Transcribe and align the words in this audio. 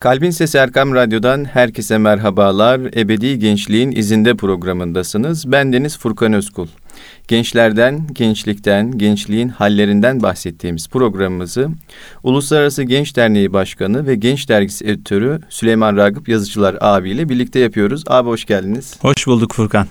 Kalbin 0.00 0.30
Sesi 0.30 0.58
Erkam 0.58 0.94
Radyo'dan 0.94 1.44
herkese 1.44 1.98
merhabalar. 1.98 2.80
Ebedi 2.80 3.38
Gençliğin 3.38 3.92
izinde 3.92 4.34
programındasınız. 4.34 5.52
Ben 5.52 5.72
Deniz 5.72 5.98
Furkan 5.98 6.32
Özkul. 6.32 6.66
Gençlerden, 7.28 8.06
gençlikten, 8.12 8.98
gençliğin 8.98 9.48
hallerinden 9.48 10.22
bahsettiğimiz 10.22 10.88
programımızı 10.88 11.68
Uluslararası 12.22 12.82
Genç 12.82 13.16
Derneği 13.16 13.52
Başkanı 13.52 14.06
ve 14.06 14.14
Genç 14.14 14.48
Dergisi 14.48 14.84
Editörü 14.84 15.40
Süleyman 15.48 15.96
Ragıp 15.96 16.28
Yazıcılar 16.28 16.76
abiyle 16.80 17.28
birlikte 17.28 17.58
yapıyoruz. 17.58 18.04
Abi 18.06 18.28
hoş 18.28 18.44
geldiniz. 18.44 18.96
Hoş 19.00 19.26
bulduk 19.26 19.54
Furkan. 19.54 19.86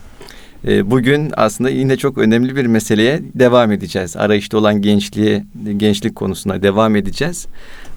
Ee, 0.68 0.92
bugün 0.92 1.32
aslında 1.38 1.70
yine 1.70 1.98
çok 1.98 2.18
önemli 2.18 2.56
bir 2.56 2.66
meseleye 2.66 3.22
devam 3.34 3.72
edeceğiz. 3.72 4.18
Arayışta 4.18 4.58
olan 4.58 4.82
gençliğe, 4.82 5.46
gençlik 5.78 6.16
konusuna 6.16 6.64
devam 6.64 6.96
edeceğiz. 6.96 7.48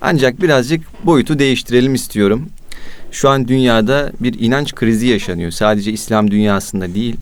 Ancak 0.00 0.42
birazcık 0.42 1.06
boyutu 1.06 1.38
değiştirelim 1.38 1.94
istiyorum. 1.94 2.48
Şu 3.12 3.28
an 3.28 3.48
dünyada 3.48 4.12
bir 4.20 4.40
inanç 4.40 4.74
krizi 4.74 5.06
yaşanıyor. 5.06 5.50
Sadece 5.50 5.92
İslam 5.92 6.30
dünyasında 6.30 6.94
değil. 6.94 7.16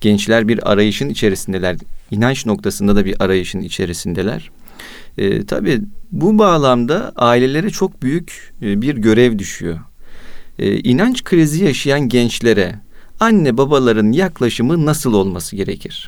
Gençler 0.00 0.48
bir 0.48 0.70
arayışın 0.72 1.08
içerisindeler. 1.08 1.76
İnanç 2.10 2.46
noktasında 2.46 2.96
da 2.96 3.04
bir 3.04 3.22
arayışın 3.24 3.60
içerisindeler. 3.60 4.50
Ee, 5.18 5.46
tabii 5.46 5.80
bu 6.12 6.38
bağlamda 6.38 7.12
ailelere 7.16 7.70
çok 7.70 8.02
büyük 8.02 8.52
e, 8.62 8.82
bir 8.82 8.96
görev 8.96 9.38
düşüyor. 9.38 9.78
Ee, 10.58 10.76
inanç 10.78 11.24
krizi 11.24 11.64
yaşayan 11.64 12.08
gençlere 12.08 12.74
anne 13.20 13.56
babaların 13.56 14.12
yaklaşımı 14.12 14.86
nasıl 14.86 15.12
olması 15.12 15.56
gerekir? 15.56 16.06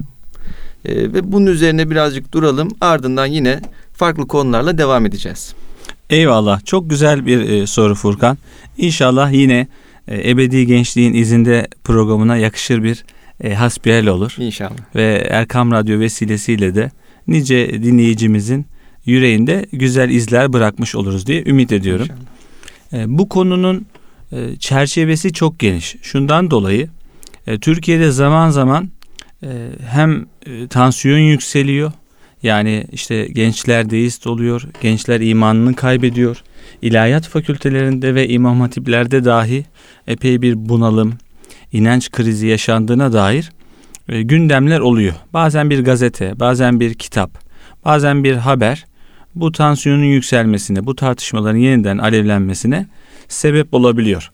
Ee, 0.84 0.96
ve 0.96 1.32
bunun 1.32 1.46
üzerine 1.46 1.90
birazcık 1.90 2.32
duralım. 2.32 2.68
Ardından 2.80 3.26
yine 3.26 3.60
farklı 3.92 4.26
konularla 4.26 4.78
devam 4.78 5.06
edeceğiz. 5.06 5.54
Eyvallah. 6.14 6.64
Çok 6.64 6.90
güzel 6.90 7.26
bir 7.26 7.40
e, 7.48 7.66
soru 7.66 7.94
Furkan. 7.94 8.38
İnşallah 8.78 9.32
yine 9.32 9.66
e, 10.08 10.30
Ebedi 10.30 10.66
Gençliğin 10.66 11.14
izinde 11.14 11.68
programına 11.84 12.36
yakışır 12.36 12.82
bir 12.82 13.04
e, 13.44 13.54
hasbihal 13.54 14.06
olur. 14.06 14.36
İnşallah. 14.38 14.94
Ve 14.94 15.28
Erkam 15.30 15.72
Radyo 15.72 16.00
vesilesiyle 16.00 16.74
de 16.74 16.90
nice 17.28 17.82
dinleyicimizin 17.82 18.66
yüreğinde 19.06 19.66
güzel 19.72 20.10
izler 20.10 20.52
bırakmış 20.52 20.94
oluruz 20.94 21.26
diye 21.26 21.44
ümit 21.46 21.72
ediyorum. 21.72 22.08
E, 22.92 23.18
bu 23.18 23.28
konunun 23.28 23.86
e, 24.32 24.56
çerçevesi 24.56 25.32
çok 25.32 25.58
geniş. 25.58 25.96
Şundan 26.02 26.50
dolayı 26.50 26.88
e, 27.46 27.58
Türkiye'de 27.58 28.10
zaman 28.10 28.50
zaman 28.50 28.90
e, 29.42 29.48
hem 29.86 30.26
e, 30.46 30.68
tansiyon 30.68 31.18
yükseliyor 31.18 31.92
yani 32.44 32.84
işte 32.92 33.26
gençler 33.26 33.90
deist 33.90 34.26
oluyor, 34.26 34.62
gençler 34.80 35.20
imanını 35.20 35.74
kaybediyor. 35.74 36.42
İlahiyat 36.82 37.28
fakültelerinde 37.28 38.14
ve 38.14 38.28
imam 38.28 38.60
hatiplerde 38.60 39.24
dahi 39.24 39.64
epey 40.06 40.42
bir 40.42 40.68
bunalım, 40.68 41.14
inanç 41.72 42.10
krizi 42.10 42.46
yaşandığına 42.46 43.12
dair 43.12 43.50
e, 44.08 44.22
gündemler 44.22 44.80
oluyor. 44.80 45.14
Bazen 45.32 45.70
bir 45.70 45.84
gazete, 45.84 46.40
bazen 46.40 46.80
bir 46.80 46.94
kitap, 46.94 47.30
bazen 47.84 48.24
bir 48.24 48.34
haber 48.34 48.84
bu 49.34 49.52
tansiyonun 49.52 50.04
yükselmesine, 50.04 50.86
bu 50.86 50.96
tartışmaların 50.96 51.58
yeniden 51.58 51.98
alevlenmesine 51.98 52.86
sebep 53.28 53.74
olabiliyor. 53.74 54.30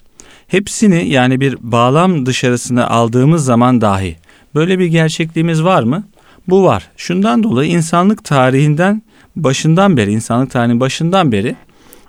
Hepsini 0.47 1.09
yani 1.09 1.41
bir 1.41 1.57
bağlam 1.61 2.27
dışarısına 2.27 2.87
aldığımız 2.87 3.45
zaman 3.45 3.81
dahi 3.81 4.17
böyle 4.55 4.79
bir 4.79 4.87
gerçekliğimiz 4.87 5.65
var 5.65 5.83
mı? 5.83 6.05
Bu 6.49 6.65
var. 6.65 6.91
Şundan 6.97 7.43
dolayı 7.43 7.71
insanlık 7.71 8.25
tarihinden 8.25 9.03
başından 9.37 9.97
beri, 9.97 10.13
insanlık 10.13 10.51
tarihinin 10.51 10.81
başından 10.81 11.33
beri 11.33 11.57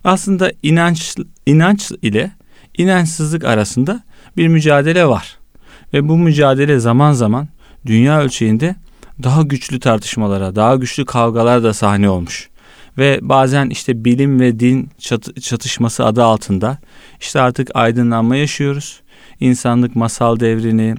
aslında 0.03 0.51
inanç 0.63 1.15
inanç 1.45 1.91
ile 2.01 2.31
inançsızlık 2.77 3.43
arasında 3.43 4.03
bir 4.37 4.47
mücadele 4.47 5.07
var. 5.07 5.37
Ve 5.93 6.07
bu 6.07 6.17
mücadele 6.17 6.79
zaman 6.79 7.11
zaman 7.11 7.47
dünya 7.85 8.21
ölçeğinde 8.21 8.75
daha 9.23 9.41
güçlü 9.41 9.79
tartışmalara, 9.79 10.55
daha 10.55 10.75
güçlü 10.75 11.05
kavgalar 11.05 11.63
da 11.63 11.73
sahne 11.73 12.09
olmuş. 12.09 12.49
Ve 12.97 13.19
bazen 13.21 13.69
işte 13.69 14.05
bilim 14.05 14.39
ve 14.39 14.59
din 14.59 14.89
çat- 14.99 15.41
çatışması 15.41 16.05
adı 16.05 16.23
altında 16.23 16.77
işte 17.19 17.41
artık 17.41 17.69
aydınlanma 17.73 18.35
yaşıyoruz. 18.35 19.01
İnsanlık 19.39 19.95
masal 19.95 20.39
devrini, 20.39 20.95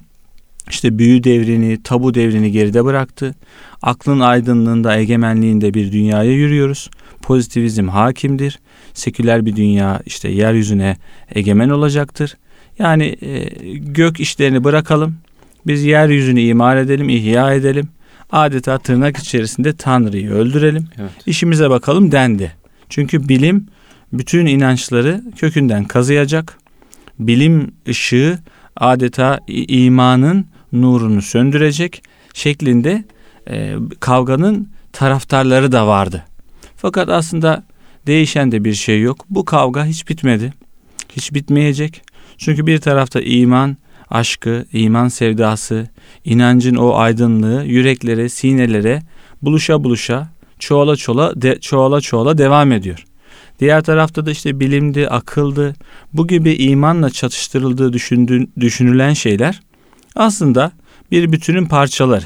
işte 0.70 0.98
büyü 0.98 1.24
devrini, 1.24 1.82
tabu 1.82 2.14
devrini 2.14 2.52
geride 2.52 2.84
bıraktı. 2.84 3.34
Aklın 3.82 4.20
aydınlığında, 4.20 4.96
egemenliğinde 4.96 5.74
bir 5.74 5.92
dünyaya 5.92 6.32
yürüyoruz. 6.32 6.90
Pozitivizm 7.22 7.88
hakimdir. 7.88 8.58
Seküler 8.94 9.46
bir 9.46 9.56
dünya 9.56 10.00
işte 10.06 10.28
yeryüzüne 10.28 10.96
egemen 11.34 11.68
olacaktır. 11.68 12.36
Yani 12.78 13.16
e, 13.22 13.48
gök 13.76 14.20
işlerini 14.20 14.64
bırakalım. 14.64 15.16
Biz 15.66 15.84
yeryüzünü 15.84 16.40
imar 16.40 16.76
edelim, 16.76 17.08
ihya 17.08 17.54
edelim. 17.54 17.88
Adeta 18.32 18.78
tırnak 18.78 19.16
içerisinde 19.16 19.76
Tanrı'yı 19.76 20.30
öldürelim. 20.30 20.88
Evet. 21.00 21.10
İşimize 21.26 21.70
bakalım 21.70 22.12
dendi. 22.12 22.52
Çünkü 22.88 23.28
bilim 23.28 23.66
bütün 24.12 24.46
inançları 24.46 25.22
kökünden 25.36 25.84
kazıyacak. 25.84 26.58
Bilim 27.18 27.72
ışığı 27.88 28.38
adeta 28.76 29.40
imanın 29.48 30.46
nurunu 30.72 31.22
söndürecek 31.22 32.02
şeklinde 32.34 33.04
e, 33.50 33.74
kavganın 34.00 34.68
taraftarları 34.92 35.72
da 35.72 35.86
vardı. 35.86 36.24
Fakat 36.76 37.08
aslında 37.08 37.64
değişen 38.06 38.52
de 38.52 38.64
bir 38.64 38.74
şey 38.74 39.00
yok. 39.00 39.24
Bu 39.30 39.44
kavga 39.44 39.84
hiç 39.84 40.08
bitmedi. 40.08 40.52
Hiç 41.16 41.34
bitmeyecek. 41.34 42.02
Çünkü 42.38 42.66
bir 42.66 42.78
tarafta 42.78 43.20
iman 43.20 43.76
aşkı, 44.10 44.66
iman 44.72 45.08
sevdası, 45.08 45.88
inancın 46.24 46.74
o 46.74 46.94
aydınlığı 46.94 47.64
yüreklere, 47.64 48.28
sinelere 48.28 49.02
buluşa 49.42 49.84
buluşa, 49.84 50.28
çoğala 50.58 50.96
çoğala, 50.96 51.42
de, 51.42 51.60
çoğala 51.60 52.00
çoğala 52.00 52.38
devam 52.38 52.72
ediyor. 52.72 53.04
Diğer 53.62 53.82
tarafta 53.82 54.26
da 54.26 54.30
işte 54.30 54.60
bilimdi, 54.60 55.08
akıldı, 55.08 55.74
bu 56.12 56.26
gibi 56.26 56.52
imanla 56.52 57.10
çatıştırıldığı 57.10 57.92
düşünülen 58.60 59.12
şeyler 59.12 59.60
aslında 60.16 60.72
bir 61.10 61.32
bütünün 61.32 61.64
parçaları. 61.64 62.24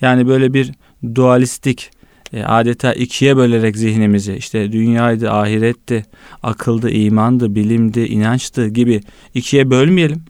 Yani 0.00 0.28
böyle 0.28 0.54
bir 0.54 0.72
dualistik 1.14 1.90
e, 2.32 2.44
adeta 2.44 2.92
ikiye 2.92 3.36
bölerek 3.36 3.76
zihnimizi 3.76 4.34
işte 4.34 4.72
dünyaydı, 4.72 5.30
ahiretti, 5.30 6.06
akıldı, 6.42 6.90
imandı, 6.90 7.54
bilimdi, 7.54 8.00
inançtı 8.00 8.68
gibi 8.68 9.00
ikiye 9.34 9.70
bölmeyelim. 9.70 10.22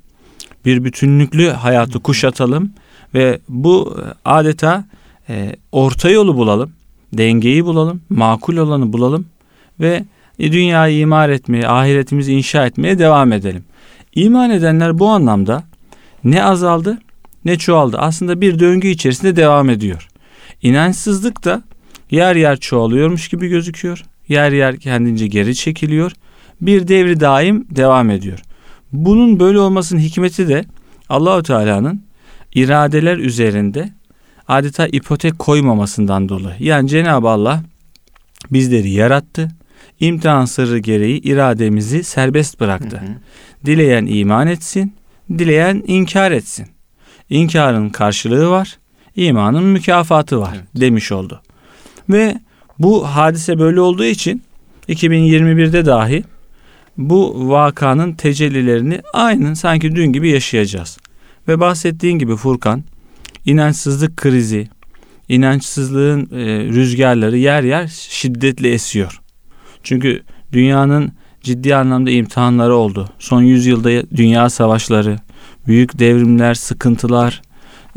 Bir 0.65 0.85
bütünlüklü 0.85 1.49
hayatı 1.49 2.01
kuşatalım 2.01 2.73
ve 3.15 3.39
bu 3.49 3.97
e, 3.99 4.15
adeta 4.25 4.85
e, 5.29 5.57
orta 5.73 6.11
yolu 6.11 6.37
bulalım, 6.37 6.73
dengeyi 7.13 7.65
bulalım, 7.65 8.01
makul 8.09 8.57
olanı 8.57 8.93
bulalım 8.93 9.27
ve 9.81 10.05
dünyayı 10.41 10.99
imar 10.99 11.29
etmeye, 11.29 11.69
ahiretimizi 11.69 12.33
inşa 12.33 12.67
etmeye 12.67 12.99
devam 12.99 13.33
edelim. 13.33 13.65
İman 14.15 14.51
edenler 14.51 14.99
bu 14.99 15.09
anlamda 15.09 15.65
ne 16.25 16.45
azaldı 16.45 16.99
ne 17.45 17.59
çoğaldı. 17.59 17.99
Aslında 17.99 18.41
bir 18.41 18.59
döngü 18.59 18.89
içerisinde 18.89 19.37
devam 19.37 19.71
ediyor. 19.71 20.09
İnançsızlık 20.63 21.45
da 21.45 21.63
yer 22.11 22.37
yer 22.37 22.61
çoğalıyormuş 22.61 23.29
gibi 23.29 23.49
gözüküyor. 23.49 24.05
Yer 24.29 24.53
yer 24.53 24.77
kendince 24.77 25.27
geri 25.27 25.55
çekiliyor. 25.55 26.13
Bir 26.61 26.89
devri 26.89 27.21
daim 27.21 27.67
devam 27.71 28.11
ediyor. 28.11 28.39
Bunun 28.93 29.41
böyle 29.41 29.59
olmasının 29.59 30.01
hikmeti 30.01 30.49
de 30.49 30.65
Allahu 31.09 31.43
Teala'nın 31.43 32.03
iradeler 32.55 33.17
üzerinde 33.17 33.93
adeta 34.49 34.87
ipotek 34.87 35.39
koymamasından 35.39 36.29
dolayı. 36.29 36.57
Yani 36.59 36.89
Cenab-ı 36.89 37.29
Allah 37.29 37.63
bizleri 38.51 38.91
yarattı. 38.91 39.49
İmtihan 40.01 40.45
sırrı 40.45 40.79
gereği 40.79 41.21
irademizi 41.21 42.05
serbest 42.05 42.61
bıraktı. 42.61 42.97
Hı 42.97 43.07
hı. 43.07 43.17
Dileyen 43.67 44.07
iman 44.07 44.47
etsin, 44.47 44.95
dileyen 45.39 45.83
inkar 45.87 46.33
etsin. 46.33 46.67
İnkarın 47.31 47.91
karşılığı 47.91 48.51
var, 48.51 48.79
imanın 49.17 49.65
mükafatı 49.65 50.41
var 50.41 50.55
evet. 50.55 50.67
demiş 50.81 51.13
oldu. 51.13 51.43
Ve 52.09 52.41
bu 52.79 53.07
hadise 53.07 53.59
böyle 53.59 53.81
olduğu 53.81 54.05
için 54.05 54.43
2021'de 54.89 55.87
dahi 55.87 56.25
bu 56.99 57.51
vakanın 57.51 58.13
tecellilerini 58.13 59.01
aynen 59.13 59.55
sanki 59.55 59.97
dün 59.97 60.13
gibi 60.13 60.31
yaşayacağız. 60.31 60.99
Ve 61.49 61.61
bahsettiğin 61.61 62.19
gibi 62.19 62.37
Furkan, 62.37 62.85
inançsızlık 63.47 64.17
krizi, 64.17 64.69
inançsızlığın 65.29 66.29
e, 66.33 66.45
rüzgarları 66.65 67.37
yer 67.37 67.63
yer 67.63 67.87
şiddetli 68.09 68.69
esiyor. 68.69 69.21
Çünkü 69.83 70.23
dünyanın 70.53 71.13
ciddi 71.43 71.75
anlamda 71.75 72.11
imtihanları 72.11 72.77
oldu. 72.77 73.09
Son 73.19 73.43
yüzyılda 73.43 74.17
dünya 74.17 74.51
savaşları, 74.51 75.17
büyük 75.67 75.99
devrimler, 75.99 76.55
sıkıntılar, 76.55 77.43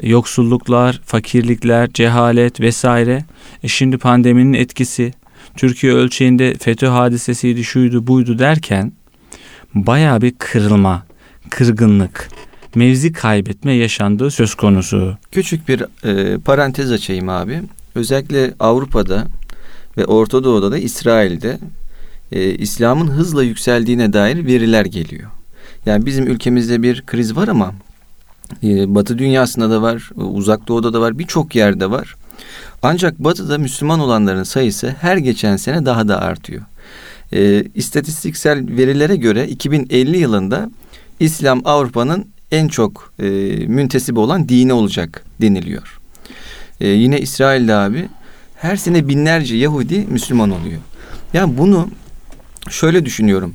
yoksulluklar, 0.04 1.02
fakirlikler, 1.06 1.94
cehalet 1.94 2.60
vesaire. 2.60 3.26
E 3.64 3.68
şimdi 3.68 3.98
pandeminin 3.98 4.54
etkisi, 4.54 5.14
Türkiye 5.58 5.94
ölçeğinde 5.94 6.54
FETÖ 6.54 6.88
hadisesiydi, 6.88 7.64
şuydu, 7.64 8.08
buydu 8.08 8.40
derken 8.40 8.92
baya 9.74 10.22
bir 10.22 10.34
kırılma, 10.38 11.04
kırgınlık, 11.50 12.30
mevzi 12.76 13.14
kaybetme 13.14 13.74
yaşandığı 13.74 14.32
söz 14.32 14.56
konusu. 14.56 15.18
Küçük 15.32 15.68
bir 15.68 15.84
e, 16.06 16.38
parantez 16.38 16.92
açayım 16.92 17.30
abi. 17.30 17.62
Özellikle 17.96 18.54
Avrupa'da 18.60 19.28
ve 19.98 20.06
Orta 20.06 20.44
Doğu'da 20.44 20.72
da 20.72 20.78
İsrail'de 20.78 21.60
e, 22.32 22.56
İslam'ın 22.56 23.08
hızla 23.08 23.44
yükseldiğine 23.44 24.14
dair 24.14 24.46
veriler 24.46 24.86
geliyor. 24.86 25.30
Yani 25.86 26.06
bizim 26.06 26.28
ülkemizde 26.28 26.84
bir 26.84 27.02
kriz 27.02 27.36
var 27.36 27.48
ama 27.48 27.74
e, 28.64 28.96
Batı 28.96 29.18
dünyasında 29.18 29.70
da 29.70 29.82
var, 29.82 30.10
Uzak 30.16 30.68
Doğu'da 30.68 30.94
da 30.94 31.02
var, 31.02 31.20
birçok 31.20 31.56
yerde 31.56 31.92
var. 31.92 32.16
Ancak 32.82 33.20
Batı'da 33.20 33.58
Müslüman 33.58 34.00
olanların 34.00 34.44
sayısı 34.44 34.96
her 35.02 35.18
geçen 35.18 35.58
sene 35.58 35.86
daha 35.86 36.08
da 36.08 36.22
artıyor. 36.22 36.62
E, 37.34 37.64
istatistiksel 37.76 38.78
verilere 38.78 39.16
göre 39.16 39.48
2050 39.48 40.18
yılında 40.18 40.72
İslam 41.20 41.62
Avrupa'nın 41.66 42.28
en 42.52 42.68
çok 42.68 43.14
e, 43.20 43.26
müntesip 43.68 44.18
olan 44.18 44.50
dini 44.50 44.74
olacak 44.74 45.26
deniliyor. 45.42 46.00
E, 46.82 46.88
yine 46.88 47.20
İsrail'de 47.20 47.74
abi 47.76 48.10
her 48.64 48.76
sene 48.76 49.08
binlerce 49.08 49.56
Yahudi 49.56 50.06
Müslüman 50.10 50.52
oluyor. 50.52 50.80
Yani 51.34 51.58
bunu 51.58 51.88
şöyle 52.70 53.06
düşünüyorum. 53.06 53.54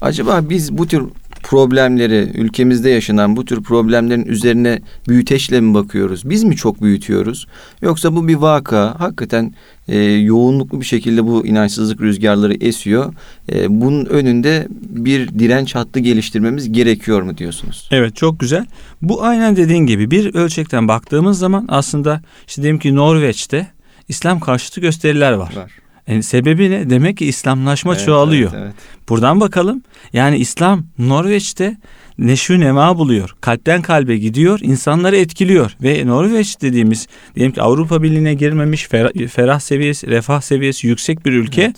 Acaba 0.00 0.40
biz 0.50 0.78
bu 0.78 0.86
tür 0.86 1.04
problemleri, 1.42 2.30
ülkemizde 2.34 2.90
yaşanan 2.90 3.36
bu 3.36 3.44
tür 3.44 3.62
problemlerin 3.62 4.24
üzerine 4.24 4.80
büyüteçle 5.08 5.60
mi 5.60 5.74
bakıyoruz? 5.74 6.30
Biz 6.30 6.44
mi 6.44 6.56
çok 6.56 6.82
büyütüyoruz? 6.82 7.46
Yoksa 7.82 8.16
bu 8.16 8.28
bir 8.28 8.34
vaka, 8.34 8.94
hakikaten 8.98 9.54
e, 9.88 9.98
yoğunluklu 9.98 10.80
bir 10.80 10.86
şekilde 10.86 11.26
bu 11.26 11.46
inançsızlık 11.46 12.00
rüzgarları 12.00 12.54
esiyor. 12.54 13.14
E, 13.52 13.80
bunun 13.80 14.04
önünde 14.04 14.66
bir 14.80 15.38
direnç 15.38 15.74
hattı 15.74 16.00
geliştirmemiz 16.00 16.72
gerekiyor 16.72 17.22
mu 17.22 17.38
diyorsunuz? 17.38 17.88
Evet 17.92 18.16
çok 18.16 18.40
güzel. 18.40 18.66
Bu 19.02 19.24
aynen 19.24 19.56
dediğin 19.56 19.86
gibi 19.86 20.10
bir 20.10 20.34
ölçekten 20.34 20.88
baktığımız 20.88 21.38
zaman 21.38 21.66
aslında 21.68 22.22
işte 22.48 22.62
diyelim 22.62 22.78
ki 22.78 22.94
Norveç'te 22.94 23.66
İslam 24.10 24.40
karşıtı 24.40 24.80
gösteriler 24.80 25.32
var. 25.32 25.56
Var. 25.56 25.70
Yani 26.08 26.22
sebebi 26.22 26.70
ne? 26.70 26.90
Demek 26.90 27.16
ki 27.16 27.26
İslamlaşma 27.26 27.94
evet, 27.94 28.06
çoğalıyor. 28.06 28.50
Evet, 28.54 28.62
evet. 28.64 28.74
Buradan 29.08 29.40
bakalım. 29.40 29.82
Yani 30.12 30.38
İslam 30.38 30.84
Norveç'te 30.98 31.76
neşvi 32.18 32.60
nema 32.60 32.98
buluyor. 32.98 33.34
Kalpten 33.40 33.82
kalbe 33.82 34.16
gidiyor, 34.16 34.58
insanları 34.62 35.16
etkiliyor. 35.16 35.76
Ve 35.82 36.06
Norveç 36.06 36.60
dediğimiz 36.60 37.06
diyelim 37.34 37.52
ki 37.52 37.62
Avrupa 37.62 38.02
Birliği'ne 38.02 38.34
girmemiş 38.34 38.88
ferah, 38.88 39.28
ferah 39.28 39.60
seviyesi, 39.60 40.06
refah 40.06 40.40
seviyesi 40.40 40.86
yüksek 40.86 41.26
bir 41.26 41.32
ülke. 41.32 41.62
Evet. 41.62 41.76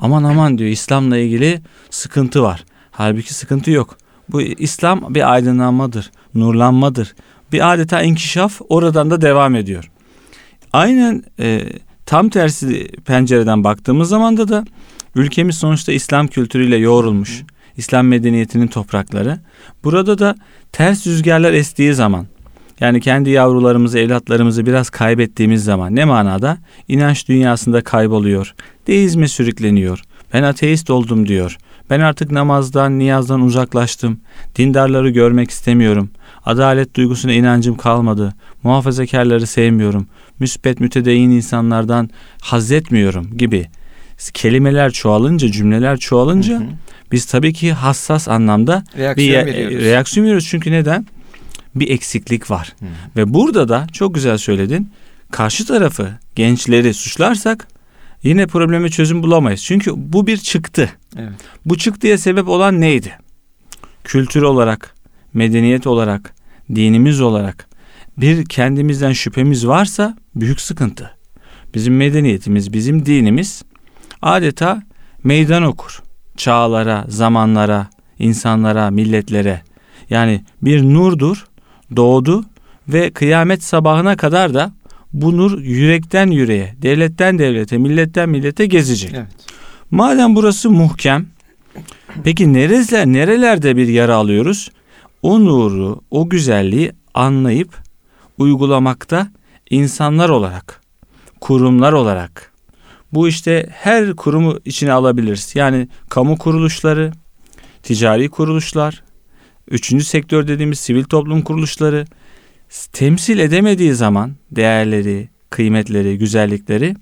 Aman 0.00 0.24
aman 0.24 0.58
diyor 0.58 0.70
İslam'la 0.70 1.18
ilgili 1.18 1.60
sıkıntı 1.90 2.42
var. 2.42 2.64
Halbuki 2.90 3.34
sıkıntı 3.34 3.70
yok. 3.70 3.98
Bu 4.28 4.42
İslam 4.42 5.14
bir 5.14 5.32
aydınlanmadır, 5.32 6.10
nurlanmadır. 6.34 7.14
Bir 7.52 7.72
adeta 7.72 8.02
inkişaf 8.02 8.60
oradan 8.68 9.10
da 9.10 9.20
devam 9.20 9.56
ediyor. 9.56 9.90
Aynen 10.76 11.22
e, 11.40 11.62
Tam 12.06 12.28
tersi 12.28 12.88
pencereden 13.04 13.64
baktığımız 13.64 14.08
zaman 14.08 14.36
da 14.36 14.48
da 14.48 14.64
ülkemiz 15.14 15.58
sonuçta 15.58 15.92
İslam 15.92 16.26
kültürüyle 16.28 16.76
yoğrulmuş. 16.76 17.40
Hı. 17.40 17.44
İslam 17.76 18.06
medeniyetinin 18.06 18.66
toprakları. 18.66 19.38
Burada 19.84 20.18
da 20.18 20.34
ters 20.72 21.06
rüzgarlar 21.06 21.52
estiği 21.52 21.94
zaman 21.94 22.26
yani 22.80 23.00
kendi 23.00 23.30
yavrularımızı, 23.30 23.98
evlatlarımızı 23.98 24.66
biraz 24.66 24.90
kaybettiğimiz 24.90 25.64
zaman 25.64 25.96
ne 25.96 26.04
manada? 26.04 26.58
İnanç 26.88 27.28
dünyasında 27.28 27.80
kayboluyor. 27.80 28.54
Deizme 28.86 29.28
sürükleniyor. 29.28 30.02
Ben 30.32 30.42
ateist 30.42 30.90
oldum 30.90 31.28
diyor. 31.28 31.58
Ben 31.90 32.00
artık 32.00 32.30
namazdan, 32.30 32.98
niyazdan 32.98 33.40
uzaklaştım. 33.40 34.20
Dindarları 34.56 35.10
görmek 35.10 35.50
istemiyorum. 35.50 36.10
Adalet 36.44 36.94
duygusuna 36.94 37.32
inancım 37.32 37.76
kalmadı. 37.76 38.34
Muhafazakarları 38.62 39.46
sevmiyorum. 39.46 40.06
Müspet 40.38 40.80
mütedeyyin 40.80 41.30
insanlardan 41.30 42.10
haz 42.40 42.72
etmiyorum 42.72 43.36
gibi 43.36 43.66
kelimeler 44.34 44.90
çoğalınca, 44.90 45.52
cümleler 45.52 45.96
çoğalınca 45.96 46.54
hı 46.54 46.58
hı. 46.58 46.68
biz 47.12 47.24
tabii 47.24 47.52
ki 47.52 47.72
hassas 47.72 48.28
anlamda 48.28 48.84
reaksiyon 48.98 49.46
bir 49.46 49.52
veriyoruz. 49.52 49.84
reaksiyon 49.84 50.24
veriyoruz. 50.24 50.46
Çünkü 50.50 50.72
neden? 50.72 51.06
Bir 51.74 51.90
eksiklik 51.90 52.50
var. 52.50 52.74
Hı. 52.80 52.86
Ve 53.16 53.34
burada 53.34 53.68
da 53.68 53.86
çok 53.92 54.14
güzel 54.14 54.38
söyledin. 54.38 54.90
Karşı 55.30 55.66
tarafı, 55.66 56.10
gençleri 56.34 56.94
suçlarsak 56.94 57.68
yine 58.22 58.46
probleme 58.46 58.88
çözüm 58.88 59.22
bulamayız. 59.22 59.62
Çünkü 59.62 59.92
bu 59.96 60.26
bir 60.26 60.36
çıktı. 60.36 60.90
Evet. 61.18 61.32
Bu 61.64 61.78
çıktıya 61.78 62.18
sebep 62.18 62.48
olan 62.48 62.80
neydi? 62.80 63.12
Kültür 64.04 64.42
olarak, 64.42 64.94
medeniyet 65.34 65.86
olarak, 65.86 66.34
dinimiz 66.74 67.20
olarak 67.20 67.68
bir 68.16 68.44
kendimizden 68.44 69.12
şüphemiz 69.12 69.66
varsa 69.66 70.16
büyük 70.34 70.60
sıkıntı. 70.60 71.10
Bizim 71.74 71.96
medeniyetimiz, 71.96 72.72
bizim 72.72 73.06
dinimiz 73.06 73.62
adeta 74.22 74.82
meydan 75.24 75.62
okur. 75.62 76.02
Çağlara, 76.36 77.04
zamanlara, 77.08 77.90
insanlara, 78.18 78.90
milletlere. 78.90 79.62
Yani 80.10 80.44
bir 80.62 80.82
nurdur, 80.82 81.46
doğdu 81.96 82.44
ve 82.88 83.10
kıyamet 83.10 83.62
sabahına 83.62 84.16
kadar 84.16 84.54
da 84.54 84.72
bu 85.12 85.36
nur 85.36 85.60
yürekten 85.60 86.30
yüreğe, 86.30 86.74
devletten 86.82 87.38
devlete, 87.38 87.78
milletten 87.78 88.28
millete 88.28 88.66
gezecek. 88.66 89.14
Evet. 89.14 89.45
Madem 89.90 90.36
burası 90.36 90.70
muhkem, 90.70 91.26
peki 92.24 92.52
nereler, 92.52 93.06
nerelerde 93.06 93.76
bir 93.76 93.88
yara 93.88 94.14
alıyoruz? 94.14 94.70
O 95.22 95.44
nuru, 95.44 96.00
o 96.10 96.28
güzelliği 96.28 96.92
anlayıp 97.14 97.76
uygulamakta 98.38 99.28
insanlar 99.70 100.28
olarak, 100.28 100.80
kurumlar 101.40 101.92
olarak 101.92 102.52
bu 103.12 103.28
işte 103.28 103.68
her 103.72 104.16
kurumu 104.16 104.58
içine 104.64 104.92
alabiliriz. 104.92 105.52
Yani 105.54 105.88
kamu 106.08 106.38
kuruluşları, 106.38 107.12
ticari 107.82 108.28
kuruluşlar, 108.28 109.02
üçüncü 109.70 110.04
sektör 110.04 110.48
dediğimiz 110.48 110.78
sivil 110.80 111.04
toplum 111.04 111.42
kuruluşları 111.42 112.04
temsil 112.92 113.38
edemediği 113.38 113.94
zaman 113.94 114.36
değerleri, 114.50 115.28
kıymetleri, 115.50 116.18
güzellikleri 116.18 116.94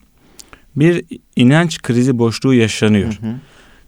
bir 0.77 1.05
inanç 1.37 1.83
krizi 1.83 2.19
boşluğu 2.19 2.55
yaşanıyor. 2.55 3.19
Hı 3.21 3.27
hı. 3.27 3.35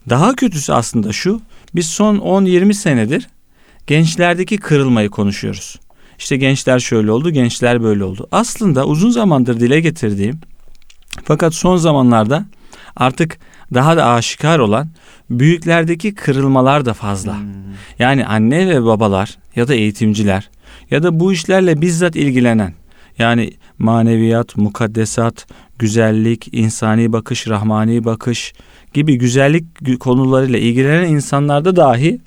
Daha 0.09 0.35
kötüsü 0.35 0.73
aslında 0.73 1.12
şu. 1.12 1.41
Biz 1.75 1.87
son 1.87 2.17
10-20 2.17 2.75
senedir 2.75 3.29
gençlerdeki 3.87 4.59
kırılmayı 4.59 5.11
konuşuyoruz. 5.11 5.81
İşte 6.19 6.37
gençler 6.37 6.78
şöyle 6.78 7.11
oldu, 7.11 7.31
gençler 7.31 7.83
böyle 7.83 8.05
oldu. 8.05 8.28
Aslında 8.33 8.87
uzun 8.87 9.11
zamandır 9.11 9.61
dile 9.61 9.81
getirdiğim 9.81 10.40
fakat 11.25 11.55
son 11.55 11.76
zamanlarda 11.76 12.47
artık 12.97 13.38
daha 13.75 13.97
da 13.97 14.07
aşikar 14.07 14.59
olan 14.59 14.88
büyüklerdeki 15.31 16.14
kırılmalar 16.14 16.85
da 16.85 16.95
fazla. 16.95 17.38
Hmm. 17.38 17.47
Yani 17.99 18.26
anne 18.26 18.69
ve 18.69 18.85
babalar 18.85 19.38
ya 19.57 19.69
da 19.69 19.75
eğitimciler 19.75 20.50
ya 20.90 21.02
da 21.02 21.21
bu 21.21 21.33
işlerle 21.33 21.81
bizzat 21.81 22.16
ilgilenen 22.16 22.75
yani 23.18 23.52
maneviyat, 23.78 24.56
mukaddesat, 24.56 25.46
güzellik, 25.78 26.49
insani 26.52 27.12
bakış, 27.12 27.49
rahmani 27.49 28.04
bakış 28.04 28.52
gibi 28.94 29.18
güzellik 29.18 30.00
konularıyla 30.00 30.58
ilgilenen 30.58 31.08
insanlarda 31.08 31.76
dahi 31.76 32.20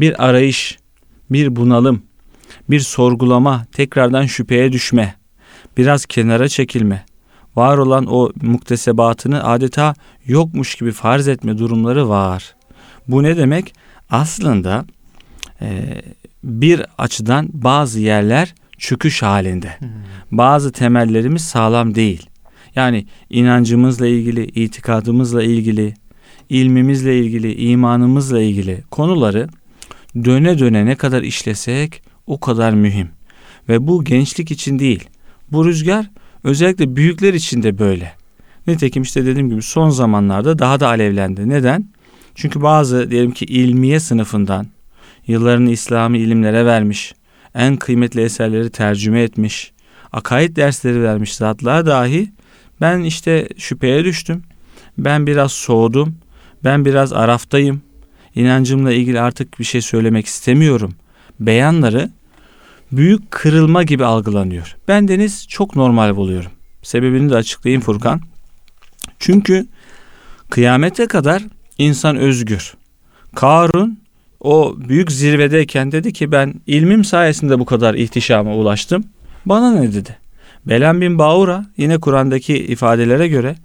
bir 0.00 0.28
arayış, 0.28 0.78
bir 1.30 1.56
bunalım, 1.56 2.02
bir 2.70 2.80
sorgulama, 2.80 3.66
tekrardan 3.72 4.26
şüpheye 4.26 4.72
düşme, 4.72 5.14
biraz 5.76 6.06
kenara 6.06 6.48
çekilme, 6.48 7.04
var 7.56 7.78
olan 7.78 8.06
o 8.06 8.32
muktesebatını 8.42 9.44
adeta 9.44 9.94
yokmuş 10.26 10.74
gibi 10.74 10.92
farz 10.92 11.28
etme 11.28 11.58
durumları 11.58 12.08
var. 12.08 12.54
Bu 13.08 13.22
ne 13.22 13.36
demek? 13.36 13.74
Aslında 14.10 14.84
e, 15.60 16.02
bir 16.44 16.82
açıdan 16.98 17.48
bazı 17.52 18.00
yerler 18.00 18.54
çöküş 18.82 19.22
halinde. 19.22 19.78
Hmm. 19.78 19.88
Bazı 20.30 20.72
temellerimiz 20.72 21.42
sağlam 21.42 21.94
değil. 21.94 22.26
Yani 22.74 23.06
inancımızla 23.30 24.06
ilgili, 24.06 24.44
itikadımızla 24.44 25.42
ilgili, 25.42 25.94
ilmimizle 26.48 27.18
ilgili, 27.18 27.54
imanımızla 27.54 28.42
ilgili 28.42 28.82
konuları 28.90 29.48
döne 30.24 30.58
döne 30.58 30.86
ne 30.86 30.94
kadar 30.94 31.22
işlesek 31.22 32.02
o 32.26 32.40
kadar 32.40 32.72
mühim. 32.72 33.08
Ve 33.68 33.86
bu 33.86 34.04
gençlik 34.04 34.50
için 34.50 34.78
değil. 34.78 35.08
Bu 35.52 35.66
rüzgar 35.66 36.10
özellikle 36.44 36.96
büyükler 36.96 37.34
için 37.34 37.62
de 37.62 37.78
böyle. 37.78 38.12
Nitekim 38.66 39.02
işte 39.02 39.26
dediğim 39.26 39.50
gibi 39.50 39.62
son 39.62 39.90
zamanlarda 39.90 40.58
daha 40.58 40.80
da 40.80 40.88
alevlendi. 40.88 41.48
Neden? 41.48 41.88
Çünkü 42.34 42.62
bazı 42.62 43.10
diyelim 43.10 43.30
ki 43.30 43.44
ilmiye 43.44 44.00
sınıfından 44.00 44.66
yıllarını 45.26 45.70
İslami 45.70 46.18
ilimlere 46.18 46.66
vermiş, 46.66 47.14
en 47.54 47.76
kıymetli 47.76 48.20
eserleri 48.20 48.70
tercüme 48.70 49.22
etmiş, 49.22 49.72
akaid 50.12 50.56
dersleri 50.56 51.02
vermiş 51.02 51.34
zatlar 51.34 51.86
dahi 51.86 52.32
ben 52.80 53.00
işte 53.00 53.48
şüpheye 53.58 54.04
düştüm. 54.04 54.42
Ben 54.98 55.26
biraz 55.26 55.52
soğudum. 55.52 56.16
Ben 56.64 56.84
biraz 56.84 57.12
araftayım. 57.12 57.82
inancımla 58.34 58.92
ilgili 58.92 59.20
artık 59.20 59.58
bir 59.58 59.64
şey 59.64 59.80
söylemek 59.80 60.26
istemiyorum 60.26 60.94
beyanları 61.40 62.10
büyük 62.92 63.30
kırılma 63.30 63.82
gibi 63.82 64.04
algılanıyor. 64.04 64.76
Ben 64.88 65.08
deniz 65.08 65.48
çok 65.48 65.76
normal 65.76 66.16
buluyorum. 66.16 66.50
Sebebini 66.82 67.30
de 67.30 67.36
açıklayayım 67.36 67.82
Furkan. 67.82 68.20
Çünkü 69.18 69.66
kıyamete 70.50 71.06
kadar 71.06 71.42
insan 71.78 72.16
özgür. 72.16 72.74
Karun 73.34 74.01
o 74.42 74.74
büyük 74.88 75.12
zirvedeyken 75.12 75.92
dedi 75.92 76.12
ki 76.12 76.32
ben 76.32 76.54
ilmim 76.66 77.04
sayesinde 77.04 77.58
bu 77.58 77.64
kadar 77.64 77.94
ihtişama 77.94 78.56
ulaştım. 78.56 79.04
Bana 79.46 79.72
ne 79.72 79.92
dedi? 79.92 80.16
Belen 80.66 81.00
bin 81.00 81.18
Baura 81.18 81.66
yine 81.76 81.98
Kur'an'daki 81.98 82.58
ifadelere 82.58 83.28
göre 83.28 83.56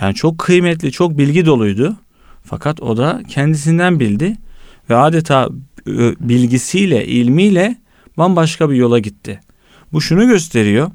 yani 0.00 0.14
çok 0.14 0.38
kıymetli, 0.38 0.92
çok 0.92 1.18
bilgi 1.18 1.46
doluydu. 1.46 1.96
Fakat 2.44 2.80
o 2.80 2.96
da 2.96 3.22
kendisinden 3.28 4.00
bildi 4.00 4.36
ve 4.90 4.96
adeta 4.96 5.48
bilgisiyle, 6.20 7.06
ilmiyle 7.06 7.76
bambaşka 8.18 8.70
bir 8.70 8.76
yola 8.76 8.98
gitti. 8.98 9.40
Bu 9.92 10.00
şunu 10.00 10.26
gösteriyor. 10.26 10.90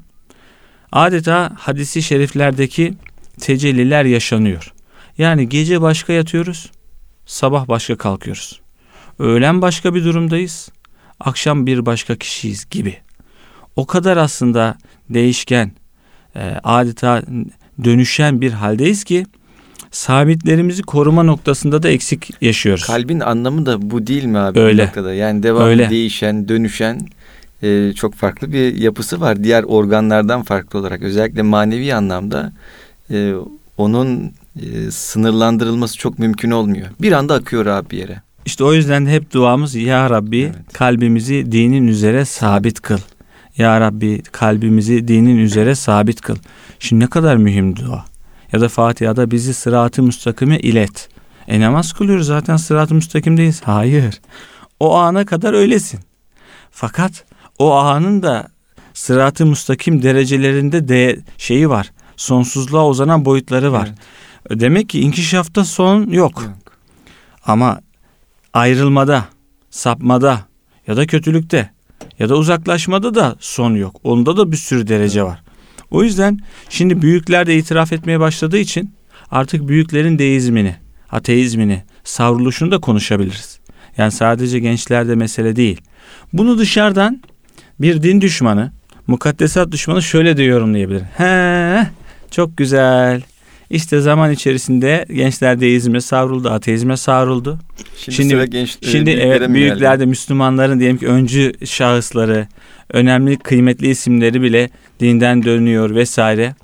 Adeta 0.92 1.52
hadisi 1.58 2.02
şeriflerdeki 2.02 2.94
tecelliler 3.40 4.04
yaşanıyor. 4.04 4.72
Yani 5.18 5.48
gece 5.48 5.80
başka 5.80 6.12
yatıyoruz, 6.12 6.70
sabah 7.26 7.68
başka 7.68 7.96
kalkıyoruz. 7.96 8.60
Öğlen 9.18 9.62
başka 9.62 9.94
bir 9.94 10.04
durumdayız, 10.04 10.68
akşam 11.20 11.66
bir 11.66 11.86
başka 11.86 12.16
kişiyiz 12.16 12.66
gibi. 12.70 12.96
O 13.76 13.86
kadar 13.86 14.16
aslında 14.16 14.78
değişken, 15.10 15.72
adeta 16.64 17.22
dönüşen 17.84 18.40
bir 18.40 18.52
haldeyiz 18.52 19.04
ki 19.04 19.26
sabitlerimizi 19.90 20.82
koruma 20.82 21.22
noktasında 21.22 21.82
da 21.82 21.88
eksik 21.88 22.30
yaşıyoruz. 22.40 22.86
Kalbin 22.86 23.20
anlamı 23.20 23.66
da 23.66 23.90
bu 23.90 24.06
değil 24.06 24.24
mi 24.24 24.38
abi? 24.38 24.60
Öyle. 24.60 24.92
Yani 25.14 25.42
devamlı 25.42 25.68
Öyle. 25.68 25.90
değişen, 25.90 26.48
dönüşen 26.48 27.00
e, 27.62 27.92
çok 27.92 28.14
farklı 28.14 28.52
bir 28.52 28.74
yapısı 28.74 29.20
var. 29.20 29.44
Diğer 29.44 29.62
organlardan 29.62 30.42
farklı 30.42 30.78
olarak 30.78 31.02
özellikle 31.02 31.42
manevi 31.42 31.94
anlamda 31.94 32.52
e, 33.10 33.32
onun 33.76 34.32
e, 34.62 34.90
sınırlandırılması 34.90 35.98
çok 35.98 36.18
mümkün 36.18 36.50
olmuyor. 36.50 36.86
Bir 37.00 37.12
anda 37.12 37.34
akıyor 37.34 37.66
abi 37.66 37.90
bir 37.90 37.98
yere. 37.98 38.22
İşte 38.48 38.64
o 38.64 38.72
yüzden 38.72 39.06
hep 39.06 39.32
duamız 39.32 39.74
Ya 39.74 40.10
Rabbi 40.10 40.38
evet. 40.38 40.72
kalbimizi 40.72 41.52
dinin 41.52 41.88
üzere 41.88 42.24
sabit 42.24 42.80
kıl. 42.80 42.98
Ya 43.56 43.80
Rabbi 43.80 44.22
kalbimizi 44.22 45.08
dinin 45.08 45.38
üzere 45.38 45.74
sabit 45.74 46.20
kıl. 46.20 46.36
Şimdi 46.78 47.04
ne 47.04 47.08
kadar 47.08 47.36
mühim 47.36 47.76
dua 47.76 48.04
ya 48.52 48.60
da 48.60 48.68
Fatiha'da 48.68 49.30
bizi 49.30 49.54
sırat-ı 49.54 50.02
müstakime 50.02 50.58
ilet. 50.58 51.08
E 51.48 51.60
namaz 51.60 51.92
kılıyoruz 51.92 52.26
zaten 52.26 52.56
sırat-ı 52.56 52.94
müstakimdeyiz. 52.94 53.62
Hayır. 53.64 54.20
O 54.80 54.96
ana 54.96 55.26
kadar 55.26 55.52
öylesin. 55.52 56.00
Fakat 56.70 57.24
o 57.58 57.74
anın 57.74 58.22
da 58.22 58.48
sırat-ı 58.94 59.46
müstakim 59.46 60.02
derecelerinde 60.02 60.88
de 60.88 61.18
şeyi 61.38 61.68
var. 61.68 61.92
Sonsuzluğa 62.16 62.88
uzanan 62.88 63.24
boyutları 63.24 63.72
var. 63.72 63.88
Evet. 64.46 64.60
Demek 64.60 64.88
ki 64.88 65.00
inkişafta 65.00 65.64
son 65.64 66.00
yok. 66.10 66.42
yok. 66.42 66.52
Ama 67.46 67.80
ayrılmada, 68.58 69.24
sapmada 69.70 70.40
ya 70.86 70.96
da 70.96 71.06
kötülükte 71.06 71.70
ya 72.18 72.28
da 72.28 72.36
uzaklaşmada 72.36 73.14
da 73.14 73.36
son 73.40 73.74
yok. 73.74 74.00
Onda 74.04 74.36
da 74.36 74.52
bir 74.52 74.56
sürü 74.56 74.88
derece 74.88 75.22
var. 75.22 75.42
O 75.90 76.02
yüzden 76.02 76.38
şimdi 76.68 77.02
büyükler 77.02 77.46
de 77.46 77.56
itiraf 77.56 77.92
etmeye 77.92 78.20
başladığı 78.20 78.58
için 78.58 78.94
artık 79.30 79.68
büyüklerin 79.68 80.18
deizmini, 80.18 80.76
ateizmini, 81.10 81.82
savruluşunu 82.04 82.70
da 82.70 82.78
konuşabiliriz. 82.78 83.58
Yani 83.96 84.12
sadece 84.12 84.58
gençlerde 84.58 85.14
mesele 85.14 85.56
değil. 85.56 85.80
Bunu 86.32 86.58
dışarıdan 86.58 87.22
bir 87.80 88.02
din 88.02 88.20
düşmanı, 88.20 88.72
mukaddesat 89.06 89.72
düşmanı 89.72 90.02
şöyle 90.02 90.36
de 90.36 90.42
yorumlayabilir. 90.42 91.02
He, 91.02 91.86
çok 92.30 92.56
güzel. 92.56 93.22
İşte 93.70 94.00
zaman 94.00 94.32
içerisinde 94.32 95.06
gençler 95.14 95.60
deizme 95.60 96.00
savruldu, 96.00 96.50
ateizme 96.50 96.96
savruldu. 96.96 97.58
Şimdi 97.96 98.16
şimdi, 98.16 98.50
genç, 98.50 98.78
e, 98.82 98.86
şimdi 98.86 99.10
evet, 99.10 99.48
büyüklerde 99.48 100.06
Müslümanların 100.06 100.80
diyelim 100.80 100.98
ki 100.98 101.06
öncü 101.06 101.52
şahısları, 101.66 102.46
önemli 102.90 103.36
kıymetli 103.38 103.88
isimleri 103.88 104.42
bile 104.42 104.70
dinden 105.00 105.42
dönüyor 105.42 105.94
vesaire. 105.94 106.54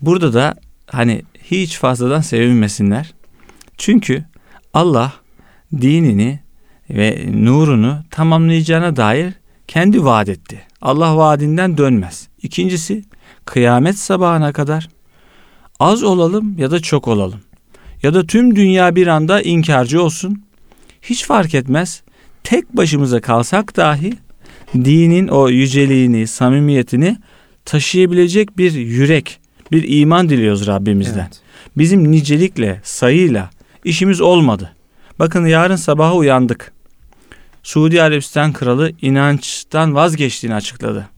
Burada 0.00 0.32
da 0.32 0.54
hani 0.86 1.22
hiç 1.44 1.78
fazladan 1.78 2.20
sevinmesinler. 2.20 3.14
Çünkü 3.78 4.24
Allah 4.74 5.12
dinini 5.80 6.40
ve 6.90 7.24
nurunu 7.32 8.04
tamamlayacağına 8.10 8.96
dair 8.96 9.32
kendi 9.68 10.04
vaat 10.04 10.28
etti. 10.28 10.62
Allah 10.80 11.16
vaadinden 11.16 11.78
dönmez. 11.78 12.28
İkincisi 12.42 13.04
kıyamet 13.44 13.98
sabahına 13.98 14.52
kadar 14.52 14.88
az 15.80 16.02
olalım 16.02 16.58
ya 16.58 16.70
da 16.70 16.80
çok 16.80 17.08
olalım. 17.08 17.40
Ya 18.02 18.14
da 18.14 18.26
tüm 18.26 18.56
dünya 18.56 18.96
bir 18.96 19.06
anda 19.06 19.42
inkarcı 19.42 20.02
olsun. 20.02 20.42
Hiç 21.02 21.24
fark 21.24 21.54
etmez. 21.54 22.02
Tek 22.44 22.76
başımıza 22.76 23.20
kalsak 23.20 23.76
dahi 23.76 24.12
dinin 24.74 25.28
o 25.28 25.48
yüceliğini, 25.48 26.26
samimiyetini 26.26 27.16
taşıyabilecek 27.64 28.58
bir 28.58 28.72
yürek, 28.72 29.40
bir 29.72 30.00
iman 30.00 30.28
diliyoruz 30.28 30.66
Rabbimizden. 30.66 31.20
Evet. 31.20 31.40
Bizim 31.76 32.12
nicelikle, 32.12 32.80
sayıyla 32.84 33.50
işimiz 33.84 34.20
olmadı. 34.20 34.72
Bakın 35.18 35.46
yarın 35.46 35.76
sabaha 35.76 36.14
uyandık. 36.14 36.72
Suudi 37.62 38.02
Arabistan 38.02 38.52
kralı 38.52 38.92
inançtan 39.02 39.94
vazgeçtiğini 39.94 40.54
açıkladı. 40.54 41.08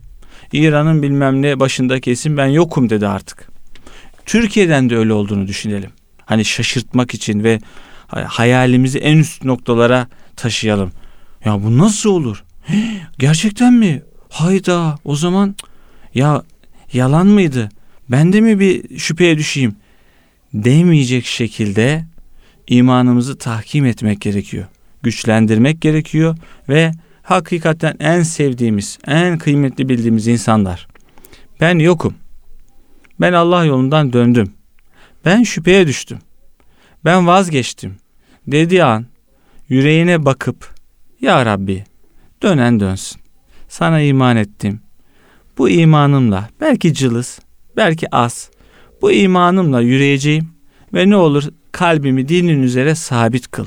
İran'ın 0.53 1.03
bilmem 1.03 1.43
ne 1.43 1.61
başındaki 1.61 2.11
isim 2.11 2.37
ben 2.37 2.47
yokum 2.47 2.91
dedi 2.91 3.09
artık. 3.09 3.54
Türkiye'den 4.27 4.91
de 4.91 4.97
öyle 4.97 5.13
olduğunu 5.13 5.47
düşünelim. 5.47 5.91
Hani 6.27 6.45
şaşırtmak 6.45 7.15
için 7.15 7.45
ve 7.45 7.59
hayalimizi 8.09 8.99
en 8.99 9.19
üst 9.19 9.45
noktalara 9.45 10.07
taşıyalım. 10.37 10.93
Ya 11.45 11.63
bu 11.63 11.79
nasıl 11.79 12.11
olur? 12.11 12.45
Gerçekten 13.19 13.73
mi? 13.73 14.03
Hayda 14.31 14.99
o 15.05 15.17
zaman 15.17 15.57
ya 16.15 16.43
yalan 16.93 17.27
mıydı? 17.27 17.69
Ben 18.09 18.33
de 18.33 18.41
mi 18.41 18.61
bir 18.61 18.99
şüpheye 18.99 19.39
düşeyim? 19.39 19.77
Demeyecek 20.55 21.27
şekilde 21.27 22.05
imanımızı 22.67 23.39
tahkim 23.39 23.87
etmek 23.87 24.21
gerekiyor. 24.21 24.67
Güçlendirmek 25.03 25.81
gerekiyor 25.81 26.37
ve 26.69 26.93
hakikaten 27.23 27.97
en 28.01 28.23
sevdiğimiz, 28.23 28.99
en 29.07 29.39
kıymetli 29.39 29.89
bildiğimiz 29.89 30.27
insanlar. 30.27 30.87
Ben 31.61 31.79
yokum. 31.79 32.15
Ben 33.21 33.33
Allah 33.33 33.65
yolundan 33.65 34.13
döndüm. 34.13 34.53
Ben 35.25 35.43
şüpheye 35.43 35.87
düştüm. 35.87 36.19
Ben 37.05 37.27
vazgeçtim. 37.27 37.97
Dediği 38.47 38.85
an 38.85 39.07
yüreğine 39.69 40.25
bakıp 40.25 40.75
Ya 41.21 41.47
Rabbi 41.47 41.85
dönen 42.43 42.81
dönsün. 42.81 43.21
Sana 43.69 44.01
iman 44.01 44.37
ettim. 44.37 44.81
Bu 45.59 45.69
imanımla 45.69 46.49
belki 46.61 46.95
cılız, 46.95 47.39
belki 47.77 48.15
az. 48.15 48.51
Bu 49.03 49.13
imanımla 49.13 49.81
yürüyeceğim 49.81 50.49
ve 50.95 51.11
ne 51.11 51.17
olur 51.17 51.45
kalbimi 51.73 52.29
dinin 52.29 52.63
üzere 52.63 52.95
sabit 52.95 53.51
kıl. 53.51 53.67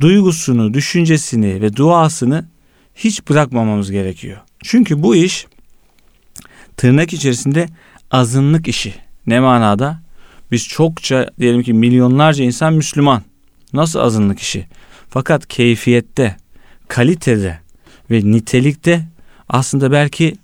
Duygusunu, 0.00 0.74
düşüncesini 0.74 1.60
ve 1.60 1.76
duasını 1.76 2.48
hiç 2.94 3.28
bırakmamamız 3.28 3.90
gerekiyor. 3.90 4.38
Çünkü 4.62 5.02
bu 5.02 5.16
iş 5.16 5.46
tırnak 6.76 7.12
içerisinde 7.12 7.66
azınlık 8.12 8.68
işi. 8.68 8.94
Ne 9.26 9.40
manada? 9.40 10.00
Biz 10.50 10.68
çokça 10.68 11.30
diyelim 11.40 11.62
ki 11.62 11.72
milyonlarca 11.72 12.44
insan 12.44 12.74
Müslüman. 12.74 13.22
Nasıl 13.72 13.98
azınlık 13.98 14.38
işi? 14.38 14.66
Fakat 15.08 15.48
keyfiyette, 15.48 16.36
kalitede 16.88 17.58
ve 18.10 18.20
nitelikte 18.24 19.04
aslında 19.48 19.92
belki 19.92 20.34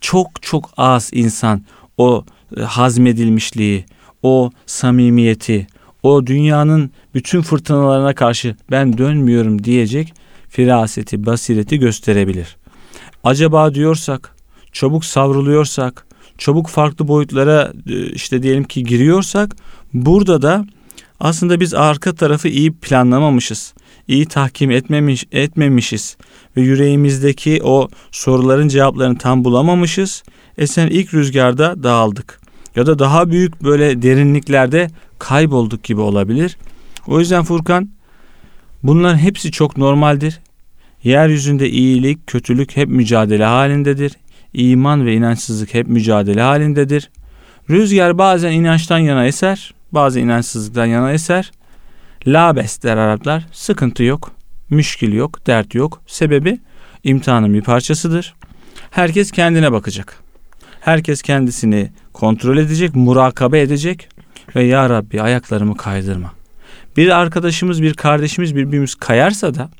çok 0.00 0.42
çok 0.42 0.70
az 0.76 1.10
insan 1.12 1.62
o 1.98 2.24
e, 2.56 2.60
hazmedilmişliği, 2.60 3.84
o 4.22 4.50
samimiyeti, 4.66 5.66
o 6.02 6.26
dünyanın 6.26 6.90
bütün 7.14 7.42
fırtınalarına 7.42 8.14
karşı 8.14 8.56
ben 8.70 8.98
dönmüyorum 8.98 9.64
diyecek 9.64 10.14
firaseti, 10.48 11.26
basireti 11.26 11.78
gösterebilir. 11.78 12.56
Acaba 13.24 13.74
diyorsak, 13.74 14.36
çabuk 14.72 15.04
savruluyorsak, 15.04 16.06
çabuk 16.38 16.68
farklı 16.68 17.08
boyutlara 17.08 17.72
e, 17.86 18.06
işte 18.06 18.42
diyelim 18.42 18.64
ki 18.64 18.84
giriyorsak 18.84 19.56
burada 19.94 20.42
da 20.42 20.66
aslında 21.20 21.60
biz 21.60 21.74
arka 21.74 22.14
tarafı 22.14 22.48
iyi 22.48 22.72
planlamamışız. 22.72 23.74
iyi 24.08 24.26
tahkim 24.26 24.70
etmemiş, 24.70 25.24
etmemişiz 25.32 26.16
ve 26.56 26.60
yüreğimizdeki 26.60 27.60
o 27.64 27.88
soruların 28.10 28.68
cevaplarını 28.68 29.18
tam 29.18 29.44
bulamamışız. 29.44 30.22
Esen 30.58 30.86
ilk 30.86 31.14
rüzgarda 31.14 31.82
dağıldık. 31.82 32.40
Ya 32.76 32.86
da 32.86 32.98
daha 32.98 33.30
büyük 33.30 33.62
böyle 33.62 34.02
derinliklerde 34.02 34.90
kaybolduk 35.18 35.84
gibi 35.84 36.00
olabilir. 36.00 36.56
O 37.06 37.20
yüzden 37.20 37.44
Furkan 37.44 37.90
Bunların 38.84 39.18
hepsi 39.18 39.52
çok 39.52 39.76
normaldir. 39.76 40.40
Yeryüzünde 41.02 41.70
iyilik, 41.70 42.26
kötülük 42.26 42.76
hep 42.76 42.88
mücadele 42.88 43.44
halindedir. 43.44 44.12
İman 44.54 45.06
ve 45.06 45.14
inançsızlık 45.14 45.74
hep 45.74 45.88
mücadele 45.88 46.42
halindedir. 46.42 47.10
Rüzgar 47.70 48.18
bazen 48.18 48.52
inançtan 48.52 48.98
yana 48.98 49.26
eser, 49.26 49.74
bazen 49.92 50.22
inançsızlıktan 50.22 50.86
yana 50.86 51.12
eser. 51.12 51.52
Labes 52.26 52.82
der 52.82 52.96
Araplar. 52.96 53.46
Sıkıntı 53.52 54.02
yok, 54.02 54.32
müşkil 54.70 55.12
yok, 55.12 55.46
dert 55.46 55.74
yok. 55.74 56.02
Sebebi 56.06 56.58
imtihanın 57.04 57.54
bir 57.54 57.62
parçasıdır. 57.62 58.34
Herkes 58.90 59.30
kendine 59.30 59.72
bakacak. 59.72 60.20
Herkes 60.80 61.22
kendisini 61.22 61.90
kontrol 62.12 62.56
edecek, 62.56 62.94
murakabe 62.94 63.60
edecek 63.60 64.08
ve 64.56 64.62
ya 64.62 64.90
Rabbi 64.90 65.22
ayaklarımı 65.22 65.76
kaydırma. 65.76 66.32
Bir 66.96 67.08
arkadaşımız, 67.08 67.82
bir 67.82 67.94
kardeşimiz, 67.94 68.56
birbirimiz 68.56 68.94
kayarsa 68.94 69.54
da 69.54 69.70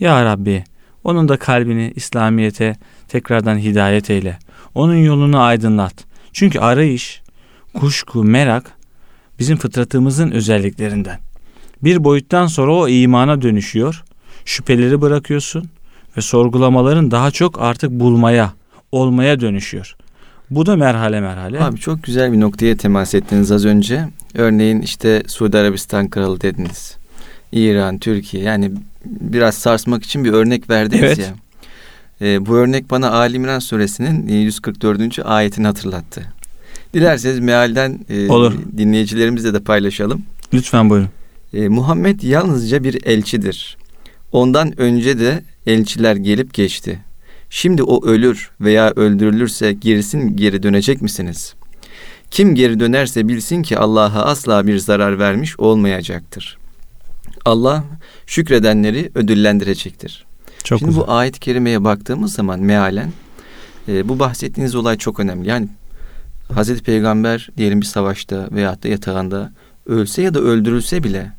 ya 0.00 0.24
Rabbi 0.24 0.64
onun 1.04 1.28
da 1.28 1.36
kalbini 1.36 1.92
İslamiyete 1.96 2.76
tekrardan 3.08 3.58
hidayet 3.58 4.10
eyle. 4.10 4.38
Onun 4.74 4.96
yolunu 4.96 5.40
aydınlat. 5.40 5.94
Çünkü 6.32 6.58
arayış, 6.58 7.22
kuşku, 7.74 8.24
merak 8.24 8.72
bizim 9.38 9.56
fıtratımızın 9.56 10.30
özelliklerinden. 10.30 11.18
Bir 11.84 12.04
boyuttan 12.04 12.46
sonra 12.46 12.74
o 12.74 12.88
imana 12.88 13.42
dönüşüyor. 13.42 14.04
Şüpheleri 14.44 15.00
bırakıyorsun 15.00 15.68
ve 16.16 16.20
sorgulamaların 16.20 17.10
daha 17.10 17.30
çok 17.30 17.62
artık 17.62 17.90
bulmaya, 17.90 18.52
olmaya 18.92 19.40
dönüşüyor. 19.40 19.96
Bu 20.50 20.66
da 20.66 20.76
merhale 20.76 21.20
merhale. 21.20 21.60
Abi 21.60 21.78
çok 21.78 22.02
güzel 22.02 22.32
bir 22.32 22.40
noktaya 22.40 22.76
temas 22.76 23.14
ettiniz 23.14 23.52
az 23.52 23.64
önce. 23.64 24.08
Örneğin 24.34 24.80
işte 24.80 25.22
Suudi 25.26 25.58
Arabistan 25.58 26.08
kralı 26.08 26.40
dediniz. 26.40 26.96
İran, 27.52 27.98
Türkiye 27.98 28.42
yani 28.42 28.72
biraz 29.04 29.54
sarsmak 29.54 30.02
için 30.04 30.24
bir 30.24 30.32
örnek 30.32 30.70
verdiniz 30.70 31.02
evet. 31.02 31.18
ya. 31.18 31.34
Ee, 32.20 32.46
bu 32.46 32.56
örnek 32.56 32.90
bana 32.90 33.10
Ali 33.10 33.36
İmran 33.36 33.58
suresinin 33.58 34.28
144. 34.28 35.18
ayetini 35.24 35.66
hatırlattı. 35.66 36.32
Dilerseniz 36.94 37.40
mealden 37.40 38.00
e, 38.08 38.28
Olur. 38.28 38.54
dinleyicilerimizle 38.76 39.54
de 39.54 39.60
paylaşalım. 39.60 40.22
Lütfen 40.54 40.90
buyurun. 40.90 41.08
E, 41.54 41.68
Muhammed 41.68 42.22
yalnızca 42.22 42.84
bir 42.84 43.06
elçidir. 43.06 43.76
Ondan 44.32 44.80
önce 44.80 45.18
de 45.18 45.42
elçiler 45.66 46.16
gelip 46.16 46.54
geçti. 46.54 46.98
Şimdi 47.50 47.82
o 47.82 48.06
ölür 48.06 48.50
veya 48.60 48.90
öldürülürse 48.90 49.72
gerisin 49.72 50.36
geri 50.36 50.62
dönecek 50.62 51.02
misiniz? 51.02 51.54
Kim 52.30 52.54
geri 52.54 52.80
dönerse 52.80 53.28
bilsin 53.28 53.62
ki 53.62 53.78
Allah'a 53.78 54.24
asla 54.24 54.66
bir 54.66 54.78
zarar 54.78 55.18
vermiş 55.18 55.60
olmayacaktır. 55.60 56.58
Allah 57.44 57.84
şükredenleri 58.28 59.10
ödüllendirecektir. 59.14 60.26
Çok 60.64 60.78
Şimdi 60.78 60.90
güzel. 60.90 61.06
bu 61.06 61.12
ayet-i 61.12 61.40
kerimeye 61.40 61.84
baktığımız 61.84 62.32
zaman 62.32 62.60
mealen 62.60 63.12
e, 63.88 64.08
bu 64.08 64.18
bahsettiğiniz 64.18 64.74
olay 64.74 64.98
çok 64.98 65.20
önemli. 65.20 65.48
Yani 65.48 65.68
Hazreti 66.52 66.82
Peygamber 66.82 67.48
diyelim 67.56 67.80
bir 67.80 67.86
savaşta 67.86 68.48
veyahut 68.52 68.84
da 68.84 68.88
yatağında 68.88 69.52
ölse 69.86 70.22
ya 70.22 70.34
da 70.34 70.40
öldürülse 70.40 71.04
bile 71.04 71.32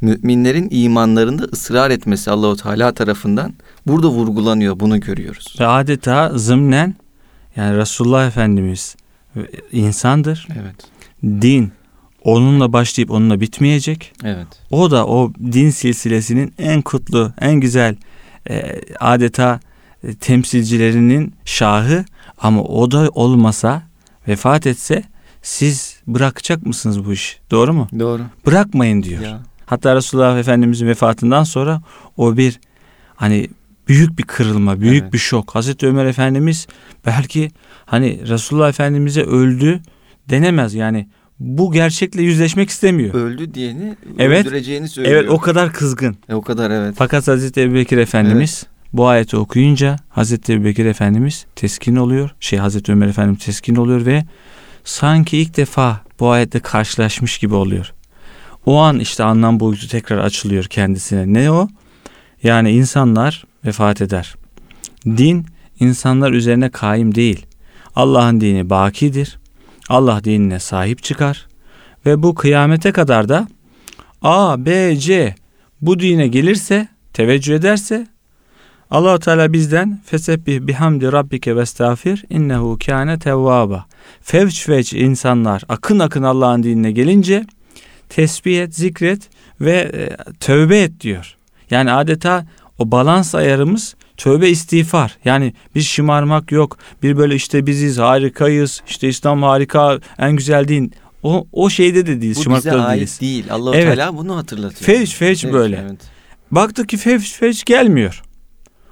müminlerin 0.00 0.68
imanlarında 0.70 1.44
ısrar 1.44 1.90
etmesi 1.90 2.30
Allahu 2.30 2.56
Teala 2.56 2.92
tarafından 2.92 3.54
burada 3.86 4.08
vurgulanıyor. 4.08 4.80
Bunu 4.80 5.00
görüyoruz. 5.00 5.56
Ve 5.60 5.66
adeta 5.66 6.38
zımnen 6.38 6.94
yani 7.56 7.76
Resulullah 7.76 8.26
Efendimiz 8.26 8.96
insandır. 9.72 10.48
Evet. 10.62 10.76
Din 11.42 11.72
onunla 12.24 12.72
başlayıp 12.72 13.10
onunla 13.10 13.40
bitmeyecek. 13.40 14.12
Evet. 14.24 14.46
O 14.70 14.90
da 14.90 15.06
o 15.06 15.32
din 15.52 15.70
silsilesinin 15.70 16.54
en 16.58 16.82
kutlu, 16.82 17.32
en 17.40 17.54
güzel 17.54 17.96
e, 18.50 18.80
adeta 19.00 19.60
e, 20.04 20.14
temsilcilerinin 20.14 21.34
şahı 21.44 22.04
ama 22.38 22.62
o 22.62 22.90
da 22.90 23.08
olmasa 23.14 23.82
vefat 24.28 24.66
etse 24.66 25.02
siz 25.42 25.96
bırakacak 26.06 26.66
mısınız 26.66 27.04
bu 27.04 27.12
işi? 27.12 27.38
Doğru 27.50 27.72
mu? 27.72 27.88
Doğru. 27.98 28.22
Bırakmayın 28.46 29.02
diyor. 29.02 29.22
Ya. 29.22 29.40
Hatta 29.66 29.96
Resulullah 29.96 30.38
Efendimizin 30.38 30.86
vefatından 30.86 31.44
sonra 31.44 31.82
o 32.16 32.36
bir 32.36 32.60
hani 33.14 33.48
büyük 33.88 34.18
bir 34.18 34.22
kırılma, 34.22 34.80
büyük 34.80 35.02
Evet. 35.02 35.12
bir 35.12 35.18
şok. 35.18 35.54
Hazreti 35.54 35.86
Ömer 35.86 36.04
Efendimiz 36.04 36.66
belki 37.06 37.50
hani 37.86 38.28
Resulullah 38.28 38.68
Efendimiz'e 38.68 39.22
öldü 39.22 39.80
denemez. 40.30 40.74
Yani 40.74 41.08
bu 41.40 41.72
gerçekle 41.72 42.22
yüzleşmek 42.22 42.70
istemiyor. 42.70 43.14
Öldü 43.14 43.54
diyeni 43.54 43.96
Evet. 44.18 44.46
öldüreceğini 44.46 44.88
söylüyor. 44.88 45.20
Evet 45.20 45.30
o 45.30 45.38
kadar 45.38 45.72
kızgın. 45.72 46.16
E, 46.28 46.34
o 46.34 46.42
kadar 46.42 46.70
evet. 46.70 46.94
Fakat 46.98 47.28
Hazreti 47.28 47.60
Ebubekir 47.60 47.98
Efendimiz 47.98 48.66
bu 48.92 49.06
ayeti 49.06 49.36
okuyunca 49.36 49.96
Hazreti 50.08 50.52
Ebubekir 50.52 50.86
Efendimiz 50.86 51.46
teskin 51.56 51.96
oluyor. 51.96 52.30
Şey 52.40 52.58
Hazreti 52.58 52.92
Ömer 52.92 53.08
Efendimiz 53.08 53.44
teskin 53.44 53.76
oluyor 53.76 54.06
ve 54.06 54.24
sanki 54.84 55.38
ilk 55.38 55.56
defa 55.56 56.00
bu 56.20 56.30
ayette 56.30 56.60
karşılaşmış 56.60 57.38
gibi 57.38 57.54
oluyor. 57.54 57.92
O 58.66 58.76
an 58.78 58.98
işte 58.98 59.24
anlam 59.24 59.60
boyutu 59.60 59.88
tekrar 59.88 60.18
açılıyor 60.18 60.64
kendisine. 60.64 61.32
Ne 61.32 61.50
o? 61.50 61.68
Yani 62.42 62.70
insanlar 62.70 63.44
vefat 63.64 64.00
eder. 64.02 64.34
Din 65.06 65.46
insanlar 65.80 66.32
üzerine 66.32 66.68
kaim 66.70 67.14
değil. 67.14 67.46
Allah'ın 67.96 68.40
dini 68.40 68.70
bakidir. 68.70 69.39
Allah 69.90 70.24
dinine 70.24 70.58
sahip 70.58 71.02
çıkar. 71.02 71.48
Ve 72.06 72.22
bu 72.22 72.34
kıyamete 72.34 72.92
kadar 72.92 73.28
da 73.28 73.48
A, 74.22 74.66
B, 74.66 74.96
C 74.96 75.34
bu 75.80 76.00
dine 76.00 76.28
gelirse, 76.28 76.88
teveccüh 77.12 77.54
ederse 77.54 78.06
allah 78.90 79.18
Teala 79.18 79.52
bizden 79.52 80.00
fesebbih 80.04 80.60
bihamdi 80.60 81.12
rabbike 81.12 81.56
ve 81.56 81.60
estağfir 81.60 82.24
innehu 82.30 82.78
kâne 82.86 83.18
tevvaba. 83.18 83.86
Fevç 84.20 84.66
fevç 84.66 84.92
insanlar 84.92 85.62
akın 85.68 85.98
akın 85.98 86.22
Allah'ın 86.22 86.62
dinine 86.62 86.92
gelince 86.92 87.44
tesbih 88.08 88.62
et, 88.62 88.74
zikret 88.74 89.28
ve 89.60 89.90
e, 89.94 90.16
tövbe 90.40 90.78
et 90.78 91.00
diyor. 91.00 91.36
Yani 91.70 91.92
adeta 91.92 92.46
o 92.78 92.90
balans 92.90 93.34
ayarımız 93.34 93.94
tövbe 94.20 94.48
istiğfar. 94.48 95.18
Yani 95.24 95.52
bir 95.74 95.80
şımarmak 95.80 96.52
yok. 96.52 96.78
Bir 97.02 97.16
böyle 97.16 97.34
işte 97.34 97.66
biziz, 97.66 97.98
harikayız, 97.98 98.82
işte 98.88 99.08
İslam 99.08 99.42
harika, 99.42 99.98
en 100.18 100.36
güzel 100.36 100.68
din. 100.68 100.92
O, 101.22 101.46
o 101.52 101.70
şeyde 101.70 102.06
de 102.06 102.20
değiliz, 102.20 102.46
Bu 102.46 102.54
bize 102.56 102.72
ait 102.72 102.96
değiliz. 102.96 103.20
değil. 103.20 103.44
Allahu 103.50 103.74
Evet. 103.74 103.96
Teala 103.96 104.16
bunu 104.16 104.36
hatırlatıyor. 104.36 104.86
Fevç 104.86 105.14
fevç 105.14 105.44
böyle. 105.44 105.84
Evet. 105.88 106.00
Baktık 106.50 106.88
ki 106.88 106.96
fevç 106.96 107.32
fevç 107.32 107.64
gelmiyor. 107.64 108.22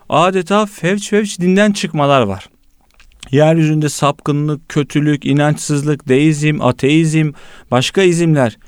Adeta 0.08 0.66
fevç 0.66 1.10
fevç 1.10 1.40
dinden 1.40 1.72
çıkmalar 1.72 2.22
var. 2.22 2.48
Yeryüzünde 3.30 3.88
sapkınlık, 3.88 4.68
kötülük, 4.68 5.26
inançsızlık, 5.26 6.08
deizm, 6.08 6.58
ateizm, 6.60 7.32
başka 7.70 8.02
izimler 8.02 8.58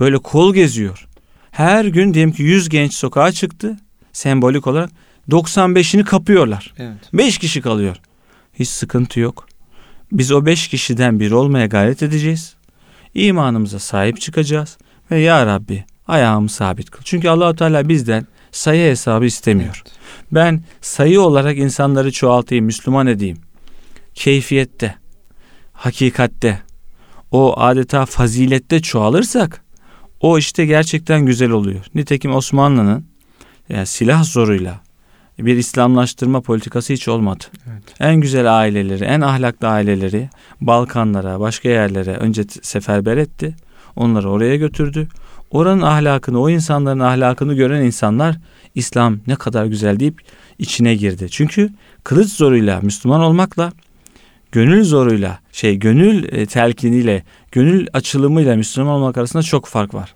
böyle 0.00 0.18
kol 0.18 0.54
geziyor. 0.54 1.06
Her 1.50 1.84
gün 1.84 2.14
diyelim 2.14 2.32
ki 2.32 2.42
100 2.42 2.68
genç 2.68 2.94
sokağa 2.94 3.32
çıktı 3.32 3.76
sembolik 4.12 4.66
olarak 4.66 4.90
95'ini 5.28 6.04
kapıyorlar. 6.04 6.74
Evet. 6.78 6.98
5 7.12 7.38
kişi 7.38 7.60
kalıyor. 7.60 7.96
Hiç 8.54 8.68
sıkıntı 8.68 9.20
yok. 9.20 9.46
Biz 10.12 10.32
o 10.32 10.46
5 10.46 10.68
kişiden 10.68 11.20
biri 11.20 11.34
olmaya 11.34 11.66
gayret 11.66 12.02
edeceğiz. 12.02 12.54
İmanımıza 13.14 13.78
sahip 13.78 14.20
çıkacağız 14.20 14.78
ve 15.10 15.20
ya 15.20 15.46
Rabbi 15.46 15.84
ayağımı 16.08 16.48
sabit 16.48 16.90
kıl. 16.90 17.02
Çünkü 17.04 17.28
Allahu 17.28 17.56
Teala 17.56 17.88
bizden 17.88 18.26
sayı 18.52 18.90
hesabı 18.90 19.24
istemiyor. 19.24 19.82
Evet. 19.84 19.98
Ben 20.32 20.62
sayı 20.80 21.20
olarak 21.20 21.58
insanları 21.58 22.12
çoğaltayım, 22.12 22.64
Müslüman 22.64 23.06
edeyim. 23.06 23.38
Keyfiyette, 24.14 24.94
hakikatte, 25.72 26.62
o 27.30 27.60
adeta 27.60 28.06
fazilette 28.06 28.82
çoğalırsak 28.82 29.64
o 30.20 30.38
işte 30.38 30.66
gerçekten 30.66 31.26
güzel 31.26 31.50
oluyor. 31.50 31.84
Nitekim 31.94 32.34
Osmanlı'nın 32.34 33.06
yani 33.68 33.86
silah 33.86 34.24
zoruyla 34.24 34.80
bir 35.38 35.56
İslamlaştırma 35.56 36.40
politikası 36.40 36.92
hiç 36.92 37.08
olmadı. 37.08 37.44
Evet. 37.72 37.82
En 38.00 38.16
güzel 38.16 38.58
aileleri, 38.58 39.04
en 39.04 39.20
ahlaklı 39.20 39.68
aileleri 39.68 40.28
Balkanlara, 40.60 41.40
başka 41.40 41.68
yerlere 41.68 42.16
önce 42.16 42.44
seferber 42.62 43.16
etti. 43.16 43.56
Onları 43.96 44.30
oraya 44.30 44.56
götürdü. 44.56 45.08
Oranın 45.50 45.82
ahlakını, 45.82 46.40
o 46.40 46.50
insanların 46.50 47.00
ahlakını 47.00 47.54
gören 47.54 47.82
insanlar 47.82 48.36
İslam 48.74 49.18
ne 49.26 49.36
kadar 49.36 49.64
güzel 49.64 50.00
deyip 50.00 50.20
içine 50.58 50.94
girdi. 50.94 51.26
Çünkü 51.30 51.70
kılıç 52.04 52.32
zoruyla 52.32 52.80
Müslüman 52.80 53.20
olmakla 53.20 53.72
gönül 54.52 54.84
zoruyla, 54.84 55.38
şey 55.52 55.76
gönül 55.76 56.32
e, 56.32 56.46
telkiniyle, 56.46 57.22
gönül 57.52 57.86
açılımıyla 57.92 58.56
Müslüman 58.56 58.92
olmak 58.92 59.16
arasında 59.16 59.42
çok 59.42 59.66
fark 59.66 59.94
var. 59.94 60.14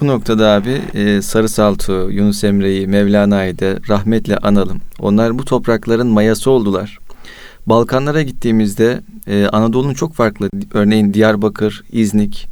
Bu 0.00 0.06
noktada 0.06 0.50
abi 0.50 0.82
e, 0.94 1.22
Sarı 1.22 1.48
Saltu, 1.48 1.92
Yunus 2.10 2.44
Emre'yi, 2.44 2.86
Mevlana'yı 2.86 3.58
da 3.58 3.78
rahmetle 3.88 4.36
analım. 4.36 4.80
Onlar 4.98 5.38
bu 5.38 5.44
toprakların 5.44 6.06
mayası 6.06 6.50
oldular. 6.50 6.98
Balkanlara 7.66 8.22
gittiğimizde 8.22 9.00
e, 9.26 9.46
Anadolu'nun 9.46 9.94
çok 9.94 10.14
farklı. 10.14 10.50
Örneğin 10.74 11.14
Diyarbakır, 11.14 11.84
İznik, 11.92 12.48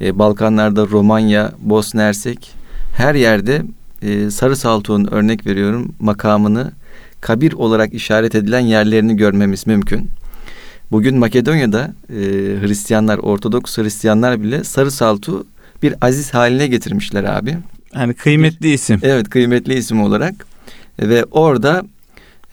e, 0.00 0.18
Balkanlarda 0.18 0.86
Romanya, 0.86 1.52
Bosna 1.60 2.02
Hersek 2.02 2.52
her 2.96 3.14
yerde 3.14 3.62
e, 4.02 4.30
Sarı 4.30 4.56
Saltuğ'un 4.56 5.06
örnek 5.06 5.46
veriyorum 5.46 5.94
makamını 6.00 6.72
kabir 7.20 7.52
olarak 7.52 7.94
işaret 7.94 8.34
edilen 8.34 8.60
yerlerini 8.60 9.16
görmemiz 9.16 9.66
mümkün. 9.66 10.10
Bugün 10.92 11.18
Makedonya'da 11.18 11.94
e, 12.10 12.14
Hristiyanlar, 12.60 13.18
Ortodoks 13.18 13.78
Hristiyanlar 13.78 14.42
bile 14.42 14.64
Sarı 14.64 14.90
Saltuğ 14.90 15.46
bir 15.84 15.94
aziz 16.00 16.34
haline 16.34 16.66
getirmişler 16.66 17.24
abi. 17.24 17.56
Yani 17.94 18.14
kıymetli 18.14 18.72
isim. 18.72 19.00
Evet 19.02 19.30
kıymetli 19.30 19.74
isim 19.74 20.02
olarak 20.02 20.46
ve 20.98 21.24
orada 21.24 21.82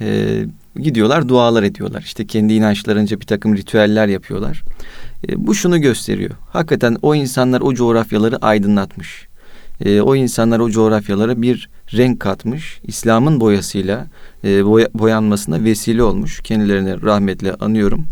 e, 0.01 0.39
gidiyorlar 0.75 1.29
dualar 1.29 1.63
ediyorlar. 1.63 2.01
İşte 2.01 2.27
kendi 2.27 2.53
inançlarınca 2.53 3.19
bir 3.19 3.25
takım 3.25 3.57
ritüeller 3.57 4.07
yapıyorlar. 4.07 4.61
E, 5.29 5.47
bu 5.47 5.55
şunu 5.55 5.81
gösteriyor. 5.81 6.31
Hakikaten 6.49 6.97
o 7.01 7.15
insanlar 7.15 7.61
o 7.61 7.73
coğrafyaları 7.73 8.37
aydınlatmış. 8.37 9.27
E, 9.85 10.01
o 10.01 10.15
insanlar 10.15 10.59
o 10.59 10.69
coğrafyalara 10.69 11.41
bir 11.41 11.69
renk 11.93 12.19
katmış. 12.19 12.79
İslam'ın 12.83 13.39
boyasıyla 13.39 14.07
e, 14.43 14.65
boya, 14.65 14.87
boyanmasına 14.93 15.63
vesile 15.63 16.03
olmuş. 16.03 16.41
Kendilerine 16.43 17.01
rahmetle 17.01 17.53
anıyorum. 17.53 18.05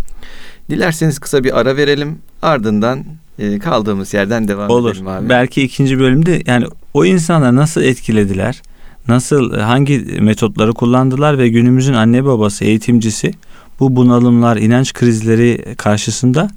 Dilerseniz 0.70 1.20
kısa 1.20 1.44
bir 1.44 1.60
ara 1.60 1.78
verelim. 1.78 2.20
Ardından 2.42 3.06
e, 3.40 3.60
kaldığımız 3.60 4.14
yerden 4.14 4.48
devam 4.48 4.70
Olur. 4.70 4.92
edelim 4.92 5.08
abi. 5.08 5.30
Belki 5.30 5.62
ikinci 5.62 6.00
bölümde 6.00 6.42
yani 6.46 6.66
o 6.94 7.06
insanlar 7.06 7.56
nasıl 7.56 7.82
etkilediler? 7.82 8.62
Nasıl 9.08 9.54
hangi 9.54 10.00
metotları 10.00 10.74
kullandılar 10.74 11.38
ve 11.38 11.50
günümüzün 11.50 11.94
anne 11.94 12.26
babası, 12.26 12.66
eğitimcisi 12.66 13.32
bu 13.80 13.96
bunalımlar, 13.96 14.58
inanç 14.58 14.94
krizleri 14.94 15.76
karşısında 15.78 16.50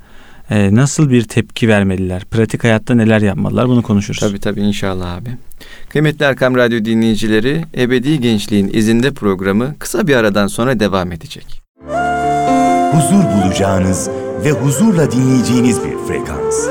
e, 0.51 0.75
nasıl 0.75 1.11
bir 1.11 1.25
tepki 1.25 1.69
vermeliler? 1.69 2.25
Pratik 2.25 2.65
hayatta 2.65 2.95
neler 2.95 3.21
yapmalılar? 3.21 3.69
Bunu 3.69 3.83
konuşuruz. 3.83 4.21
Tabii 4.21 4.41
tabii 4.41 4.61
inşallah 4.61 5.17
abi. 5.17 5.31
Kıymetli 5.89 6.25
Erkam 6.25 6.57
Radyo 6.57 6.85
dinleyicileri, 6.85 7.65
Ebedi 7.77 8.21
Gençliğin 8.21 8.71
izinde 8.73 9.11
programı 9.11 9.75
kısa 9.79 10.07
bir 10.07 10.17
aradan 10.17 10.47
sonra 10.47 10.81
devam 10.81 11.13
edecek. 11.13 11.63
Huzur 12.93 13.25
bulacağınız 13.25 14.11
ve 14.45 14.51
huzurla 14.51 15.13
dinleyeceğiniz 15.13 15.85
bir 15.85 15.97
frekans. 16.09 16.69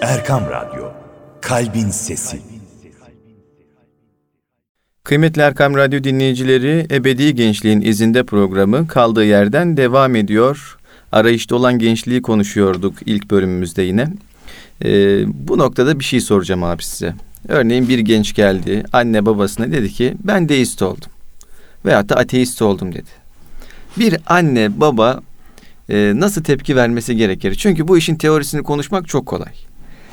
Erkam 0.00 0.42
Radyo, 0.50 0.84
Kalbin 1.40 1.90
Sesi. 1.90 2.40
Kıymetli 5.04 5.42
Erkam 5.42 5.74
Radyo 5.76 6.04
dinleyicileri, 6.04 6.86
Ebedi 6.90 7.34
Gençliğin 7.34 7.80
izinde 7.80 8.22
programı 8.22 8.88
kaldığı 8.88 9.24
yerden 9.24 9.76
devam 9.76 10.16
ediyor. 10.16 10.78
Arayışta 11.12 11.56
olan 11.56 11.78
gençliği 11.78 12.22
konuşuyorduk 12.22 12.94
ilk 13.06 13.30
bölümümüzde 13.30 13.82
yine. 13.82 14.08
Ee, 14.84 15.24
bu 15.48 15.58
noktada 15.58 15.98
bir 15.98 16.04
şey 16.04 16.20
soracağım 16.20 16.64
abi 16.64 16.84
size. 16.84 17.14
Örneğin 17.48 17.88
bir 17.88 17.98
genç 17.98 18.34
geldi, 18.34 18.84
anne 18.92 19.26
babasına 19.26 19.72
dedi 19.72 19.92
ki 19.92 20.14
ben 20.24 20.48
deist 20.48 20.82
oldum. 20.82 21.10
Veyahut 21.84 22.08
da 22.08 22.16
ateist 22.16 22.62
oldum 22.62 22.94
dedi. 22.94 23.10
Bir 23.98 24.16
anne 24.26 24.80
baba 24.80 25.20
e, 25.88 26.12
nasıl 26.14 26.42
tepki 26.42 26.76
vermesi 26.76 27.16
gerekir? 27.16 27.54
Çünkü 27.54 27.88
bu 27.88 27.98
işin 27.98 28.16
teorisini 28.16 28.62
konuşmak 28.62 29.08
çok 29.08 29.26
kolay. 29.26 29.52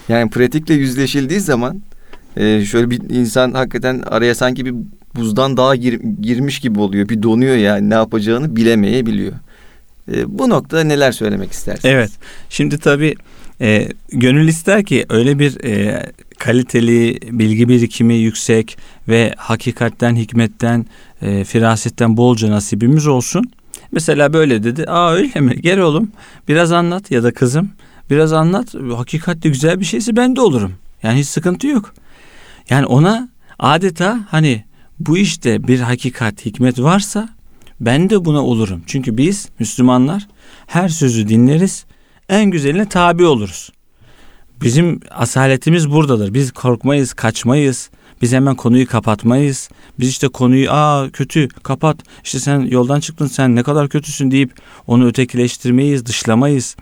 Yani 0.09 0.29
pratikle 0.29 0.73
yüzleşildiği 0.73 1.39
zaman 1.39 1.81
e, 2.37 2.65
şöyle 2.65 2.89
bir 2.89 3.01
insan 3.09 3.51
hakikaten 3.51 4.03
araya 4.05 4.35
sanki 4.35 4.65
bir 4.65 4.73
buzdan 5.15 5.57
daha 5.57 5.75
gir, 5.75 5.99
girmiş 6.21 6.59
gibi 6.59 6.79
oluyor. 6.79 7.09
Bir 7.09 7.23
donuyor 7.23 7.55
yani 7.55 7.89
ne 7.89 7.93
yapacağını 7.93 8.55
bilemeyebiliyor. 8.55 9.33
E, 10.13 10.39
bu 10.39 10.49
noktada 10.49 10.83
neler 10.83 11.11
söylemek 11.11 11.51
istersiniz? 11.51 11.93
Evet. 11.93 12.11
Şimdi 12.49 12.77
tabii 12.77 13.15
e, 13.61 13.87
gönül 14.11 14.47
ister 14.47 14.83
ki 14.83 15.05
öyle 15.09 15.39
bir 15.39 15.63
e, 15.63 16.03
kaliteli 16.39 17.19
bilgi 17.39 17.69
birikimi 17.69 18.13
yüksek 18.15 18.77
ve 19.07 19.33
hakikatten, 19.37 20.15
hikmetten, 20.15 20.85
e, 21.21 21.43
firasetten 21.43 22.17
bolca 22.17 22.51
nasibimiz 22.51 23.07
olsun. 23.07 23.45
Mesela 23.95 24.33
böyle 24.33 24.63
dedi. 24.63 24.85
Aa 24.87 25.11
öyle 25.11 25.39
mi? 25.39 25.55
Gel 25.61 25.79
oğlum 25.79 26.11
biraz 26.47 26.71
anlat 26.71 27.11
ya 27.11 27.23
da 27.23 27.33
kızım 27.33 27.71
biraz 28.09 28.33
anlat. 28.33 28.75
Hakikatte 28.95 29.49
güzel 29.49 29.79
bir 29.79 29.85
şeyse 29.85 30.15
ben 30.15 30.35
de 30.35 30.41
olurum. 30.41 30.73
Yani 31.03 31.19
hiç 31.19 31.27
sıkıntı 31.27 31.67
yok. 31.67 31.93
Yani 32.69 32.85
ona 32.85 33.29
adeta 33.59 34.19
hani 34.29 34.63
bu 34.99 35.17
işte 35.17 35.67
bir 35.67 35.79
hakikat, 35.79 36.45
hikmet 36.45 36.79
varsa 36.79 37.29
ben 37.79 38.09
de 38.09 38.25
buna 38.25 38.45
olurum. 38.45 38.81
Çünkü 38.87 39.17
biz 39.17 39.49
Müslümanlar 39.59 40.27
her 40.67 40.89
sözü 40.89 41.27
dinleriz, 41.27 41.85
en 42.29 42.51
güzeline 42.51 42.89
tabi 42.89 43.25
oluruz. 43.25 43.69
Bizim 44.61 44.99
asaletimiz 45.11 45.91
buradadır. 45.91 46.33
Biz 46.33 46.51
korkmayız, 46.51 47.13
kaçmayız. 47.13 47.89
Biz 48.21 48.33
hemen 48.33 48.55
konuyu 48.55 48.87
kapatmayız. 48.87 49.69
Biz 49.99 50.09
işte 50.09 50.27
konuyu 50.27 50.71
aa 50.71 51.09
kötü 51.09 51.47
kapat. 51.47 51.97
İşte 52.23 52.39
sen 52.39 52.59
yoldan 52.59 52.99
çıktın 52.99 53.27
sen 53.27 53.55
ne 53.55 53.63
kadar 53.63 53.89
kötüsün 53.89 54.31
deyip 54.31 54.51
onu 54.87 55.07
ötekileştirmeyiz, 55.07 56.05
dışlamayız. 56.05 56.75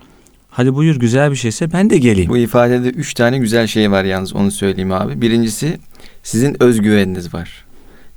Hadi 0.50 0.76
buyur 0.76 0.96
güzel 0.96 1.32
bir 1.32 1.36
şeyse 1.36 1.74
ben 1.74 1.90
de 1.90 1.98
geleyim. 1.98 2.30
Bu 2.30 2.38
ifadede 2.38 2.90
üç 2.90 3.14
tane 3.14 3.38
güzel 3.38 3.68
şey 3.68 3.92
var 3.92 4.04
yalnız 4.04 4.34
onu 4.34 4.52
söyleyeyim 4.52 4.92
abi. 4.92 5.22
Birincisi 5.22 5.80
sizin 6.24 6.64
özgüveniniz 6.64 7.34
var. 7.34 7.66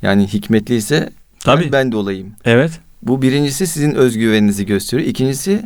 Yani 0.03 0.27
hikmetliyse 0.27 1.11
Tabii. 1.41 1.65
ben, 1.65 1.73
ben 1.73 1.93
de 1.93 1.97
olayım. 1.97 2.33
Evet. 2.45 2.71
Bu 3.03 3.23
birincisi 3.23 3.67
sizin 3.67 3.95
özgüveninizi 3.95 4.67
gösteriyor. 4.67 5.09
İkincisi 5.09 5.63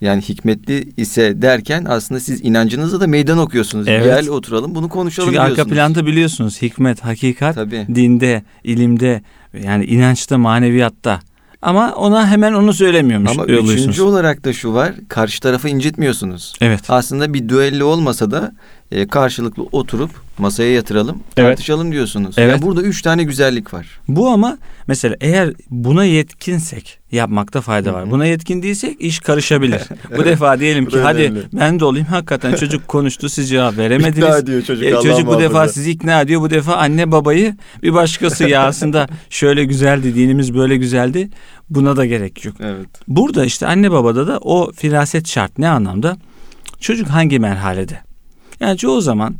yani 0.00 0.22
hikmetli 0.22 0.92
ise 0.96 1.42
derken 1.42 1.84
aslında 1.88 2.20
siz 2.20 2.44
inancınızı 2.44 3.00
da 3.00 3.06
meydan 3.06 3.38
okuyorsunuz. 3.38 3.88
Evet. 3.88 4.04
Gel 4.04 4.28
oturalım 4.28 4.74
bunu 4.74 4.88
konuşalım 4.88 5.28
Çünkü 5.28 5.36
diyorsunuz. 5.36 5.58
arka 5.58 5.74
planda 5.74 6.06
biliyorsunuz 6.06 6.62
hikmet, 6.62 7.00
hakikat 7.00 7.54
Tabii. 7.54 7.86
dinde, 7.94 8.42
ilimde 8.64 9.22
yani 9.62 9.84
inançta, 9.84 10.38
maneviyatta. 10.38 11.20
Ama 11.62 11.94
ona 11.94 12.28
hemen 12.28 12.52
onu 12.52 12.72
söylemiyormuş. 12.72 13.30
Ama 13.30 13.44
üçüncü 13.44 14.02
olarak 14.02 14.44
da 14.44 14.52
şu 14.52 14.74
var. 14.74 14.94
Karşı 15.08 15.40
tarafı 15.40 15.68
incitmiyorsunuz. 15.68 16.54
Evet. 16.60 16.80
Aslında 16.88 17.34
bir 17.34 17.48
düello 17.48 17.84
olmasa 17.86 18.30
da 18.30 18.52
e, 18.92 19.06
karşılıklı 19.06 19.62
oturup 19.72 20.10
masaya 20.38 20.72
yatıralım, 20.72 21.18
Evet. 21.36 21.48
tartışalım 21.48 21.92
diyorsunuz. 21.92 22.34
Evet. 22.38 22.56
Ya 22.56 22.62
burada 22.62 22.82
üç 22.82 23.02
tane 23.02 23.24
güzellik 23.24 23.74
var. 23.74 23.86
Bu 24.08 24.28
ama 24.28 24.58
mesela 24.86 25.16
eğer 25.20 25.52
buna 25.70 26.04
yetkinsek 26.04 26.98
yapmakta 27.12 27.60
fayda 27.60 27.94
var. 27.94 28.10
Buna 28.10 28.26
yetkin 28.26 28.62
değilsek 28.62 29.00
iş 29.00 29.18
karışabilir. 29.18 29.80
Bu 30.16 30.24
defa 30.24 30.60
diyelim 30.60 30.86
ki 30.86 30.98
hadi 31.00 31.22
önemli. 31.22 31.42
ben 31.52 31.80
de 31.80 31.84
olayım. 31.84 32.06
Hakikaten 32.06 32.54
çocuk 32.54 32.88
konuştu 32.88 33.28
siz 33.28 33.48
cevap 33.50 33.76
veremediniz. 33.78 34.18
İkna 34.18 34.38
ediyor 34.38 34.62
çocuk, 34.62 34.84
E, 34.84 34.90
çocuk 34.90 35.26
bu 35.26 35.40
defa 35.40 35.68
sizi 35.68 35.90
ikna 35.90 36.20
ediyor. 36.20 36.40
Bu 36.40 36.50
defa 36.50 36.74
anne 36.76 37.12
babayı 37.12 37.56
bir 37.82 37.94
başkası 37.94 38.48
ya 38.48 38.62
aslında 38.66 39.08
şöyle 39.30 39.64
güzeldi 39.64 40.14
dinimiz 40.14 40.54
böyle 40.54 40.76
güzeldi. 40.76 41.30
Buna 41.70 41.96
da 41.96 42.06
gerek 42.06 42.44
yok. 42.44 42.56
Evet. 42.60 42.88
Burada 43.08 43.44
işte 43.44 43.66
anne 43.66 43.90
babada 43.90 44.26
da 44.26 44.38
o 44.38 44.72
firaset 44.72 45.28
şart. 45.28 45.58
Ne 45.58 45.68
anlamda? 45.68 46.16
Çocuk 46.80 47.08
hangi 47.08 47.38
merhalede? 47.38 47.98
Yani 48.60 48.78
çoğu 48.78 49.00
zaman 49.00 49.34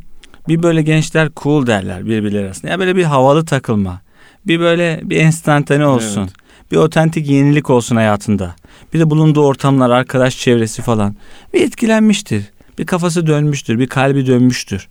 bir 0.47 0.63
böyle 0.63 0.81
gençler 0.81 1.29
cool 1.37 1.67
derler 1.67 2.05
birbirleri 2.05 2.45
arasında. 2.45 2.71
Ya 2.71 2.79
böyle 2.79 2.95
bir 2.95 3.03
havalı 3.03 3.45
takılma. 3.45 4.01
Bir 4.47 4.59
böyle 4.59 5.01
bir 5.03 5.17
enstantane 5.17 5.85
olsun. 5.85 6.21
Evet. 6.21 6.33
Bir 6.71 6.77
otentik 6.77 7.29
yenilik 7.29 7.69
olsun 7.69 7.95
hayatında. 7.95 8.55
Bir 8.93 8.99
de 8.99 9.09
bulunduğu 9.09 9.45
ortamlar, 9.45 9.89
arkadaş 9.89 10.37
çevresi 10.37 10.81
falan. 10.81 11.15
Bir 11.53 11.61
etkilenmiştir. 11.61 12.43
Bir 12.79 12.85
kafası 12.85 13.27
dönmüştür. 13.27 13.79
Bir 13.79 13.87
kalbi 13.87 14.27
dönmüştür. 14.27 14.87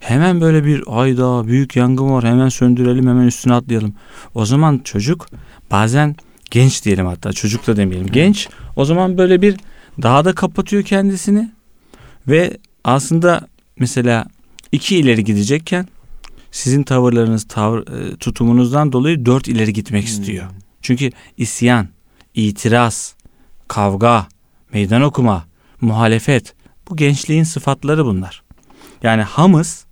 Hemen 0.00 0.40
böyle 0.40 0.64
bir 0.64 0.84
ayda 0.86 1.46
büyük 1.46 1.76
yangın 1.76 2.10
var 2.10 2.24
hemen 2.24 2.48
söndürelim 2.48 3.08
hemen 3.08 3.26
üstüne 3.26 3.54
atlayalım. 3.54 3.94
O 4.34 4.44
zaman 4.44 4.78
çocuk 4.78 5.26
bazen 5.70 6.16
genç 6.50 6.84
diyelim 6.84 7.06
hatta 7.06 7.32
çocuk 7.32 7.66
da 7.66 7.76
demeyelim 7.76 8.06
genç 8.06 8.48
o 8.76 8.84
zaman 8.84 9.18
böyle 9.18 9.42
bir 9.42 9.56
daha 10.02 10.24
da 10.24 10.32
kapatıyor 10.32 10.82
kendisini 10.82 11.50
ve 12.28 12.56
aslında 12.84 13.40
mesela 13.80 14.26
iki 14.72 14.96
ileri 14.96 15.24
gidecekken 15.24 15.86
sizin 16.50 16.82
tavırlarınız 16.82 17.44
tavır, 17.44 17.80
e, 17.80 18.16
tutumunuzdan 18.16 18.92
dolayı 18.92 19.26
dört 19.26 19.48
ileri 19.48 19.72
gitmek 19.72 20.04
istiyor. 20.04 20.44
Çünkü 20.82 21.10
isyan, 21.36 21.88
itiraz, 22.34 23.14
kavga, 23.68 24.26
meydan 24.72 25.02
okuma, 25.02 25.44
muhalefet 25.80 26.54
bu 26.90 26.96
gençliğin 26.96 27.44
sıfatları 27.44 28.04
bunlar. 28.04 28.42
Yani 29.02 29.22
hamız 29.22 29.84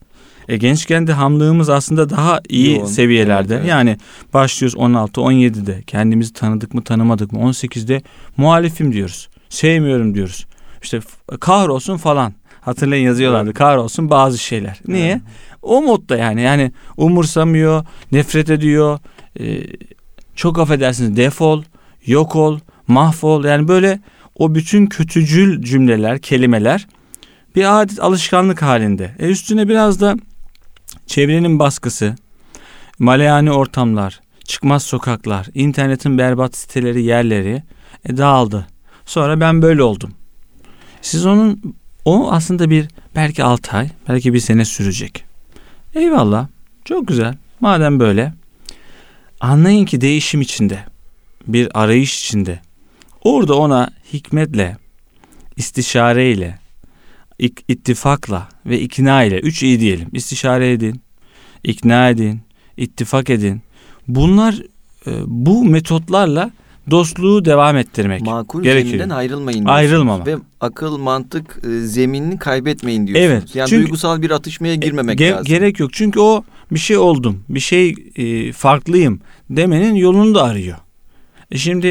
e, 0.48 0.56
gençken 0.56 1.06
de 1.06 1.12
hamlığımız 1.12 1.68
aslında 1.68 2.10
daha 2.10 2.40
iyi 2.48 2.76
Yoğun. 2.76 2.86
seviyelerde. 2.86 3.54
Evet, 3.54 3.60
evet. 3.60 3.70
Yani 3.70 3.96
başlıyoruz 4.34 4.76
16, 4.76 5.20
17'de 5.20 5.82
kendimizi 5.86 6.32
tanıdık 6.32 6.74
mı 6.74 6.84
tanımadık 6.84 7.32
mı 7.32 7.38
18'de 7.38 8.02
muhalifim 8.36 8.92
diyoruz. 8.92 9.28
Sevmiyorum 9.48 10.14
diyoruz. 10.14 10.46
İşte 10.82 11.00
kahrolsun 11.40 11.96
falan. 11.96 12.34
Hatırlayın 12.68 13.06
yazıyorlardı. 13.06 13.54
Kahrolsun 13.54 14.10
bazı 14.10 14.38
şeyler. 14.38 14.80
Niye? 14.88 15.10
Evet. 15.10 15.20
O 15.62 15.82
modda 15.82 16.16
yani. 16.16 16.42
Yani 16.42 16.72
umursamıyor, 16.96 17.84
nefret 18.12 18.50
ediyor. 18.50 18.98
e, 19.40 19.62
çok 20.34 20.58
affedersiniz 20.58 21.16
defol, 21.16 21.62
yok 22.06 22.36
ol, 22.36 22.58
mahvol. 22.86 23.44
Yani 23.44 23.68
böyle 23.68 24.00
o 24.34 24.54
bütün 24.54 24.86
kötücül 24.86 25.62
cümleler, 25.62 26.18
kelimeler 26.18 26.86
bir 27.56 27.80
adet 27.80 28.00
alışkanlık 28.00 28.62
halinde. 28.62 29.10
E 29.18 29.26
üstüne 29.26 29.68
biraz 29.68 30.00
da 30.00 30.16
çevrenin 31.06 31.58
baskısı, 31.58 32.16
maleyani 32.98 33.52
ortamlar, 33.52 34.20
çıkmaz 34.44 34.82
sokaklar, 34.82 35.46
internetin 35.54 36.18
berbat 36.18 36.56
siteleri, 36.56 37.02
yerleri 37.02 37.62
e, 38.04 38.16
dağıldı. 38.16 38.66
Sonra 39.06 39.40
ben 39.40 39.62
böyle 39.62 39.82
oldum. 39.82 40.10
Siz 41.02 41.26
onun 41.26 41.74
o 42.08 42.30
aslında 42.32 42.70
bir 42.70 42.88
belki 43.14 43.44
6 43.44 43.76
ay, 43.76 43.88
belki 44.08 44.34
bir 44.34 44.40
sene 44.40 44.64
sürecek. 44.64 45.24
Eyvallah. 45.94 46.48
Çok 46.84 47.08
güzel. 47.08 47.34
Madem 47.60 48.00
böyle 48.00 48.32
anlayın 49.40 49.84
ki 49.84 50.00
değişim 50.00 50.40
içinde, 50.40 50.84
bir 51.46 51.68
arayış 51.82 52.24
içinde. 52.24 52.60
Orada 53.24 53.54
ona 53.54 53.90
hikmetle, 54.12 54.76
istişareyle, 55.56 56.58
ittifakla 57.68 58.48
ve 58.66 58.80
ikna 58.80 59.22
ile 59.22 59.38
üç 59.40 59.62
iyi 59.62 59.80
diyelim. 59.80 60.08
İstişare 60.12 60.72
edin, 60.72 61.00
ikna 61.64 62.08
edin, 62.08 62.40
ittifak 62.76 63.30
edin. 63.30 63.62
Bunlar 64.08 64.62
e, 65.06 65.12
bu 65.26 65.64
metotlarla 65.64 66.50
dostluğu 66.90 67.44
devam 67.44 67.76
ettirmek 67.76 68.20
Makul 68.20 68.62
gerekiyor. 68.62 68.86
zeminden 68.86 69.08
ayrılmayın. 69.16 69.64
Ayrılmama. 69.64 70.26
Ve 70.26 70.36
akıl, 70.60 70.98
mantık 70.98 71.60
e, 71.64 71.80
zeminini 71.80 72.38
kaybetmeyin 72.38 73.06
diyorsunuz. 73.06 73.30
Evet, 73.30 73.54
Yani 73.56 73.68
çünkü- 73.68 73.82
duygusal 73.82 74.22
bir 74.22 74.30
atışmaya 74.30 74.74
girmemek 74.74 75.20
Ge- 75.20 75.30
lazım. 75.32 75.44
Gerek 75.44 75.80
yok 75.80 75.92
çünkü 75.92 76.20
o 76.20 76.44
bir 76.70 76.78
şey 76.78 76.96
oldum, 76.96 77.44
bir 77.48 77.60
şey 77.60 77.94
e, 78.16 78.52
farklıyım 78.52 79.20
demenin 79.50 79.94
yolunu 79.94 80.34
da 80.34 80.42
arıyor. 80.42 80.76
E 81.50 81.58
şimdi 81.58 81.86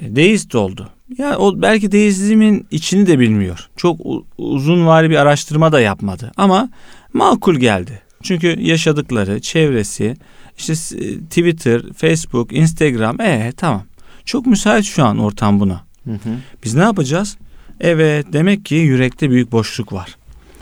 e, 0.00 0.16
deist 0.16 0.54
oldu. 0.54 0.88
Ya 1.18 1.38
o 1.38 1.62
belki 1.62 1.92
deizmin 1.92 2.66
içini 2.70 3.06
de 3.06 3.18
bilmiyor. 3.18 3.68
Çok 3.76 4.00
uzun 4.38 4.86
vari 4.86 5.10
bir 5.10 5.16
araştırma 5.16 5.72
da 5.72 5.80
yapmadı 5.80 6.32
ama 6.36 6.68
makul 7.12 7.54
geldi. 7.54 8.02
Çünkü 8.22 8.60
yaşadıkları, 8.60 9.40
çevresi, 9.40 10.16
işte 10.58 10.72
e, 10.72 11.18
Twitter, 11.20 11.82
Facebook, 11.96 12.52
Instagram, 12.52 13.20
e 13.20 13.52
tamam. 13.56 13.82
Çok 14.24 14.46
müsait 14.46 14.84
şu 14.84 15.04
an 15.04 15.18
ortam 15.18 15.60
buna. 15.60 15.84
Hı 16.04 16.12
hı. 16.12 16.36
Biz 16.64 16.74
ne 16.74 16.82
yapacağız? 16.82 17.36
Evet 17.80 18.26
demek 18.32 18.64
ki 18.64 18.74
yürekte 18.74 19.30
büyük 19.30 19.52
boşluk 19.52 19.92
var. 19.92 20.16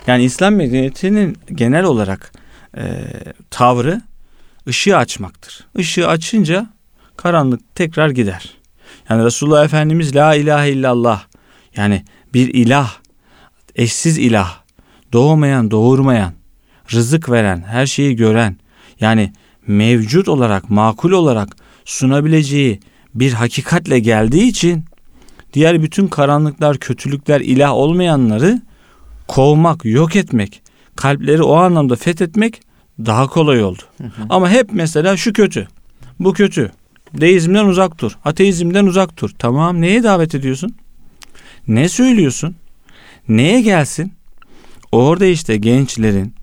Yani 0.06 0.24
İslam 0.24 0.54
medeniyetinin 0.54 1.36
genel 1.54 1.84
olarak 1.84 2.32
e, 2.76 2.82
tavrı 3.50 4.02
ışığı 4.68 4.96
açmaktır. 4.96 5.66
Işığı 5.78 6.08
açınca 6.08 6.70
karanlık 7.16 7.74
tekrar 7.74 8.10
gider. 8.10 8.50
Yani 9.08 9.24
Resulullah 9.24 9.64
Efendimiz 9.64 10.16
la 10.16 10.34
ilahe 10.34 10.70
illallah 10.70 11.24
yani 11.76 12.04
bir 12.34 12.54
ilah, 12.54 12.92
eşsiz 13.76 14.18
ilah, 14.18 14.58
doğmayan, 15.12 15.70
doğurmayan, 15.70 16.32
rızık 16.92 17.30
veren, 17.30 17.64
her 17.66 17.86
şeyi 17.86 18.16
gören 18.16 18.56
yani 19.00 19.32
mevcut 19.66 20.28
olarak, 20.28 20.70
makul 20.70 21.12
olarak 21.12 21.56
sunabileceği 21.84 22.80
bir 23.14 23.32
hakikatle 23.32 23.98
geldiği 23.98 24.48
için 24.48 24.84
diğer 25.52 25.82
bütün 25.82 26.08
karanlıklar, 26.08 26.78
kötülükler, 26.78 27.40
ilah 27.40 27.72
olmayanları 27.72 28.62
kovmak, 29.28 29.84
yok 29.84 30.16
etmek, 30.16 30.62
kalpleri 30.96 31.42
o 31.42 31.54
anlamda 31.54 31.96
fethetmek 31.96 32.60
daha 32.98 33.26
kolay 33.26 33.64
oldu. 33.64 33.82
Ama 34.28 34.50
hep 34.50 34.68
mesela 34.72 35.16
şu 35.16 35.32
kötü, 35.32 35.68
bu 36.20 36.32
kötü. 36.32 36.72
Deizmden 37.14 37.64
uzak 37.64 38.00
dur, 38.00 38.12
ateizmden 38.24 38.86
uzak 38.86 39.22
dur. 39.22 39.30
Tamam 39.38 39.80
neye 39.80 40.02
davet 40.02 40.34
ediyorsun? 40.34 40.74
Ne 41.68 41.88
söylüyorsun? 41.88 42.56
Neye 43.28 43.60
gelsin? 43.60 44.12
Orada 44.92 45.26
işte 45.26 45.56
gençlerin 45.56 46.34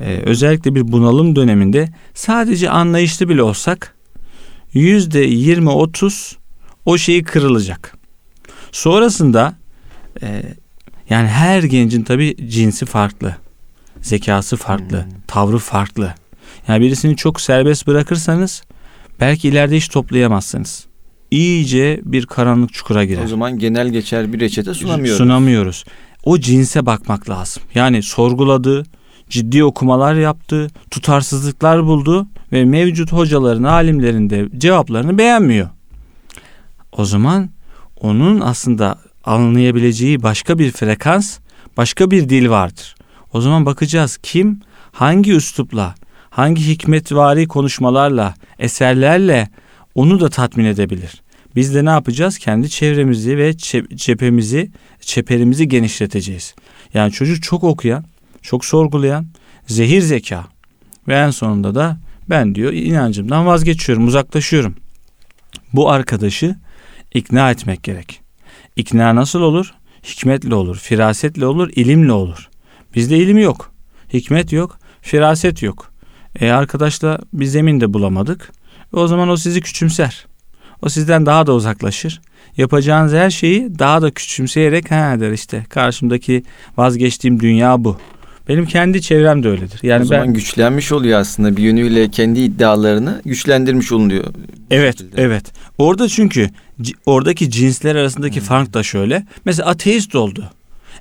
e, 0.00 0.20
özellikle 0.24 0.74
bir 0.74 0.92
bunalım 0.92 1.36
döneminde 1.36 1.88
sadece 2.14 2.70
anlayışlı 2.70 3.28
bile 3.28 3.42
olsak 3.42 3.95
yüzde 4.80 5.20
yirmi 5.20 5.70
otuz 5.70 6.36
o 6.84 6.98
şeyi 6.98 7.22
kırılacak. 7.22 7.96
Sonrasında 8.72 9.54
e, 10.22 10.42
yani 11.10 11.28
her 11.28 11.62
gencin 11.62 12.02
tabi 12.02 12.36
cinsi 12.48 12.86
farklı. 12.86 13.36
Zekası 14.02 14.56
farklı. 14.56 15.02
Hmm. 15.02 15.10
Tavrı 15.26 15.58
farklı. 15.58 16.14
Yani 16.68 16.80
birisini 16.80 17.16
çok 17.16 17.40
serbest 17.40 17.86
bırakırsanız 17.86 18.62
belki 19.20 19.48
ileride 19.48 19.76
hiç 19.76 19.88
toplayamazsınız. 19.88 20.86
İyice 21.30 22.00
bir 22.04 22.26
karanlık 22.26 22.72
çukura 22.72 23.04
girer. 23.04 23.24
O 23.24 23.28
zaman 23.28 23.58
genel 23.58 23.88
geçer 23.88 24.32
bir 24.32 24.40
reçete 24.40 24.74
sunamıyoruz. 24.74 25.18
Sunamıyoruz. 25.18 25.84
O 26.24 26.38
cinse 26.38 26.86
bakmak 26.86 27.30
lazım. 27.30 27.62
Yani 27.74 28.02
sorguladı, 28.02 28.84
ciddi 29.28 29.64
okumalar 29.64 30.14
yaptı, 30.14 30.70
tutarsızlıklar 30.90 31.84
buldu 31.86 32.26
ve 32.52 32.64
mevcut 32.64 33.12
hocaların, 33.12 33.62
alimlerin 33.62 34.30
de 34.30 34.48
cevaplarını 34.58 35.18
beğenmiyor. 35.18 35.68
O 36.92 37.04
zaman 37.04 37.50
onun 38.00 38.40
aslında 38.40 38.98
anlayabileceği 39.24 40.22
başka 40.22 40.58
bir 40.58 40.70
frekans, 40.70 41.38
başka 41.76 42.10
bir 42.10 42.28
dil 42.28 42.48
vardır. 42.48 42.94
O 43.32 43.40
zaman 43.40 43.66
bakacağız 43.66 44.18
kim 44.22 44.60
hangi 44.92 45.32
üslupla, 45.32 45.94
hangi 46.30 46.66
hikmetvari 46.66 47.48
konuşmalarla, 47.48 48.34
eserlerle 48.58 49.48
onu 49.94 50.20
da 50.20 50.28
tatmin 50.28 50.64
edebilir. 50.64 51.22
Biz 51.56 51.74
de 51.74 51.84
ne 51.84 51.90
yapacağız? 51.90 52.38
Kendi 52.38 52.70
çevremizi 52.70 53.38
ve 53.38 53.56
cephemizi, 53.94 54.70
çeperimizi 55.00 55.68
genişleteceğiz. 55.68 56.54
Yani 56.94 57.12
çocuk 57.12 57.42
çok 57.42 57.64
okuyan, 57.64 58.04
çok 58.42 58.64
sorgulayan, 58.64 59.26
zehir 59.66 60.00
zeka 60.00 60.44
ve 61.08 61.14
en 61.14 61.30
sonunda 61.30 61.74
da 61.74 61.98
ben 62.30 62.54
diyor 62.54 62.72
inancımdan 62.72 63.46
vazgeçiyorum, 63.46 64.06
uzaklaşıyorum. 64.06 64.74
Bu 65.72 65.90
arkadaşı 65.90 66.56
ikna 67.14 67.50
etmek 67.50 67.82
gerek. 67.82 68.20
İkna 68.76 69.14
nasıl 69.14 69.40
olur? 69.40 69.74
Hikmetle 70.04 70.54
olur, 70.54 70.76
firasetle 70.76 71.46
olur, 71.46 71.70
ilimle 71.76 72.12
olur. 72.12 72.48
Bizde 72.94 73.18
ilim 73.18 73.38
yok, 73.38 73.72
hikmet 74.12 74.52
yok, 74.52 74.78
firaset 75.02 75.62
yok. 75.62 75.92
E 76.40 76.50
arkadaşla 76.50 77.18
bir 77.32 77.44
zemin 77.44 77.80
de 77.80 77.94
bulamadık. 77.94 78.52
E 78.94 78.96
o 78.96 79.06
zaman 79.06 79.28
o 79.28 79.36
sizi 79.36 79.60
küçümser. 79.60 80.26
O 80.82 80.88
sizden 80.88 81.26
daha 81.26 81.46
da 81.46 81.54
uzaklaşır. 81.54 82.20
Yapacağınız 82.56 83.12
her 83.12 83.30
şeyi 83.30 83.78
daha 83.78 84.02
da 84.02 84.10
küçümseyerek 84.10 84.90
ha 84.90 85.20
der 85.20 85.32
işte 85.32 85.64
karşımdaki 85.68 86.42
vazgeçtiğim 86.76 87.40
dünya 87.40 87.84
bu. 87.84 87.98
Benim 88.48 88.66
kendi 88.66 89.02
çevrem 89.02 89.42
de 89.42 89.48
öyledir. 89.48 89.80
Yani 89.82 90.02
o 90.02 90.04
zaman 90.04 90.26
ben 90.26 90.34
güçlenmiş 90.34 90.92
oluyor 90.92 91.20
aslında 91.20 91.56
bir 91.56 91.62
yönüyle 91.62 92.10
kendi 92.10 92.40
iddialarını 92.40 93.22
güçlendirmiş 93.24 93.92
oluyor. 93.92 94.24
Evet, 94.70 94.96
evet. 95.16 95.52
Orada 95.78 96.08
çünkü 96.08 96.50
oradaki 97.06 97.50
cinsler 97.50 97.96
arasındaki 97.96 98.40
fark 98.40 98.74
da 98.74 98.82
şöyle. 98.82 99.26
Mesela 99.44 99.68
ateist 99.68 100.14
oldu. 100.14 100.50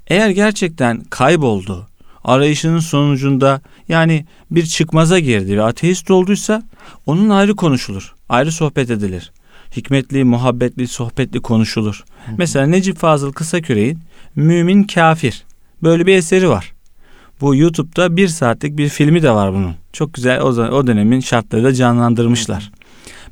Eğer 0.08 0.30
gerçekten 0.30 1.04
kayboldu, 1.10 1.88
arayışının 2.24 2.80
sonucunda 2.80 3.62
yani 3.90 4.26
bir 4.52 4.66
çıkmaza 4.66 5.20
girdi 5.20 5.58
ve 5.58 5.64
ateist 5.64 6.12
olduysa 6.12 6.64
onun 7.06 7.30
ayrı 7.30 7.56
konuşulur. 7.56 8.16
Ayrı 8.30 8.52
sohbet 8.52 8.92
edilir. 8.92 9.32
Hikmetli, 9.78 10.24
muhabbetli, 10.24 10.88
sohbetli 10.88 11.42
konuşulur. 11.42 12.04
Mesela 12.38 12.68
Necip 12.68 12.98
Fazıl 12.98 13.34
Kısaküre'nin 13.34 14.00
Mümin 14.36 14.84
Kafir 14.84 15.44
böyle 15.84 16.06
bir 16.06 16.16
eseri 16.16 16.50
var. 16.50 16.75
Bu 17.42 17.56
YouTube'da 17.56 18.18
bir 18.18 18.28
saatlik 18.28 18.78
bir 18.78 18.90
filmi 18.90 19.24
de 19.24 19.32
var 19.32 19.54
bunun. 19.54 19.76
Çok 19.94 20.14
güzel 20.14 20.42
o, 20.42 20.48
o 20.48 20.88
dönemin 20.88 21.20
şartları 21.20 21.64
da 21.64 21.74
canlandırmışlar. 21.74 22.72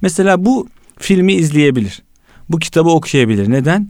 Mesela 0.01 0.45
bu 0.45 0.67
filmi 0.99 1.33
izleyebilir. 1.33 2.03
Bu 2.49 2.59
kitabı 2.59 2.89
okuyabilir. 2.89 3.51
Neden? 3.51 3.89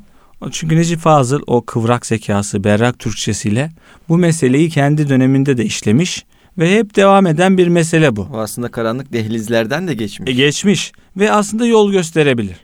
Çünkü 0.52 0.78
Necip 0.78 1.00
Fazıl 1.00 1.42
o 1.48 1.66
kıvrak 1.66 2.06
zekası, 2.06 2.64
berrak 2.64 3.00
Türkçesiyle 3.00 3.70
bu 4.10 4.18
meseleyi 4.18 4.70
kendi 4.70 5.10
döneminde 5.10 5.58
de 5.58 5.66
işlemiş 5.66 6.26
ve 6.58 6.78
hep 6.78 6.96
devam 6.96 7.28
eden 7.28 7.58
bir 7.58 7.68
mesele 7.68 8.16
bu. 8.16 8.28
O 8.34 8.38
aslında 8.38 8.72
karanlık 8.72 9.14
dehlizlerden 9.14 9.88
de 9.88 9.94
geçmiş. 9.94 10.30
E, 10.30 10.34
geçmiş 10.34 10.92
ve 11.18 11.32
aslında 11.32 11.66
yol 11.66 11.92
gösterebilir. 11.92 12.58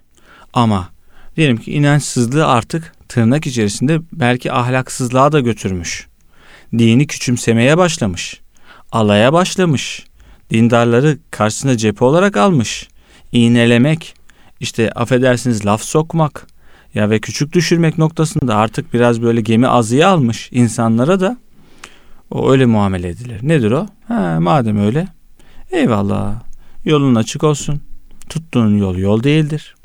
Ama 0.53 0.89
diyelim 1.35 1.57
ki 1.57 1.71
inançsızlığı 1.71 2.47
artık 2.47 2.93
tırnak 3.09 3.47
içerisinde 3.47 3.99
belki 4.13 4.51
ahlaksızlığa 4.51 5.31
da 5.31 5.39
götürmüş. 5.39 6.08
Dini 6.77 7.07
küçümsemeye 7.07 7.77
başlamış. 7.77 8.41
Alaya 8.91 9.33
başlamış. 9.33 10.05
Dindarları 10.49 11.17
karşısına 11.31 11.77
cephe 11.77 12.05
olarak 12.05 12.37
almış. 12.37 12.87
İğnelemek, 13.31 14.13
işte 14.59 14.91
affedersiniz 14.91 15.65
laf 15.65 15.81
sokmak 15.81 16.47
ya 16.93 17.09
ve 17.09 17.19
küçük 17.19 17.53
düşürmek 17.53 17.97
noktasında 17.97 18.55
artık 18.55 18.93
biraz 18.93 19.21
böyle 19.21 19.41
gemi 19.41 19.67
azıya 19.67 20.09
almış 20.09 20.49
insanlara 20.51 21.19
da 21.19 21.37
o 22.31 22.51
öyle 22.51 22.65
muamele 22.65 23.07
edilir. 23.07 23.39
Nedir 23.41 23.71
o? 23.71 23.87
Ha, 24.07 24.37
madem 24.39 24.79
öyle 24.85 25.07
eyvallah 25.71 26.35
yolun 26.85 27.15
açık 27.15 27.43
olsun. 27.43 27.81
Tuttuğun 28.29 28.77
yol 28.77 28.97
yol 28.97 29.23
değildir. 29.23 29.75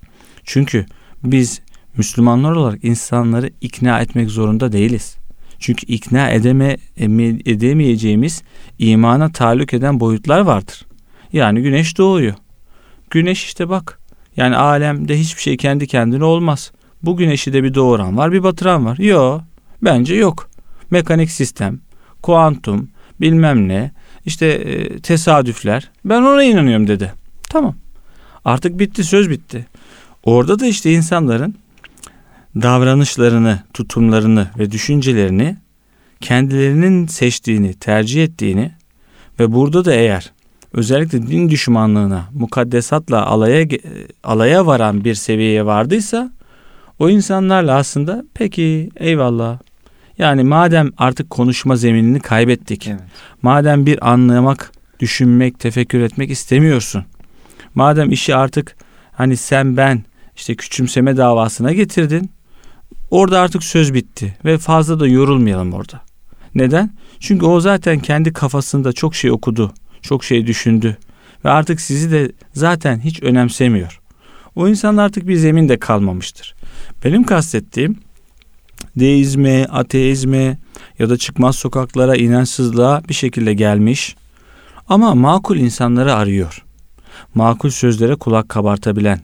Çünkü 0.45 0.87
biz 1.25 1.61
Müslümanlar 1.97 2.53
olarak 2.53 2.85
insanları 2.85 3.51
ikna 3.61 4.01
etmek 4.01 4.31
zorunda 4.31 4.73
değiliz. 4.73 5.17
Çünkü 5.59 5.87
ikna 5.87 6.31
edeme, 6.31 6.77
eme- 6.99 7.51
edemeyeceğimiz 7.51 8.43
imana 8.79 9.33
tahallük 9.33 9.75
eden 9.75 10.01
boyutlar 10.01 10.41
vardır. 10.41 10.87
Yani 11.33 11.63
güneş 11.63 11.99
doğuyor. 11.99 12.35
Güneş 13.11 13.45
işte 13.45 13.69
bak. 13.69 14.01
Yani 14.37 14.57
alemde 14.57 15.19
hiçbir 15.19 15.43
şey 15.43 15.57
kendi 15.57 15.87
kendine 15.87 16.25
olmaz. 16.25 16.73
Bu 17.03 17.17
güneşi 17.17 17.53
de 17.53 17.65
bir 17.65 17.75
doğuran 17.75 18.17
var 18.17 18.33
bir 18.33 18.43
batıran 18.43 18.87
var. 18.87 18.99
Yok 18.99 19.43
bence 19.83 20.15
yok. 20.15 20.51
Mekanik 20.91 21.31
sistem, 21.31 21.81
kuantum 22.23 22.89
bilmem 23.21 23.69
ne 23.69 23.91
işte 24.27 24.47
e, 24.47 24.99
tesadüfler 24.99 25.91
ben 26.05 26.23
ona 26.23 26.43
inanıyorum 26.45 26.89
dedi. 26.89 27.13
Tamam 27.43 27.75
artık 28.45 28.79
bitti 28.79 29.05
söz 29.05 29.31
bitti. 29.31 29.67
Orada 30.25 30.59
da 30.59 30.67
işte 30.67 30.93
insanların 30.93 31.55
davranışlarını, 32.63 33.63
tutumlarını 33.75 34.51
ve 34.59 34.71
düşüncelerini 34.71 35.57
kendilerinin 36.21 37.07
seçtiğini, 37.07 37.75
tercih 37.75 38.25
ettiğini 38.25 38.73
ve 39.41 39.53
burada 39.53 39.85
da 39.85 39.95
eğer 39.95 40.33
özellikle 40.73 41.27
din 41.27 41.51
düşmanlığına, 41.51 42.25
mukaddesatla 42.33 43.27
alaya 43.27 43.67
alaya 44.25 44.67
varan 44.67 45.05
bir 45.05 45.15
seviyeye 45.15 45.67
vardıysa 45.67 46.31
o 46.99 47.09
insanlarla 47.09 47.77
aslında 47.77 48.25
peki 48.35 48.91
eyvallah. 48.97 49.59
Yani 50.19 50.43
madem 50.43 50.91
artık 50.99 51.31
konuşma 51.31 51.77
zeminini 51.77 52.21
kaybettik. 52.21 52.89
Evet. 52.89 53.01
Madem 53.43 53.87
bir 53.87 54.11
anlamak, 54.11 54.73
düşünmek, 55.01 55.59
tefekkür 55.59 56.01
etmek 56.01 56.31
istemiyorsun. 56.31 57.05
Madem 57.75 58.11
işi 58.11 58.35
artık 58.35 58.77
hani 59.13 59.37
sen 59.37 59.77
ben 59.77 60.03
işte 60.37 60.55
küçümseme 60.55 61.17
davasına 61.17 61.73
getirdin. 61.73 62.31
Orada 63.11 63.41
artık 63.41 63.65
söz 63.65 63.95
bitti 63.95 64.37
ve 64.45 64.59
fazla 64.59 65.01
da 65.01 65.07
yorulmayalım 65.07 65.73
orada. 65.73 66.01
Neden? 66.55 66.95
Çünkü 67.21 67.47
o 67.47 67.61
zaten 67.61 67.99
kendi 67.99 68.33
kafasında 68.33 68.93
çok 68.93 69.15
şey 69.15 69.31
okudu, 69.31 69.73
çok 70.03 70.25
şey 70.25 70.47
düşündü 70.47 70.97
ve 71.45 71.51
artık 71.51 71.81
sizi 71.81 72.11
de 72.13 72.33
zaten 72.53 73.01
hiç 73.01 73.23
önemsemiyor. 73.23 74.01
O 74.57 74.69
insan 74.69 74.97
artık 74.97 75.29
bir 75.29 75.37
zeminde 75.37 75.79
kalmamıştır. 75.79 76.55
Benim 77.05 77.25
kastettiğim 77.25 77.99
deizme, 78.97 79.65
ateizme 79.65 80.59
ya 80.99 81.11
da 81.11 81.17
çıkmaz 81.17 81.57
sokaklara 81.57 82.17
inançsızlığa 82.17 83.03
bir 83.09 83.15
şekilde 83.15 83.55
gelmiş 83.55 84.17
ama 84.89 85.15
makul 85.15 85.57
insanları 85.57 86.15
arıyor. 86.15 86.65
Makul 87.35 87.71
sözlere 87.71 88.15
kulak 88.15 88.49
kabartabilen, 88.49 89.21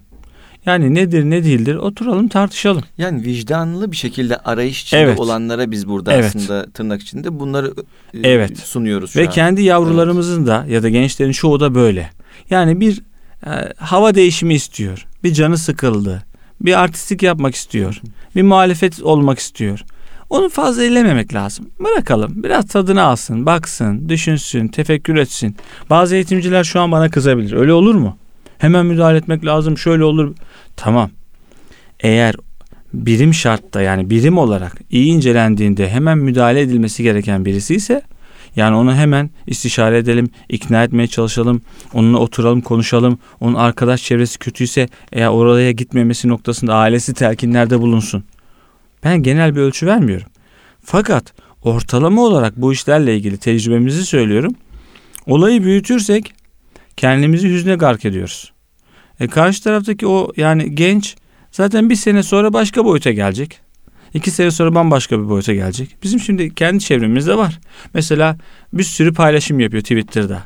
yani 0.66 0.94
nedir 0.94 1.25
ne 1.25 1.44
değildir 1.44 1.75
oturalım 1.75 2.29
tartışalım. 2.29 2.83
Yani 2.99 3.25
vicdanlı 3.25 3.92
bir 3.92 3.96
şekilde 3.96 4.37
arayış 4.37 4.83
içinde 4.83 5.01
evet. 5.01 5.20
olanlara 5.20 5.70
biz 5.70 5.88
burada 5.88 6.12
evet. 6.12 6.25
aslında 6.25 6.70
tırnak 6.70 7.03
içinde 7.03 7.40
bunları 7.40 7.75
e, 8.14 8.29
evet. 8.29 8.59
sunuyoruz. 8.59 9.16
Ve 9.16 9.27
an. 9.27 9.31
kendi 9.31 9.62
yavrularımızın 9.62 10.38
evet. 10.38 10.49
da 10.49 10.66
ya 10.68 10.83
da 10.83 10.88
gençlerin 10.88 11.33
çoğu 11.33 11.61
da 11.61 11.75
böyle. 11.75 12.11
Yani 12.51 12.81
bir 12.81 13.03
e, 13.46 13.73
hava 13.77 14.14
değişimi 14.14 14.55
istiyor. 14.55 15.07
Bir 15.25 15.33
canı 15.33 15.59
sıkıldı. 15.59 16.23
Bir 16.61 16.81
artistik 16.81 17.23
yapmak 17.23 17.55
istiyor. 17.55 18.01
Bir 18.37 18.42
muhalefet 18.42 19.03
olmak 19.03 19.38
istiyor. 19.38 19.85
Onu 20.31 20.49
fazla 20.49 20.85
ellememek 20.85 21.35
lazım. 21.35 21.70
Bırakalım. 21.81 22.42
Biraz 22.42 22.66
tadını 22.66 23.03
alsın, 23.03 23.46
baksın, 23.46 24.09
düşünsün, 24.09 24.68
tefekkür 24.68 25.16
etsin. 25.16 25.57
Bazı 25.90 26.14
eğitimciler 26.14 26.64
şu 26.64 26.81
an 26.81 26.92
bana 26.92 27.11
kızabilir. 27.11 27.53
Öyle 27.53 27.73
olur 27.73 27.94
mu? 27.94 28.16
Hemen 28.61 28.87
müdahale 28.87 29.18
etmek 29.18 29.44
lazım. 29.44 29.79
Şöyle 29.79 30.05
olur. 30.05 30.35
Tamam. 30.77 31.11
Eğer 32.01 32.35
birim 32.94 33.35
şartta 33.35 33.83
yani 33.83 34.11
birim 34.11 34.38
olarak 34.38 34.81
iyi 34.90 35.07
incelendiğinde 35.07 35.90
hemen 35.90 36.18
müdahale 36.18 36.61
edilmesi 36.61 37.03
gereken 37.03 37.44
birisi 37.44 37.75
ise 37.75 38.03
yani 38.57 38.77
onu 38.77 38.94
hemen 38.94 39.31
istişare 39.46 39.99
edelim, 39.99 40.31
ikna 40.49 40.85
etmeye 40.85 41.07
çalışalım, 41.07 41.62
onunla 41.94 42.18
oturalım, 42.18 42.61
konuşalım. 42.61 43.18
Onun 43.40 43.55
arkadaş 43.55 44.03
çevresi 44.03 44.38
kötüyse 44.38 44.88
eğer 45.12 45.29
oraya 45.29 45.73
gitmemesi 45.73 46.29
noktasında 46.29 46.75
ailesi 46.75 47.14
telkinlerde 47.14 47.81
bulunsun. 47.81 48.25
Ben 49.05 49.23
genel 49.23 49.57
bir 49.57 49.61
ölçü 49.61 49.87
vermiyorum. 49.87 50.27
Fakat 50.85 51.35
ortalama 51.62 52.23
olarak 52.23 52.57
bu 52.57 52.73
işlerle 52.73 53.16
ilgili 53.16 53.38
tecrübemizi 53.38 54.07
söylüyorum. 54.07 54.55
Olayı 55.27 55.64
büyütürsek 55.64 56.35
kendimizi 57.01 57.49
hüzne 57.49 57.75
gark 57.75 58.05
ediyoruz. 58.05 58.53
E 59.21 59.27
karşı 59.29 59.63
taraftaki 59.63 60.07
o 60.07 60.33
yani 60.37 60.75
genç 60.75 61.17
zaten 61.51 61.91
bir 61.91 61.95
sene 61.95 62.23
sonra 62.23 62.53
başka 62.53 62.85
boyuta 62.85 63.11
gelecek. 63.11 63.61
İki 64.15 64.31
sene 64.31 64.51
sonra 64.51 64.75
bambaşka 64.75 65.19
bir 65.19 65.29
boyuta 65.29 65.55
gelecek. 65.55 65.97
Bizim 66.03 66.21
şimdi 66.21 66.55
kendi 66.55 66.85
çevremizde 66.85 67.37
var. 67.37 67.59
Mesela 67.95 68.37
bir 68.73 68.83
sürü 68.83 69.15
paylaşım 69.15 69.61
yapıyor 69.61 69.83
Twitter'da. 69.83 70.43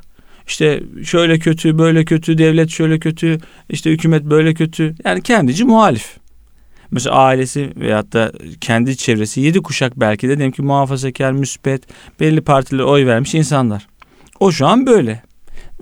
İşte 0.46 0.82
şöyle 1.04 1.38
kötü, 1.38 1.78
böyle 1.78 2.04
kötü, 2.04 2.38
devlet 2.38 2.70
şöyle 2.70 2.98
kötü, 2.98 3.38
işte 3.68 3.90
hükümet 3.90 4.24
böyle 4.24 4.54
kötü. 4.54 4.94
Yani 5.04 5.22
kendici 5.22 5.64
muhalif. 5.64 6.16
Mesela 6.90 7.16
ailesi 7.16 7.72
veyahut 7.76 8.12
da 8.12 8.32
kendi 8.60 8.96
çevresi 8.96 9.40
yedi 9.40 9.62
kuşak 9.62 10.00
belki 10.00 10.28
de 10.28 10.36
diyelim 10.36 10.52
ki 10.52 10.62
muhafazakar, 10.62 11.32
müspet, 11.32 11.82
belli 12.20 12.40
partilere 12.40 12.84
oy 12.84 13.06
vermiş 13.06 13.34
insanlar. 13.34 13.86
O 14.40 14.52
şu 14.52 14.66
an 14.66 14.86
böyle 14.86 15.22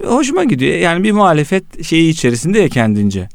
hoşuma 0.05 0.45
gidiyor. 0.45 0.75
Yani 0.75 1.05
bir 1.05 1.13
muhalefet 1.13 1.85
şeyi 1.85 2.11
içerisinde 2.11 2.61
ya 2.61 2.69
kendince. 2.69 3.29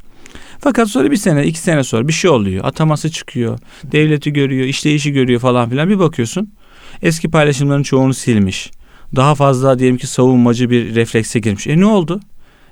Fakat 0.60 0.90
sonra 0.90 1.12
bir 1.12 1.18
sene, 1.18 1.46
iki 1.46 1.60
sene 1.60 1.84
sonra 1.84 2.08
bir 2.08 2.14
şey 2.14 2.32
oluyor. 2.32 2.66
Ataması 2.66 3.12
çıkıyor. 3.12 3.60
Devleti 3.84 4.34
görüyor, 4.34 4.66
işleyişi 4.66 5.12
görüyor 5.12 5.40
falan 5.40 5.70
filan. 5.70 5.90
Bir 5.90 6.00
bakıyorsun 6.00 6.54
eski 7.02 7.32
paylaşımların 7.32 7.84
çoğunu 7.84 8.14
silmiş. 8.14 8.72
Daha 9.16 9.36
fazla 9.36 9.80
diyelim 9.80 9.98
ki 9.98 10.08
savunmacı 10.08 10.70
bir 10.70 10.96
reflekse 10.96 11.40
girmiş. 11.40 11.68
E 11.68 11.80
ne 11.80 11.86
oldu? 11.86 12.20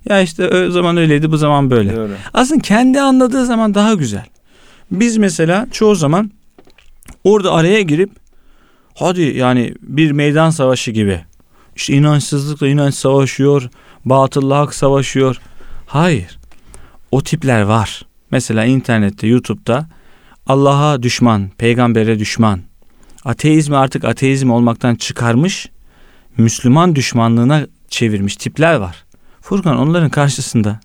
Ya 0.09 0.21
işte 0.21 0.47
o 0.47 0.71
zaman 0.71 0.97
öyleydi, 0.97 1.31
bu 1.31 1.37
zaman 1.37 1.71
böyle. 1.71 1.99
Öyle. 1.99 2.13
Aslında 2.33 2.61
kendi 2.61 3.01
anladığı 3.01 3.45
zaman 3.45 3.73
daha 3.73 3.93
güzel. 3.93 4.25
Biz 4.91 5.17
mesela 5.17 5.67
çoğu 5.71 5.95
zaman 5.95 6.31
orada 7.23 7.53
araya 7.53 7.81
girip 7.81 8.09
hadi 8.95 9.21
yani 9.21 9.73
bir 9.81 10.11
meydan 10.11 10.49
savaşı 10.49 10.91
gibi 10.91 11.21
işte 11.75 11.93
inançsızlıkla 11.93 12.67
inanç 12.67 12.95
savaşıyor, 12.95 13.69
batılla 14.05 14.59
hak 14.59 14.75
savaşıyor. 14.75 15.37
Hayır. 15.85 16.39
O 17.11 17.23
tipler 17.23 17.61
var. 17.61 18.05
Mesela 18.31 18.65
internette, 18.65 19.27
YouTube'da 19.27 19.87
Allah'a 20.47 21.03
düşman, 21.03 21.49
peygambere 21.57 22.19
düşman, 22.19 22.59
ateizmi 23.25 23.77
artık 23.77 24.05
ateizm 24.05 24.49
olmaktan 24.51 24.95
çıkarmış, 24.95 25.69
Müslüman 26.37 26.95
düşmanlığına 26.95 27.67
çevirmiş 27.89 28.35
tipler 28.35 28.75
var. 28.75 29.05
Furkan 29.41 29.77
onların 29.77 30.09
karşısında 30.09 30.79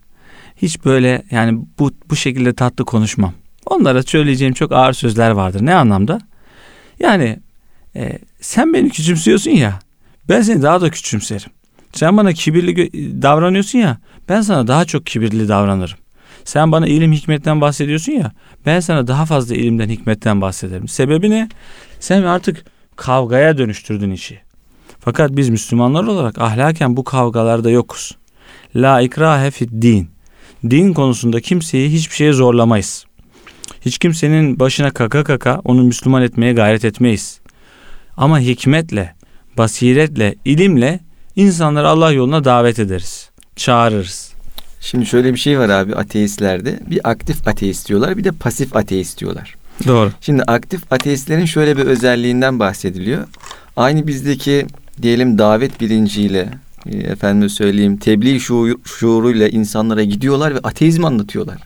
hiç 0.57 0.85
böyle 0.85 1.23
yani 1.31 1.65
bu 1.79 1.91
bu 2.11 2.17
şekilde 2.17 2.53
tatlı 2.53 2.85
konuşmam. 2.85 3.33
Onlara 3.67 4.03
söyleyeceğim 4.03 4.55
çok 4.55 4.73
ağır 4.73 4.93
sözler 4.93 5.31
vardır. 5.31 5.67
Ne 5.67 5.75
anlamda? 5.75 6.21
Yani 7.01 7.39
e, 7.97 8.19
sen 8.41 8.75
beni 8.75 8.91
küçümsüyorsun 8.91 9.51
ya. 9.51 9.79
Ben 10.31 10.43
seni 10.43 10.63
daha 10.63 10.81
da 10.81 10.91
küçümserim. 10.91 11.51
Sen 11.93 12.17
bana 12.17 12.33
kibirli 12.33 12.91
davranıyorsun 13.23 13.79
ya 13.79 13.99
ben 14.29 14.41
sana 14.41 14.67
daha 14.67 14.85
çok 14.85 15.07
kibirli 15.07 15.49
davranırım. 15.49 15.99
Sen 16.45 16.73
bana 16.73 16.87
ilim 16.87 17.13
hikmetten 17.13 17.61
bahsediyorsun 17.61 18.13
ya 18.13 18.33
ben 18.67 18.81
sana 18.81 19.07
daha 19.07 19.27
fazla 19.27 19.55
ilimden 19.55 19.89
hikmetten 19.89 20.41
bahsederim. 20.41 20.89
Sebebi 20.89 21.31
ne? 21.31 21.49
Sen 22.01 22.23
artık 22.23 22.65
kavgaya 22.97 23.59
dönüştürdün 23.59 24.11
işi. 24.11 24.41
Fakat 25.01 25.37
biz 25.37 25.49
Müslümanlar 25.49 26.05
olarak 26.05 26.39
ahlaken 26.39 26.97
bu 26.97 27.05
kavgalarda 27.05 27.71
yokuz. 27.71 28.17
La 28.77 29.01
ikrahe 29.01 29.51
fid 29.51 29.83
din. 29.83 30.11
Din 30.71 30.93
konusunda 30.93 31.41
kimseyi 31.41 31.93
hiçbir 31.93 32.15
şeye 32.15 32.33
zorlamayız. 32.33 33.05
Hiç 33.81 33.99
kimsenin 33.99 34.59
başına 34.59 34.91
kaka 34.91 35.25
kaka 35.25 35.61
onu 35.65 35.83
Müslüman 35.83 36.23
etmeye 36.23 36.53
gayret 36.53 36.85
etmeyiz. 36.85 37.41
Ama 38.17 38.41
hikmetle, 38.41 39.15
basiretle, 39.61 40.35
ilimle 40.45 41.01
insanları 41.37 41.89
Allah 41.89 42.13
yoluna 42.13 42.45
davet 42.45 42.79
ederiz. 42.79 43.31
Çağırırız. 43.57 44.33
Şimdi 44.81 45.07
şöyle 45.07 45.35
bir 45.35 45.39
şey 45.39 45.59
var 45.59 45.69
abi 45.69 45.95
ateistlerde. 45.95 46.81
Bir 46.91 47.11
aktif 47.11 47.49
ateist 47.49 47.89
diyorlar 47.89 48.17
bir 48.17 48.25
de 48.25 48.33
pasif 48.33 48.77
ateist 48.77 49.21
diyorlar. 49.21 49.57
Doğru. 49.87 50.13
Şimdi 50.21 50.43
aktif 50.43 50.93
ateistlerin 50.93 51.45
şöyle 51.45 51.77
bir 51.77 51.83
özelliğinden 51.83 52.59
bahsediliyor. 52.59 53.25
Aynı 53.77 54.07
bizdeki 54.07 54.67
diyelim 55.03 55.39
davet 55.39 55.81
bilinciyle 55.81 56.49
e, 56.87 56.97
efendim 56.97 57.49
söyleyeyim 57.49 57.97
tebliğ 57.97 58.41
şuur, 58.41 58.75
şuuruyla 58.85 59.49
insanlara 59.49 60.05
gidiyorlar 60.05 60.55
ve 60.55 60.59
ateizmi 60.59 61.07
anlatıyorlar. 61.07 61.59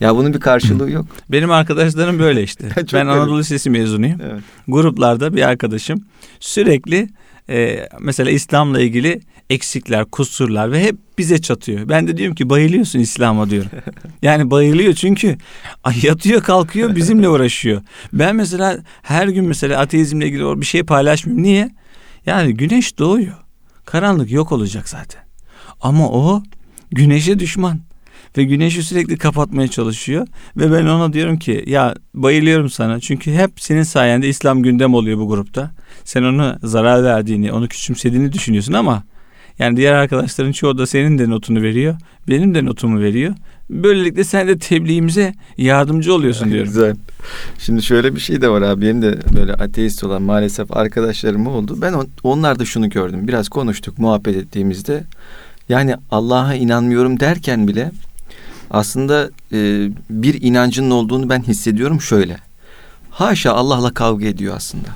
Ya 0.00 0.16
bunun 0.16 0.34
bir 0.34 0.40
karşılığı 0.40 0.90
yok. 0.90 1.06
Benim 1.28 1.50
arkadaşlarım 1.50 2.18
böyle 2.18 2.42
işte. 2.42 2.68
ben 2.92 3.06
Anadolu 3.06 3.38
Lisesi 3.38 3.70
mezunuyum. 3.70 4.20
Evet. 4.30 4.42
Gruplarda 4.68 5.36
bir 5.36 5.42
arkadaşım 5.42 6.04
sürekli 6.40 7.08
e, 7.48 7.88
mesela 8.00 8.30
İslam'la 8.30 8.80
ilgili 8.80 9.20
eksikler, 9.50 10.04
kusurlar 10.04 10.72
ve 10.72 10.82
hep 10.82 10.96
bize 11.18 11.40
çatıyor. 11.40 11.88
Ben 11.88 12.08
de 12.08 12.16
diyorum 12.16 12.34
ki 12.34 12.50
bayılıyorsun 12.50 12.98
İslam'a 12.98 13.50
diyorum. 13.50 13.70
Yani 14.22 14.50
bayılıyor 14.50 14.94
çünkü 14.94 15.38
yatıyor 16.02 16.42
kalkıyor 16.42 16.96
bizimle 16.96 17.28
uğraşıyor. 17.28 17.82
Ben 18.12 18.36
mesela 18.36 18.78
her 19.02 19.28
gün 19.28 19.44
mesela 19.44 19.80
ateizmle 19.80 20.26
ilgili 20.26 20.60
bir 20.60 20.66
şey 20.66 20.82
paylaşmıyorum. 20.82 21.42
Niye? 21.42 21.70
Yani 22.26 22.54
güneş 22.54 22.98
doğuyor. 22.98 23.34
Karanlık 23.84 24.30
yok 24.32 24.52
olacak 24.52 24.88
zaten. 24.88 25.22
Ama 25.80 26.08
o 26.08 26.42
güneşe 26.90 27.38
düşman 27.38 27.80
ve 28.36 28.44
güneşi 28.44 28.82
sürekli 28.82 29.18
kapatmaya 29.18 29.68
çalışıyor 29.68 30.26
ve 30.56 30.72
ben 30.72 30.86
ona 30.86 31.12
diyorum 31.12 31.38
ki 31.38 31.64
ya 31.66 31.94
bayılıyorum 32.14 32.70
sana 32.70 33.00
çünkü 33.00 33.32
hep 33.32 33.50
senin 33.60 33.82
sayende 33.82 34.28
İslam 34.28 34.62
gündem 34.62 34.94
oluyor 34.94 35.18
bu 35.18 35.28
grupta. 35.28 35.70
Sen 36.04 36.22
onu 36.22 36.58
zarar 36.62 37.04
verdiğini, 37.04 37.52
onu 37.52 37.68
küçümsediğini 37.68 38.32
düşünüyorsun 38.32 38.72
ama 38.72 39.02
yani 39.58 39.76
diğer 39.76 39.92
arkadaşların 39.92 40.52
çoğu 40.52 40.78
da 40.78 40.86
senin 40.86 41.18
de 41.18 41.30
notunu 41.30 41.62
veriyor. 41.62 41.96
Benim 42.28 42.54
de 42.54 42.64
notumu 42.64 43.00
veriyor. 43.00 43.34
Böylelikle 43.70 44.24
sen 44.24 44.48
de 44.48 44.58
tebliğimize 44.58 45.34
yardımcı 45.56 46.14
oluyorsun 46.14 46.50
diyorum. 46.50 46.72
Güzel. 46.72 46.96
Şimdi 47.58 47.82
şöyle 47.82 48.14
bir 48.14 48.20
şey 48.20 48.40
de 48.40 48.48
var 48.48 48.62
abi. 48.62 48.82
Benim 48.82 49.02
de 49.02 49.18
böyle 49.36 49.54
ateist 49.54 50.04
olan 50.04 50.22
maalesef 50.22 50.76
arkadaşlarım 50.76 51.46
oldu. 51.46 51.78
Ben 51.80 51.92
on, 51.92 52.08
onlarda 52.22 52.64
şunu 52.64 52.90
gördüm. 52.90 53.28
Biraz 53.28 53.48
konuştuk, 53.48 53.98
muhabbet 53.98 54.36
ettiğimizde. 54.36 55.04
Yani 55.68 55.94
Allah'a 56.10 56.54
inanmıyorum 56.54 57.20
derken 57.20 57.68
bile 57.68 57.90
aslında 58.72 59.30
e, 59.52 59.88
bir 60.10 60.42
inancının 60.42 60.90
olduğunu 60.90 61.28
ben 61.28 61.42
hissediyorum 61.42 62.00
şöyle. 62.00 62.36
Haşa 63.10 63.52
Allah'la 63.52 63.94
kavga 63.94 64.26
ediyor 64.26 64.56
aslında. 64.56 64.88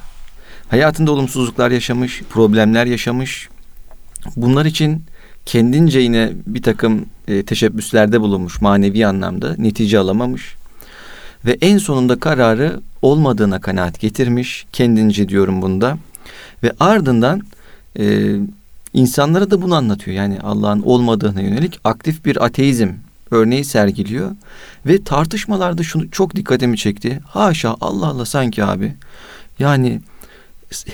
Hayatında 0.68 1.12
olumsuzluklar 1.12 1.70
yaşamış, 1.70 2.22
problemler 2.30 2.86
yaşamış. 2.86 3.48
Bunlar 4.36 4.64
için 4.64 5.02
kendince 5.46 6.00
yine 6.00 6.32
bir 6.46 6.62
takım 6.62 7.06
e, 7.28 7.42
teşebbüslerde 7.42 8.20
bulunmuş 8.20 8.60
manevi 8.60 9.06
anlamda 9.06 9.54
netice 9.58 9.98
alamamış 9.98 10.56
ve 11.44 11.58
en 11.60 11.78
sonunda 11.78 12.20
kararı 12.20 12.80
olmadığına 13.02 13.60
kanaat 13.60 14.00
getirmiş 14.00 14.66
kendince 14.72 15.28
diyorum 15.28 15.62
bunda 15.62 15.98
ve 16.62 16.72
ardından 16.80 17.42
e, 17.98 18.36
insanlara 18.94 19.50
da 19.50 19.62
bunu 19.62 19.74
anlatıyor 19.74 20.16
yani 20.16 20.40
Allah'ın 20.40 20.82
olmadığına 20.82 21.40
yönelik 21.40 21.80
aktif 21.84 22.24
bir 22.24 22.44
ateizm 22.44 22.88
örneği 23.30 23.64
sergiliyor 23.64 24.30
ve 24.86 25.04
tartışmalarda 25.04 25.82
şunu 25.82 26.10
çok 26.10 26.36
dikkatimi 26.36 26.76
çekti 26.76 27.20
haşa 27.26 27.76
Allah 27.80 28.06
Allah 28.06 28.24
sanki 28.24 28.64
abi 28.64 28.94
yani 29.58 30.00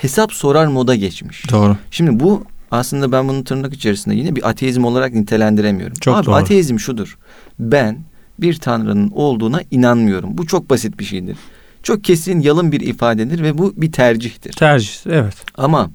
hesap 0.00 0.32
sorar 0.32 0.66
moda 0.66 0.94
geçmiş. 0.94 1.50
Doğru. 1.50 1.76
Şimdi 1.90 2.20
bu 2.20 2.44
aslında 2.70 3.12
ben 3.12 3.28
bunu 3.28 3.44
tırnak 3.44 3.74
içerisinde 3.74 4.14
yine 4.14 4.36
bir 4.36 4.48
ateizm 4.48 4.84
olarak 4.84 5.14
nitelendiremiyorum. 5.14 5.94
Çok 5.94 6.16
Abi 6.16 6.26
doğru. 6.26 6.34
ateizm 6.34 6.78
şudur. 6.78 7.18
Ben 7.58 7.98
bir 8.38 8.54
tanrının 8.54 9.10
olduğuna 9.10 9.60
inanmıyorum. 9.70 10.38
Bu 10.38 10.46
çok 10.46 10.70
basit 10.70 10.98
bir 10.98 11.04
şeydir. 11.04 11.36
Çok 11.82 12.04
kesin 12.04 12.40
yalın 12.40 12.72
bir 12.72 12.80
ifadedir 12.80 13.42
ve 13.42 13.58
bu 13.58 13.72
bir 13.76 13.92
tercihtir. 13.92 14.52
Tercih 14.52 14.92
evet. 15.06 15.34
Ama 15.56 15.90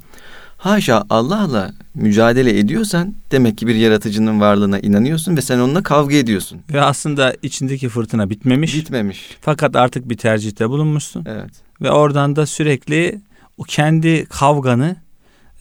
haşa 0.58 1.04
Allah'la 1.10 1.72
mücadele 1.96 2.60
ediyorsan 2.60 3.16
demek 3.32 3.58
ki 3.58 3.68
bir 3.68 3.76
yaratıcının 3.76 4.40
varlığına 4.42 4.80
inanıyorsun 4.80 5.38
ve 5.38 5.42
sen 5.42 5.60
onunla 5.60 5.84
kavga 5.84 6.16
ediyorsun. 6.16 6.60
Ve 6.74 6.82
aslında 6.82 7.34
içindeki 7.44 7.90
fırtına 7.90 8.30
bitmemiş. 8.30 8.76
Bitmemiş. 8.76 9.38
Fakat 9.42 9.76
artık 9.76 10.10
bir 10.10 10.18
tercihte 10.18 10.70
bulunmuşsun. 10.70 11.24
Evet. 11.28 11.50
Ve 11.82 11.92
oradan 11.92 12.36
da 12.36 12.46
sürekli 12.46 13.22
o 13.58 13.64
kendi 13.64 14.26
kavganı 14.26 14.96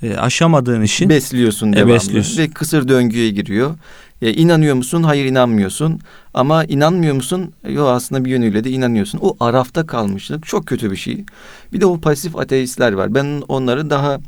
e, 0.03 0.17
aşamadığın 0.17 0.83
için 0.83 1.09
Besliyorsun 1.09 1.73
E, 1.73 1.77
devamlı. 1.77 1.95
besliyorsun. 1.95 2.39
Ve 2.39 2.49
kısır 2.51 2.89
döngüye 2.89 3.31
giriyor. 3.31 3.75
E, 4.23 4.33
inanıyor 4.33 4.75
musun? 4.75 5.03
Hayır 5.03 5.25
inanmıyorsun. 5.25 6.01
Ama 6.35 6.65
inanmıyor 6.65 7.15
musun? 7.15 7.53
Yok 7.69 7.89
aslında 7.89 8.25
bir 8.25 8.31
yönüyle 8.31 8.65
de 8.65 8.71
inanıyorsun. 8.71 9.19
O 9.23 9.37
arafta 9.41 9.87
kalmışlık 9.87 10.47
çok 10.47 10.67
kötü 10.67 10.91
bir 10.91 10.97
şey. 10.97 11.25
Bir 11.73 11.81
de 11.81 11.87
o 11.87 12.01
pasif 12.01 12.37
ateistler 12.37 12.93
var. 12.93 13.15
Ben 13.15 13.43
onları 13.49 13.91
daha 13.91 14.19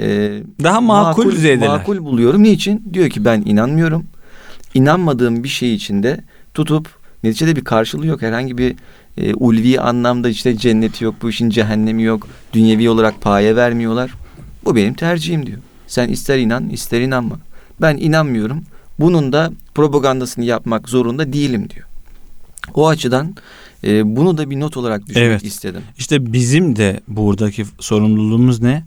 e, 0.00 0.40
daha 0.62 0.80
makul, 0.80 1.30
düzeydeler. 1.30 1.68
makul 1.68 1.98
buluyorum. 1.98 2.42
Niçin? 2.42 2.82
Diyor 2.92 3.10
ki 3.10 3.24
ben 3.24 3.42
inanmıyorum. 3.46 4.06
İnanmadığım 4.74 5.44
bir 5.44 5.48
şey 5.48 5.74
içinde 5.74 6.20
tutup 6.54 6.88
neticede 7.24 7.56
bir 7.56 7.64
karşılığı 7.64 8.06
yok. 8.06 8.22
Herhangi 8.22 8.58
bir 8.58 8.74
e, 9.16 9.34
ulvi 9.34 9.80
anlamda 9.80 10.28
işte 10.28 10.56
cenneti 10.56 11.04
yok, 11.04 11.14
bu 11.22 11.30
işin 11.30 11.50
cehennemi 11.50 12.02
yok. 12.02 12.28
Dünyevi 12.52 12.90
olarak 12.90 13.20
paye 13.20 13.56
vermiyorlar. 13.56 14.10
Bu 14.64 14.76
benim 14.76 14.94
tercihim 14.94 15.46
diyor. 15.46 15.58
Sen 15.86 16.08
ister 16.08 16.38
inan, 16.38 16.68
ister 16.68 17.00
inanma. 17.00 17.38
Ben 17.80 17.96
inanmıyorum. 17.96 18.62
Bunun 19.00 19.32
da 19.32 19.52
propagandasını 19.74 20.44
yapmak 20.44 20.88
zorunda 20.88 21.32
değilim 21.32 21.70
diyor. 21.70 21.86
O 22.74 22.88
açıdan 22.88 23.36
e, 23.84 24.16
bunu 24.16 24.38
da 24.38 24.50
bir 24.50 24.60
not 24.60 24.76
olarak 24.76 25.06
düşmek 25.06 25.24
Evet. 25.24 25.44
istedim. 25.44 25.82
İşte 25.98 26.32
bizim 26.32 26.76
de 26.76 27.00
buradaki 27.08 27.64
sorumluluğumuz 27.80 28.62
ne? 28.62 28.84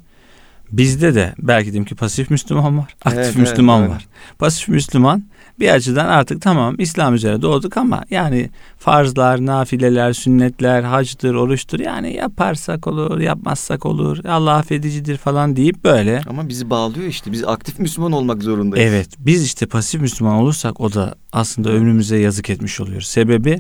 Bizde 0.72 1.16
de 1.16 1.34
belki 1.40 1.66
diyelim 1.66 1.86
ki 1.86 1.96
pasif 1.96 2.30
Müslüman 2.30 2.78
var, 2.78 2.96
aktif 3.06 3.14
Evet, 3.14 3.26
evet, 3.26 3.38
Müslüman 3.38 3.82
evet. 3.82 3.92
var. 3.92 4.08
Pasif 4.40 4.68
Müslüman 4.68 5.24
bir 5.60 5.70
açıdan 5.70 6.08
artık 6.08 6.42
tamam 6.42 6.76
İslam 6.80 7.16
üzere 7.16 7.42
doğduk 7.42 7.78
ama 7.78 8.04
yani 8.10 8.50
farzlar, 8.80 9.46
nafileler, 9.46 10.14
sünnetler, 10.14 10.84
hacdır, 10.84 11.34
oruçtur 11.34 11.80
yani 11.80 12.14
yaparsak 12.14 12.88
olur, 12.88 13.20
yapmazsak 13.20 13.86
olur, 13.86 14.26
Allah 14.26 14.54
affedicidir 14.54 15.18
falan 15.18 15.56
deyip 15.56 15.84
böyle. 15.84 16.22
Ama 16.30 16.50
bizi 16.50 16.70
bağlıyor 16.70 17.08
işte. 17.08 17.32
Biz 17.32 17.44
aktif 17.44 17.80
Müslüman 17.80 18.12
olmak 18.12 18.44
zorundayız. 18.44 18.92
Evet 18.92 19.10
biz 19.20 19.44
işte 19.44 19.66
pasif 19.66 20.02
Müslüman 20.02 20.36
olursak 20.36 20.82
o 20.82 20.94
da 20.94 21.16
aslında 21.32 21.70
ömrümüze 21.70 22.18
yazık 22.18 22.50
etmiş 22.50 22.80
oluyoruz. 22.80 23.08
Sebebi 23.08 23.60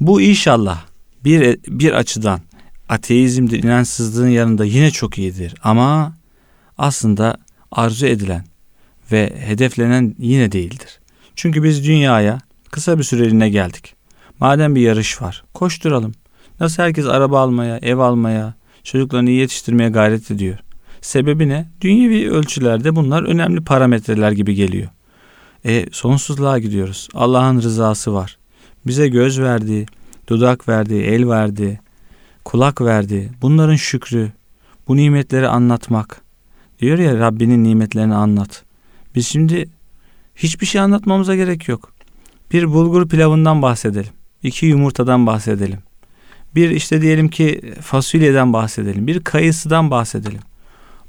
bu 0.00 0.20
inşallah 0.20 0.84
bir, 1.24 1.58
bir 1.68 1.92
açıdan 1.92 2.40
ateizmdir, 2.88 3.62
inançsızlığın 3.62 4.28
yanında 4.28 4.64
yine 4.64 4.90
çok 4.90 5.18
iyidir. 5.18 5.54
Ama 5.62 6.15
aslında 6.78 7.36
arzu 7.72 8.06
edilen 8.06 8.44
ve 9.12 9.32
hedeflenen 9.36 10.14
yine 10.18 10.52
değildir. 10.52 11.00
Çünkü 11.36 11.62
biz 11.62 11.86
dünyaya 11.86 12.40
kısa 12.70 12.98
bir 12.98 13.02
süreliğine 13.02 13.48
geldik. 13.48 13.94
Madem 14.40 14.74
bir 14.74 14.80
yarış 14.80 15.22
var, 15.22 15.44
koşturalım. 15.54 16.12
Nasıl 16.60 16.82
herkes 16.82 17.06
araba 17.06 17.40
almaya, 17.40 17.78
ev 17.78 17.98
almaya, 17.98 18.54
çocuklarını 18.84 19.30
iyi 19.30 19.40
yetiştirmeye 19.40 19.90
gayret 19.90 20.30
ediyor. 20.30 20.58
Sebebi 21.00 21.48
ne? 21.48 21.68
Dünyevi 21.80 22.30
ölçülerde 22.30 22.96
bunlar 22.96 23.22
önemli 23.22 23.64
parametreler 23.64 24.32
gibi 24.32 24.54
geliyor. 24.54 24.88
E 25.64 25.86
sonsuzluğa 25.92 26.58
gidiyoruz. 26.58 27.08
Allah'ın 27.14 27.62
rızası 27.62 28.14
var. 28.14 28.38
Bize 28.86 29.08
göz 29.08 29.40
verdi, 29.40 29.86
dudak 30.28 30.68
verdi, 30.68 30.94
el 30.94 31.28
verdi, 31.28 31.80
kulak 32.44 32.80
verdi. 32.80 33.30
Bunların 33.42 33.76
şükrü, 33.76 34.32
bu 34.88 34.96
nimetleri 34.96 35.48
anlatmak. 35.48 36.25
Diyor 36.80 36.98
ya 36.98 37.18
Rabbinin 37.18 37.64
nimetlerini 37.64 38.14
anlat. 38.14 38.62
Biz 39.14 39.26
şimdi 39.26 39.68
hiçbir 40.36 40.66
şey 40.66 40.80
anlatmamıza 40.80 41.36
gerek 41.36 41.68
yok. 41.68 41.92
Bir 42.52 42.72
bulgur 42.72 43.08
pilavından 43.08 43.62
bahsedelim. 43.62 44.12
iki 44.42 44.66
yumurtadan 44.66 45.26
bahsedelim. 45.26 45.78
Bir 46.54 46.70
işte 46.70 47.02
diyelim 47.02 47.28
ki 47.28 47.74
fasulyeden 47.80 48.52
bahsedelim. 48.52 49.06
Bir 49.06 49.20
kayısıdan 49.24 49.90
bahsedelim. 49.90 50.40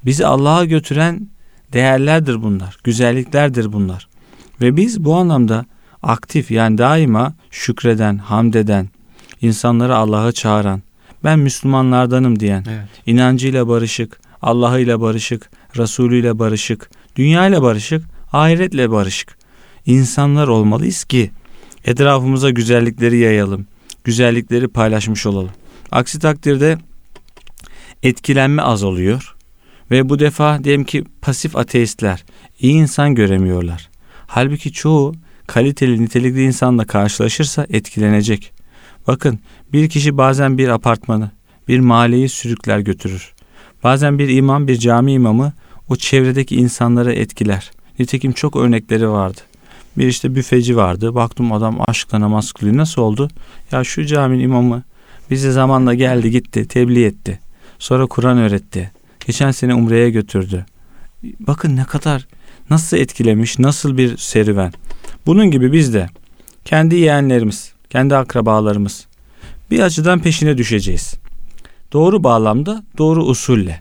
Bizi 0.05 0.25
Allah'a 0.25 0.65
götüren 0.65 1.29
değerlerdir 1.73 2.43
bunlar. 2.43 2.77
Güzelliklerdir 2.83 3.73
bunlar. 3.73 4.07
Ve 4.61 4.77
biz 4.77 5.03
bu 5.05 5.15
anlamda 5.15 5.65
aktif 6.03 6.51
yani 6.51 6.77
daima 6.77 7.33
şükreden, 7.51 8.17
hamd 8.17 8.53
eden, 8.53 8.89
insanları 9.41 9.95
Allah'a 9.95 10.31
çağıran, 10.31 10.81
ben 11.23 11.39
Müslümanlardanım 11.39 12.39
diyen, 12.39 12.63
Evet. 12.69 12.87
inancıyla 13.05 13.67
barışık, 13.67 14.19
Allah'ıyla 14.41 15.01
barışık, 15.01 15.49
Resulüyle 15.77 16.39
barışık, 16.39 16.89
dünyayla 17.15 17.61
barışık, 17.61 18.03
ahiretle 18.33 18.91
barışık 18.91 19.37
insanlar 19.85 20.47
olmalıyız 20.47 21.03
ki 21.03 21.31
etrafımıza 21.85 22.49
güzellikleri 22.49 23.17
yayalım, 23.17 23.67
güzellikleri 24.03 24.67
paylaşmış 24.67 25.25
olalım. 25.25 25.51
Aksi 25.91 26.19
takdirde 26.19 26.77
etkilenme 28.03 28.61
az 28.61 28.83
oluyor 28.83 29.35
ve 29.91 30.09
bu 30.09 30.19
defa 30.19 30.63
diyelim 30.63 30.83
ki 30.83 31.03
pasif 31.21 31.55
ateistler 31.55 32.25
iyi 32.59 32.73
insan 32.73 33.15
göremiyorlar. 33.15 33.89
Halbuki 34.27 34.71
çoğu 34.71 35.15
kaliteli 35.47 36.03
nitelikli 36.03 36.43
insanla 36.43 36.85
karşılaşırsa 36.85 37.67
etkilenecek. 37.69 38.53
Bakın 39.07 39.39
bir 39.73 39.89
kişi 39.89 40.17
bazen 40.17 40.57
bir 40.57 40.67
apartmanı, 40.67 41.31
bir 41.67 41.79
mahalleyi 41.79 42.29
sürükler 42.29 42.79
götürür. 42.79 43.33
Bazen 43.83 44.19
bir 44.19 44.29
imam, 44.29 44.67
bir 44.67 44.77
cami 44.77 45.13
imamı 45.13 45.53
o 45.89 45.95
çevredeki 45.95 46.55
insanları 46.55 47.13
etkiler. 47.13 47.71
Nitekim 47.99 48.31
çok 48.31 48.55
örnekleri 48.55 49.09
vardı. 49.09 49.41
Bir 49.97 50.07
işte 50.07 50.35
büfeci 50.35 50.77
vardı. 50.77 51.15
Baktım 51.15 51.51
adam 51.51 51.77
aşkla 51.87 52.21
namaz 52.21 52.51
kılıyor. 52.51 52.77
Nasıl 52.77 53.01
oldu? 53.01 53.29
Ya 53.71 53.83
şu 53.83 54.05
caminin 54.05 54.43
imamı 54.43 54.83
bize 55.31 55.51
zamanla 55.51 55.93
geldi 55.93 56.31
gitti, 56.31 56.67
tebliğ 56.67 57.05
etti. 57.05 57.39
Sonra 57.79 58.05
Kur'an 58.05 58.37
öğretti. 58.37 58.91
Geçen 59.27 59.51
sene 59.51 59.75
Umre'ye 59.75 60.09
götürdü. 60.09 60.65
Bakın 61.39 61.75
ne 61.75 61.83
kadar 61.83 62.27
nasıl 62.69 62.97
etkilemiş, 62.97 63.59
nasıl 63.59 63.97
bir 63.97 64.17
serüven. 64.17 64.73
Bunun 65.25 65.51
gibi 65.51 65.73
biz 65.73 65.93
de 65.93 66.09
kendi 66.65 66.95
yeğenlerimiz, 66.95 67.73
kendi 67.89 68.15
akrabalarımız 68.15 69.07
bir 69.71 69.79
açıdan 69.79 70.19
peşine 70.19 70.57
düşeceğiz. 70.57 71.13
Doğru 71.93 72.23
bağlamda, 72.23 72.83
doğru 72.97 73.23
usulle. 73.23 73.79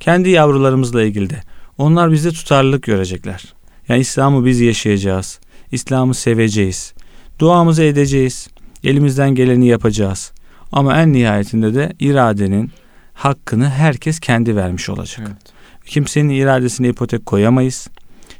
Kendi 0.00 0.30
yavrularımızla 0.30 1.02
ilgili 1.02 1.30
de. 1.30 1.40
Onlar 1.78 2.12
bizde 2.12 2.30
tutarlılık 2.30 2.82
görecekler. 2.82 3.54
Yani 3.88 4.00
İslam'ı 4.00 4.44
biz 4.44 4.60
yaşayacağız. 4.60 5.40
İslam'ı 5.72 6.14
seveceğiz. 6.14 6.94
Duamızı 7.38 7.82
edeceğiz. 7.82 8.48
Elimizden 8.84 9.34
geleni 9.34 9.66
yapacağız. 9.66 10.32
Ama 10.72 10.96
en 11.02 11.12
nihayetinde 11.12 11.74
de 11.74 11.92
iradenin 12.00 12.70
hakkını 13.14 13.70
herkes 13.70 14.20
kendi 14.20 14.56
vermiş 14.56 14.88
olacak. 14.88 15.20
Evet. 15.28 15.52
Kimsenin 15.86 16.28
iradesine 16.28 16.88
ipotek 16.88 17.26
koyamayız. 17.26 17.88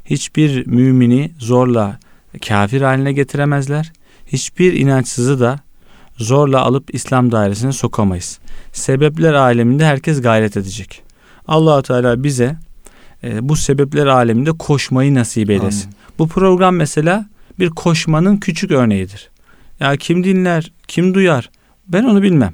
Hiçbir 0.05 0.67
mümini 0.67 1.31
zorla 1.39 1.99
kafir 2.47 2.81
haline 2.81 3.13
getiremezler. 3.13 3.91
Hiçbir 4.27 4.73
inançsızı 4.73 5.39
da 5.39 5.59
zorla 6.17 6.61
alıp 6.61 6.95
İslam 6.95 7.31
dairesine 7.31 7.71
sokamayız. 7.71 8.39
Sebepler 8.73 9.33
aleminde 9.33 9.85
herkes 9.85 10.21
gayret 10.21 10.57
edecek. 10.57 11.04
Allah 11.47 11.81
Teala 11.81 12.23
bize 12.23 12.57
e, 13.23 13.49
bu 13.49 13.55
sebepler 13.55 14.05
aleminde 14.05 14.51
koşmayı 14.51 15.15
nasip 15.15 15.49
eylesin. 15.49 15.83
Amin. 15.83 15.95
Bu 16.19 16.27
program 16.27 16.75
mesela 16.75 17.25
bir 17.59 17.69
koşmanın 17.69 18.37
küçük 18.37 18.71
örneğidir. 18.71 19.29
Ya 19.79 19.97
kim 19.97 20.23
dinler, 20.23 20.71
kim 20.87 21.13
duyar? 21.13 21.49
Ben 21.87 22.03
onu 22.03 22.21
bilmem. 22.21 22.53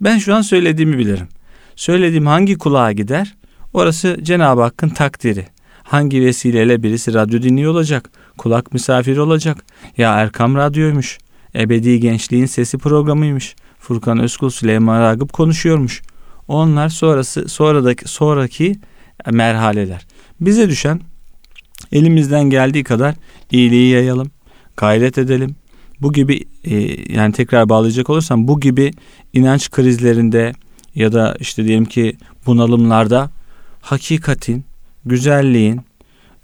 Ben 0.00 0.18
şu 0.18 0.34
an 0.34 0.40
söylediğimi 0.42 0.98
bilirim. 0.98 1.28
Söylediğim 1.76 2.26
hangi 2.26 2.58
kulağa 2.58 2.92
gider? 2.92 3.34
Orası 3.72 4.18
Cenab-ı 4.22 4.62
Hakk'ın 4.62 4.88
takdiri. 4.88 5.46
Hangi 5.82 6.20
vesileyle 6.20 6.82
birisi 6.82 7.14
radyo 7.14 7.42
dinliyor 7.42 7.72
olacak, 7.72 8.10
kulak 8.38 8.72
misafiri 8.72 9.20
olacak. 9.20 9.64
Ya 9.96 10.14
Erkam 10.14 10.56
Radyo'ymuş, 10.56 11.18
Ebedi 11.54 12.00
Gençliğin 12.00 12.46
Sesi 12.46 12.78
programıymış. 12.78 13.56
Furkan 13.78 14.18
Özkul 14.18 14.50
Süleyman 14.50 15.00
Ragıp 15.00 15.32
konuşuyormuş. 15.32 16.02
Onlar 16.50 16.88
sonrası 16.88 17.48
sonradaki 17.48 18.08
sonraki 18.08 18.76
merhaleler. 19.30 20.06
Bize 20.40 20.68
düşen 20.68 21.00
elimizden 21.92 22.50
geldiği 22.50 22.84
kadar 22.84 23.14
iyiliği 23.50 23.92
yayalım, 23.92 24.30
gayret 24.76 25.18
edelim. 25.18 25.56
Bu 26.00 26.12
gibi 26.12 26.44
e, 26.64 26.74
yani 27.14 27.32
tekrar 27.32 27.68
bağlayacak 27.68 28.10
olursam 28.10 28.48
bu 28.48 28.60
gibi 28.60 28.90
inanç 29.32 29.70
krizlerinde 29.70 30.52
ya 30.94 31.12
da 31.12 31.36
işte 31.40 31.64
diyelim 31.64 31.84
ki 31.84 32.16
bunalımlarda 32.46 33.30
hakikatin, 33.80 34.64
güzelliğin, 35.04 35.80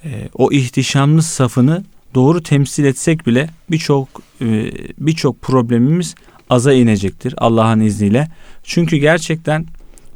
e, 0.05 0.29
o 0.35 0.53
ihtişamlı 0.53 1.23
safını 1.23 1.85
doğru 2.15 2.43
temsil 2.43 2.85
etsek 2.85 3.27
bile 3.27 3.51
birçok 3.71 4.09
e, 4.41 4.73
birçok 4.99 5.43
problemimiz 5.43 6.15
aza 6.51 6.73
inecektir 6.73 7.35
Allah'ın 7.37 7.81
izniyle. 7.81 8.29
Çünkü 8.63 8.97
gerçekten 8.97 9.67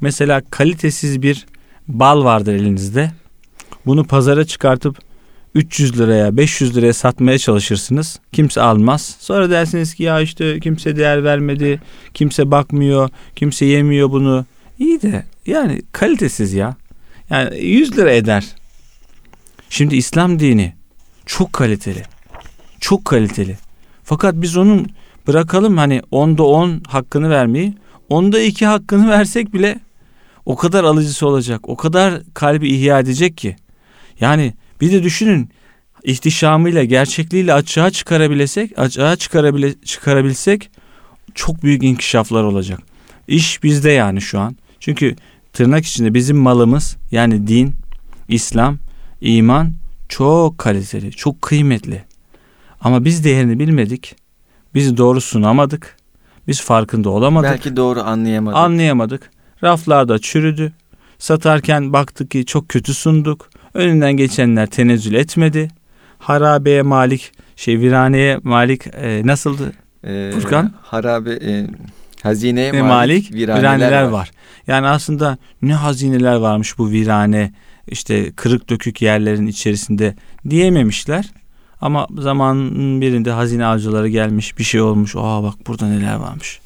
mesela 0.00 0.42
kalitesiz 0.50 1.22
bir 1.22 1.46
bal 1.88 2.24
vardır 2.24 2.54
elinizde. 2.54 3.10
Bunu 3.86 4.04
pazara 4.04 4.44
çıkartıp 4.44 4.98
300 5.54 5.98
liraya 5.98 6.36
500 6.36 6.76
liraya 6.76 6.92
satmaya 6.92 7.38
çalışırsınız. 7.38 8.20
Kimse 8.32 8.60
almaz. 8.60 9.16
Sonra 9.20 9.50
dersiniz 9.50 9.94
ki 9.94 10.02
ya 10.02 10.20
işte 10.20 10.60
kimse 10.60 10.96
değer 10.96 11.24
vermedi. 11.24 11.82
Kimse 12.14 12.50
bakmıyor. 12.50 13.08
Kimse 13.36 13.64
yemiyor 13.64 14.10
bunu. 14.10 14.46
İyi 14.78 15.02
de 15.02 15.24
yani 15.46 15.82
kalitesiz 15.92 16.52
ya. 16.52 16.76
Yani 17.30 17.64
100 17.64 17.98
lira 17.98 18.12
eder. 18.12 18.44
Şimdi 19.70 19.96
İslam 19.96 20.38
dini 20.38 20.74
çok 21.26 21.52
kaliteli. 21.52 22.02
Çok 22.80 23.04
kaliteli. 23.04 23.58
Fakat 24.04 24.34
biz 24.34 24.56
onun 24.56 24.86
bırakalım 25.26 25.76
hani 25.76 26.02
onda 26.10 26.42
on 26.42 26.82
hakkını 26.88 27.30
vermeyi. 27.30 27.74
Onda 28.08 28.40
iki 28.40 28.66
hakkını 28.66 29.08
versek 29.10 29.54
bile 29.54 29.80
o 30.46 30.56
kadar 30.56 30.84
alıcısı 30.84 31.26
olacak. 31.26 31.68
O 31.68 31.76
kadar 31.76 32.22
kalbi 32.34 32.68
ihya 32.68 33.00
edecek 33.00 33.36
ki. 33.36 33.56
Yani 34.20 34.54
bir 34.80 34.92
de 34.92 35.02
düşünün 35.02 35.50
ihtişamıyla, 36.04 36.84
gerçekliğiyle 36.84 37.54
açığa 37.54 37.90
çıkarabilsek, 37.90 38.78
açığa 38.78 39.16
çıkarabile, 39.16 39.74
çıkarabilsek 39.84 40.70
çok 41.34 41.62
büyük 41.62 41.82
inkişaflar 41.82 42.44
olacak. 42.44 42.80
İş 43.28 43.62
bizde 43.62 43.90
yani 43.90 44.20
şu 44.20 44.40
an. 44.40 44.56
Çünkü 44.80 45.16
tırnak 45.52 45.86
içinde 45.86 46.14
bizim 46.14 46.36
malımız 46.36 46.96
yani 47.12 47.46
din, 47.46 47.74
İslam, 48.28 48.78
iman 49.20 49.72
çok 50.08 50.58
kaliteli, 50.58 51.10
çok 51.10 51.42
kıymetli. 51.42 52.02
Ama 52.80 53.04
biz 53.04 53.24
değerini 53.24 53.58
bilmedik. 53.58 54.16
Biz 54.74 54.96
doğru 54.96 55.20
sunamadık. 55.20 55.96
Biz 56.48 56.60
farkında 56.62 57.10
olamadık. 57.10 57.50
Belki 57.50 57.76
doğru 57.76 58.00
anlayamadık. 58.00 58.58
Anlayamadık. 58.58 59.30
Raflarda 59.64 60.18
çürüdü. 60.18 60.72
Satarken 61.18 61.92
baktık 61.92 62.30
ki 62.30 62.46
çok 62.46 62.68
kötü 62.68 62.94
sunduk. 62.94 63.50
Önünden 63.74 64.12
geçenler 64.12 64.66
tenezzül 64.66 65.14
etmedi. 65.14 65.68
Harabeye 66.18 66.82
malik, 66.82 67.32
şey 67.56 67.80
viraneye 67.80 68.38
malik 68.42 68.86
e, 68.86 69.26
nasıldı? 69.26 69.72
Ee, 70.04 70.30
Furkan? 70.34 70.74
Harabe 70.82 71.32
e, 71.32 71.66
hazineye 72.22 72.72
malik, 72.72 72.84
malik 72.84 73.32
viraneler, 73.32 73.62
viraneler 73.62 74.02
var. 74.02 74.12
var. 74.12 74.30
Yani 74.66 74.86
aslında 74.86 75.38
ne 75.62 75.74
hazineler 75.74 76.34
varmış 76.36 76.78
bu 76.78 76.90
virane 76.90 77.52
işte 77.86 78.32
kırık 78.32 78.70
dökük 78.70 79.02
yerlerin 79.02 79.46
içerisinde 79.46 80.14
diyememişler. 80.50 81.30
Ama 81.80 82.06
zamanın 82.18 83.00
birinde 83.00 83.30
hazine 83.30 83.66
avcıları 83.66 84.08
gelmiş 84.08 84.58
bir 84.58 84.64
şey 84.64 84.80
olmuş. 84.80 85.16
Aa 85.16 85.42
bak 85.42 85.54
burada 85.66 85.86
neler 85.86 86.14
varmış. 86.14 86.60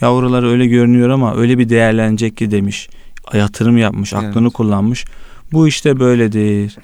Yavrular 0.00 0.42
öyle 0.42 0.66
görünüyor 0.66 1.08
ama 1.08 1.36
öyle 1.36 1.58
bir 1.58 1.68
değerlenecek 1.68 2.36
ki 2.36 2.50
demiş. 2.50 2.88
Yatırım 3.32 3.78
yapmış, 3.78 4.14
aklını 4.14 4.46
evet. 4.46 4.52
kullanmış. 4.52 5.04
Bu 5.52 5.68
işte 5.68 6.00
böyledir. 6.00 6.76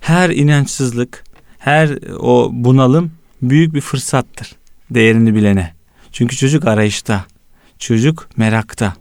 Her 0.00 0.30
inançsızlık, 0.30 1.24
her 1.58 1.98
o 2.18 2.50
bunalım 2.52 3.12
büyük 3.42 3.74
bir 3.74 3.80
fırsattır 3.80 4.52
değerini 4.90 5.34
bilene. 5.34 5.74
Çünkü 6.12 6.36
çocuk 6.36 6.64
arayışta, 6.64 7.24
çocuk 7.78 8.28
merakta. 8.36 8.94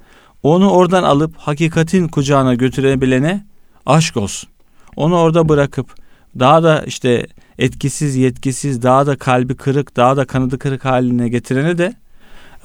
Onu 0.43 0.70
oradan 0.70 1.03
alıp 1.03 1.38
hakikatin 1.38 2.07
kucağına 2.07 2.53
götürebilene 2.53 3.45
aşk 3.86 4.18
olsun. 4.18 4.49
Onu 4.95 5.18
orada 5.18 5.49
bırakıp 5.49 5.95
daha 6.39 6.64
da 6.64 6.84
işte 6.88 7.28
etkisiz, 7.59 8.16
yetkisiz, 8.16 8.84
daha 8.84 9.07
da 9.07 9.16
kalbi 9.16 9.55
kırık, 9.55 9.95
daha 9.95 10.18
da 10.18 10.26
kanadı 10.26 10.59
kırık 10.59 10.86
haline 10.86 11.30
getirene 11.30 11.78
de 11.78 11.93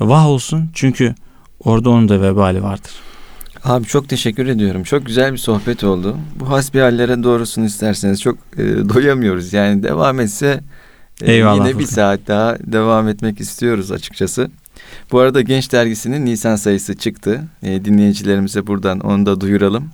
vah 0.01 0.27
olsun. 0.27 0.71
Çünkü 0.75 1.15
orada 1.65 1.91
onun 1.91 2.09
da 2.09 2.23
vebali 2.23 2.63
vardır. 2.63 2.93
Abi 3.65 3.85
çok 3.87 4.09
teşekkür 4.09 4.47
ediyorum. 4.47 4.83
Çok 4.83 5.07
güzel 5.07 5.33
bir 5.33 5.39
sohbet 5.39 5.85
oldu. 5.85 6.17
Bu 6.41 6.51
hasbihallere 6.51 7.23
doğrusunu 7.23 7.65
isterseniz 7.65 8.23
çok 8.23 8.39
e, 8.57 8.65
doyamıyoruz. 8.95 9.53
Yani 9.53 9.83
devam 9.83 10.21
etse 10.21 10.61
e, 11.23 11.33
Eyvallah 11.33 11.69
yine 11.69 11.79
bir 11.79 11.87
saat 11.87 12.21
daha 12.27 12.57
devam 12.59 13.09
etmek 13.09 13.41
istiyoruz 13.41 13.93
açıkçası. 13.93 14.51
Bu 15.13 15.19
arada 15.19 15.41
Genç 15.41 15.73
Dergisi'nin 15.73 16.27
Nisan 16.27 16.57
sayısı 16.57 16.97
çıktı. 16.97 17.45
E, 17.63 17.85
dinleyicilerimize 17.85 18.67
buradan 18.67 19.01
onu 19.01 19.27
da 19.27 19.41
duyuralım. 19.41 19.89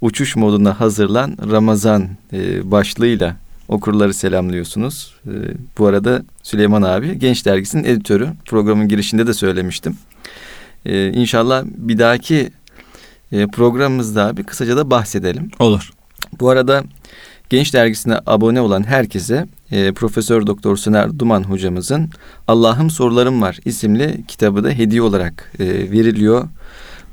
Uçuş 0.00 0.36
moduna 0.36 0.80
hazırlan 0.80 1.36
Ramazan 1.50 2.08
e, 2.32 2.70
başlığıyla 2.70 3.36
okurları 3.68 4.14
selamlıyorsunuz. 4.14 5.14
E, 5.26 5.32
bu 5.78 5.86
arada 5.86 6.22
Süleyman 6.42 6.82
abi 6.82 7.18
Genç 7.18 7.46
Dergisi'nin 7.46 7.84
editörü. 7.84 8.28
Programın 8.44 8.88
girişinde 8.88 9.26
de 9.26 9.34
söylemiştim. 9.34 9.96
E, 10.86 11.12
inşallah 11.12 11.64
bir 11.64 11.98
dahaki 11.98 12.50
e, 13.32 13.46
programımızda 13.46 14.36
bir 14.36 14.44
kısaca 14.44 14.76
da 14.76 14.90
bahsedelim. 14.90 15.50
Olur. 15.58 15.90
Bu 16.40 16.50
arada 16.50 16.84
Genç 17.50 17.74
Dergisi'ne 17.74 18.20
abone 18.26 18.60
olan 18.60 18.82
herkese 18.82 19.46
e, 19.70 19.92
Profesör 19.92 20.46
Doktor 20.46 20.76
Soner 20.76 21.18
Duman 21.18 21.42
hocamızın 21.42 22.10
Allah'ım 22.48 22.90
Sorularım 22.90 23.42
Var 23.42 23.58
isimli 23.64 24.24
kitabı 24.28 24.64
da 24.64 24.70
hediye 24.70 25.02
olarak 25.02 25.52
e, 25.58 25.66
veriliyor. 25.66 26.48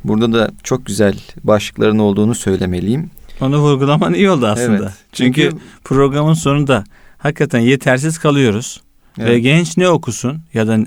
Burada 0.03 0.33
da 0.33 0.51
çok 0.63 0.85
güzel 0.85 1.15
başlıkların 1.43 1.99
olduğunu 1.99 2.35
söylemeliyim. 2.35 3.09
Onu 3.41 3.57
vurgulaman 3.59 4.13
iyi 4.13 4.29
oldu 4.29 4.47
aslında. 4.47 4.83
Evet, 4.83 4.91
çünkü, 5.11 5.41
çünkü 5.41 5.57
programın 5.83 6.33
sonunda 6.33 6.83
hakikaten 7.17 7.59
yetersiz 7.59 8.17
kalıyoruz. 8.17 8.81
Evet. 9.19 9.29
Ve 9.29 9.39
genç 9.39 9.77
ne 9.77 9.89
okusun 9.89 10.41
ya 10.53 10.67
da 10.67 10.77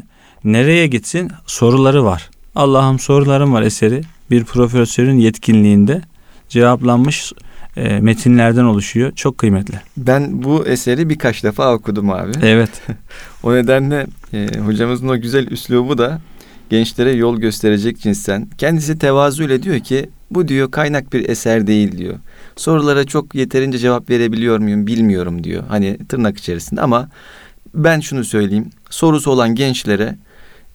nereye 0.45 0.87
gitsin 0.87 1.31
soruları 1.47 2.05
var. 2.05 2.31
Allah'ım 2.55 2.99
sorularım 2.99 3.53
var 3.53 3.63
eseri 3.63 4.03
bir 4.31 4.45
profesörün 4.45 5.19
yetkinliğinde 5.19 6.03
cevaplanmış 6.49 7.33
e, 7.77 8.01
metinlerden 8.01 8.65
oluşuyor. 8.65 9.13
Çok 9.13 9.39
kıymetli. 9.39 9.81
Ben 9.97 10.43
bu 10.43 10.67
eseri 10.67 11.09
birkaç 11.09 11.45
defa 11.45 11.75
okudum 11.75 12.11
abi. 12.11 12.33
Evet. 12.43 12.71
o 13.43 13.55
nedenle 13.55 14.07
e, 14.33 14.59
hocamızın 14.59 15.09
o 15.09 15.21
güzel 15.21 15.47
üslubu 15.47 15.99
da 15.99 16.21
gençlere 16.71 17.13
yol 17.13 17.37
gösterecek 17.37 18.01
cinsten. 18.01 18.49
Kendisi 18.59 18.99
tevazu 18.99 19.43
ile 19.43 19.63
diyor 19.63 19.81
ki 19.81 20.11
bu 20.31 20.49
diyor 20.49 20.71
kaynak 20.71 21.13
bir 21.13 21.29
eser 21.29 21.67
değil 21.67 21.99
diyor. 21.99 22.15
Sorulara 22.57 23.05
çok 23.05 23.35
yeterince 23.35 23.79
cevap 23.79 24.11
verebiliyor 24.11 24.59
muyum 24.59 24.87
bilmiyorum 24.87 25.45
diyor. 25.45 25.63
Hani 25.69 25.99
tırnak 26.09 26.39
içerisinde 26.39 26.81
ama 26.81 27.09
ben 27.75 28.01
şunu 28.01 28.25
söyleyeyim. 28.25 28.71
Sorusu 28.91 29.31
olan 29.31 29.55
gençlere 29.55 30.17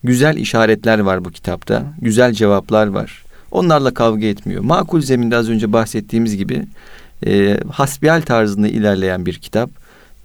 güzel 0.03 0.37
işaretler 0.37 0.99
var 0.99 1.25
bu 1.25 1.31
kitapta. 1.31 1.83
Güzel 2.01 2.33
cevaplar 2.33 2.87
var. 2.87 3.23
Onlarla 3.51 3.93
kavga 3.93 4.25
etmiyor. 4.25 4.63
Makul 4.63 5.01
zeminde 5.01 5.35
az 5.35 5.49
önce 5.49 5.73
bahsettiğimiz 5.73 6.37
gibi 6.37 6.65
e, 7.25 7.59
hasbihal 7.71 8.21
tarzında 8.21 8.67
ilerleyen 8.67 9.25
bir 9.25 9.33
kitap. 9.33 9.69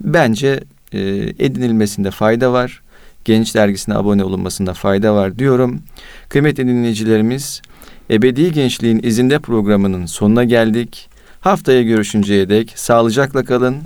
Bence 0.00 0.60
e, 0.92 1.00
edinilmesinde 1.38 2.10
fayda 2.10 2.52
var. 2.52 2.82
Genç 3.24 3.54
dergisine 3.54 3.94
abone 3.94 4.24
olunmasında 4.24 4.74
fayda 4.74 5.14
var 5.14 5.38
diyorum. 5.38 5.82
Kıymetli 6.28 6.66
dinleyicilerimiz, 6.66 7.62
Ebedi 8.10 8.52
Gençliğin 8.52 9.00
izinde 9.02 9.38
programının 9.38 10.06
sonuna 10.06 10.44
geldik. 10.44 11.08
Haftaya 11.44 11.82
görüşünceye 11.82 12.48
dek 12.48 12.72
sağlıcakla 12.76 13.44
kalın. 13.44 13.76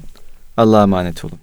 Allah'a 0.57 0.83
emanet 0.83 1.25
olun. 1.25 1.39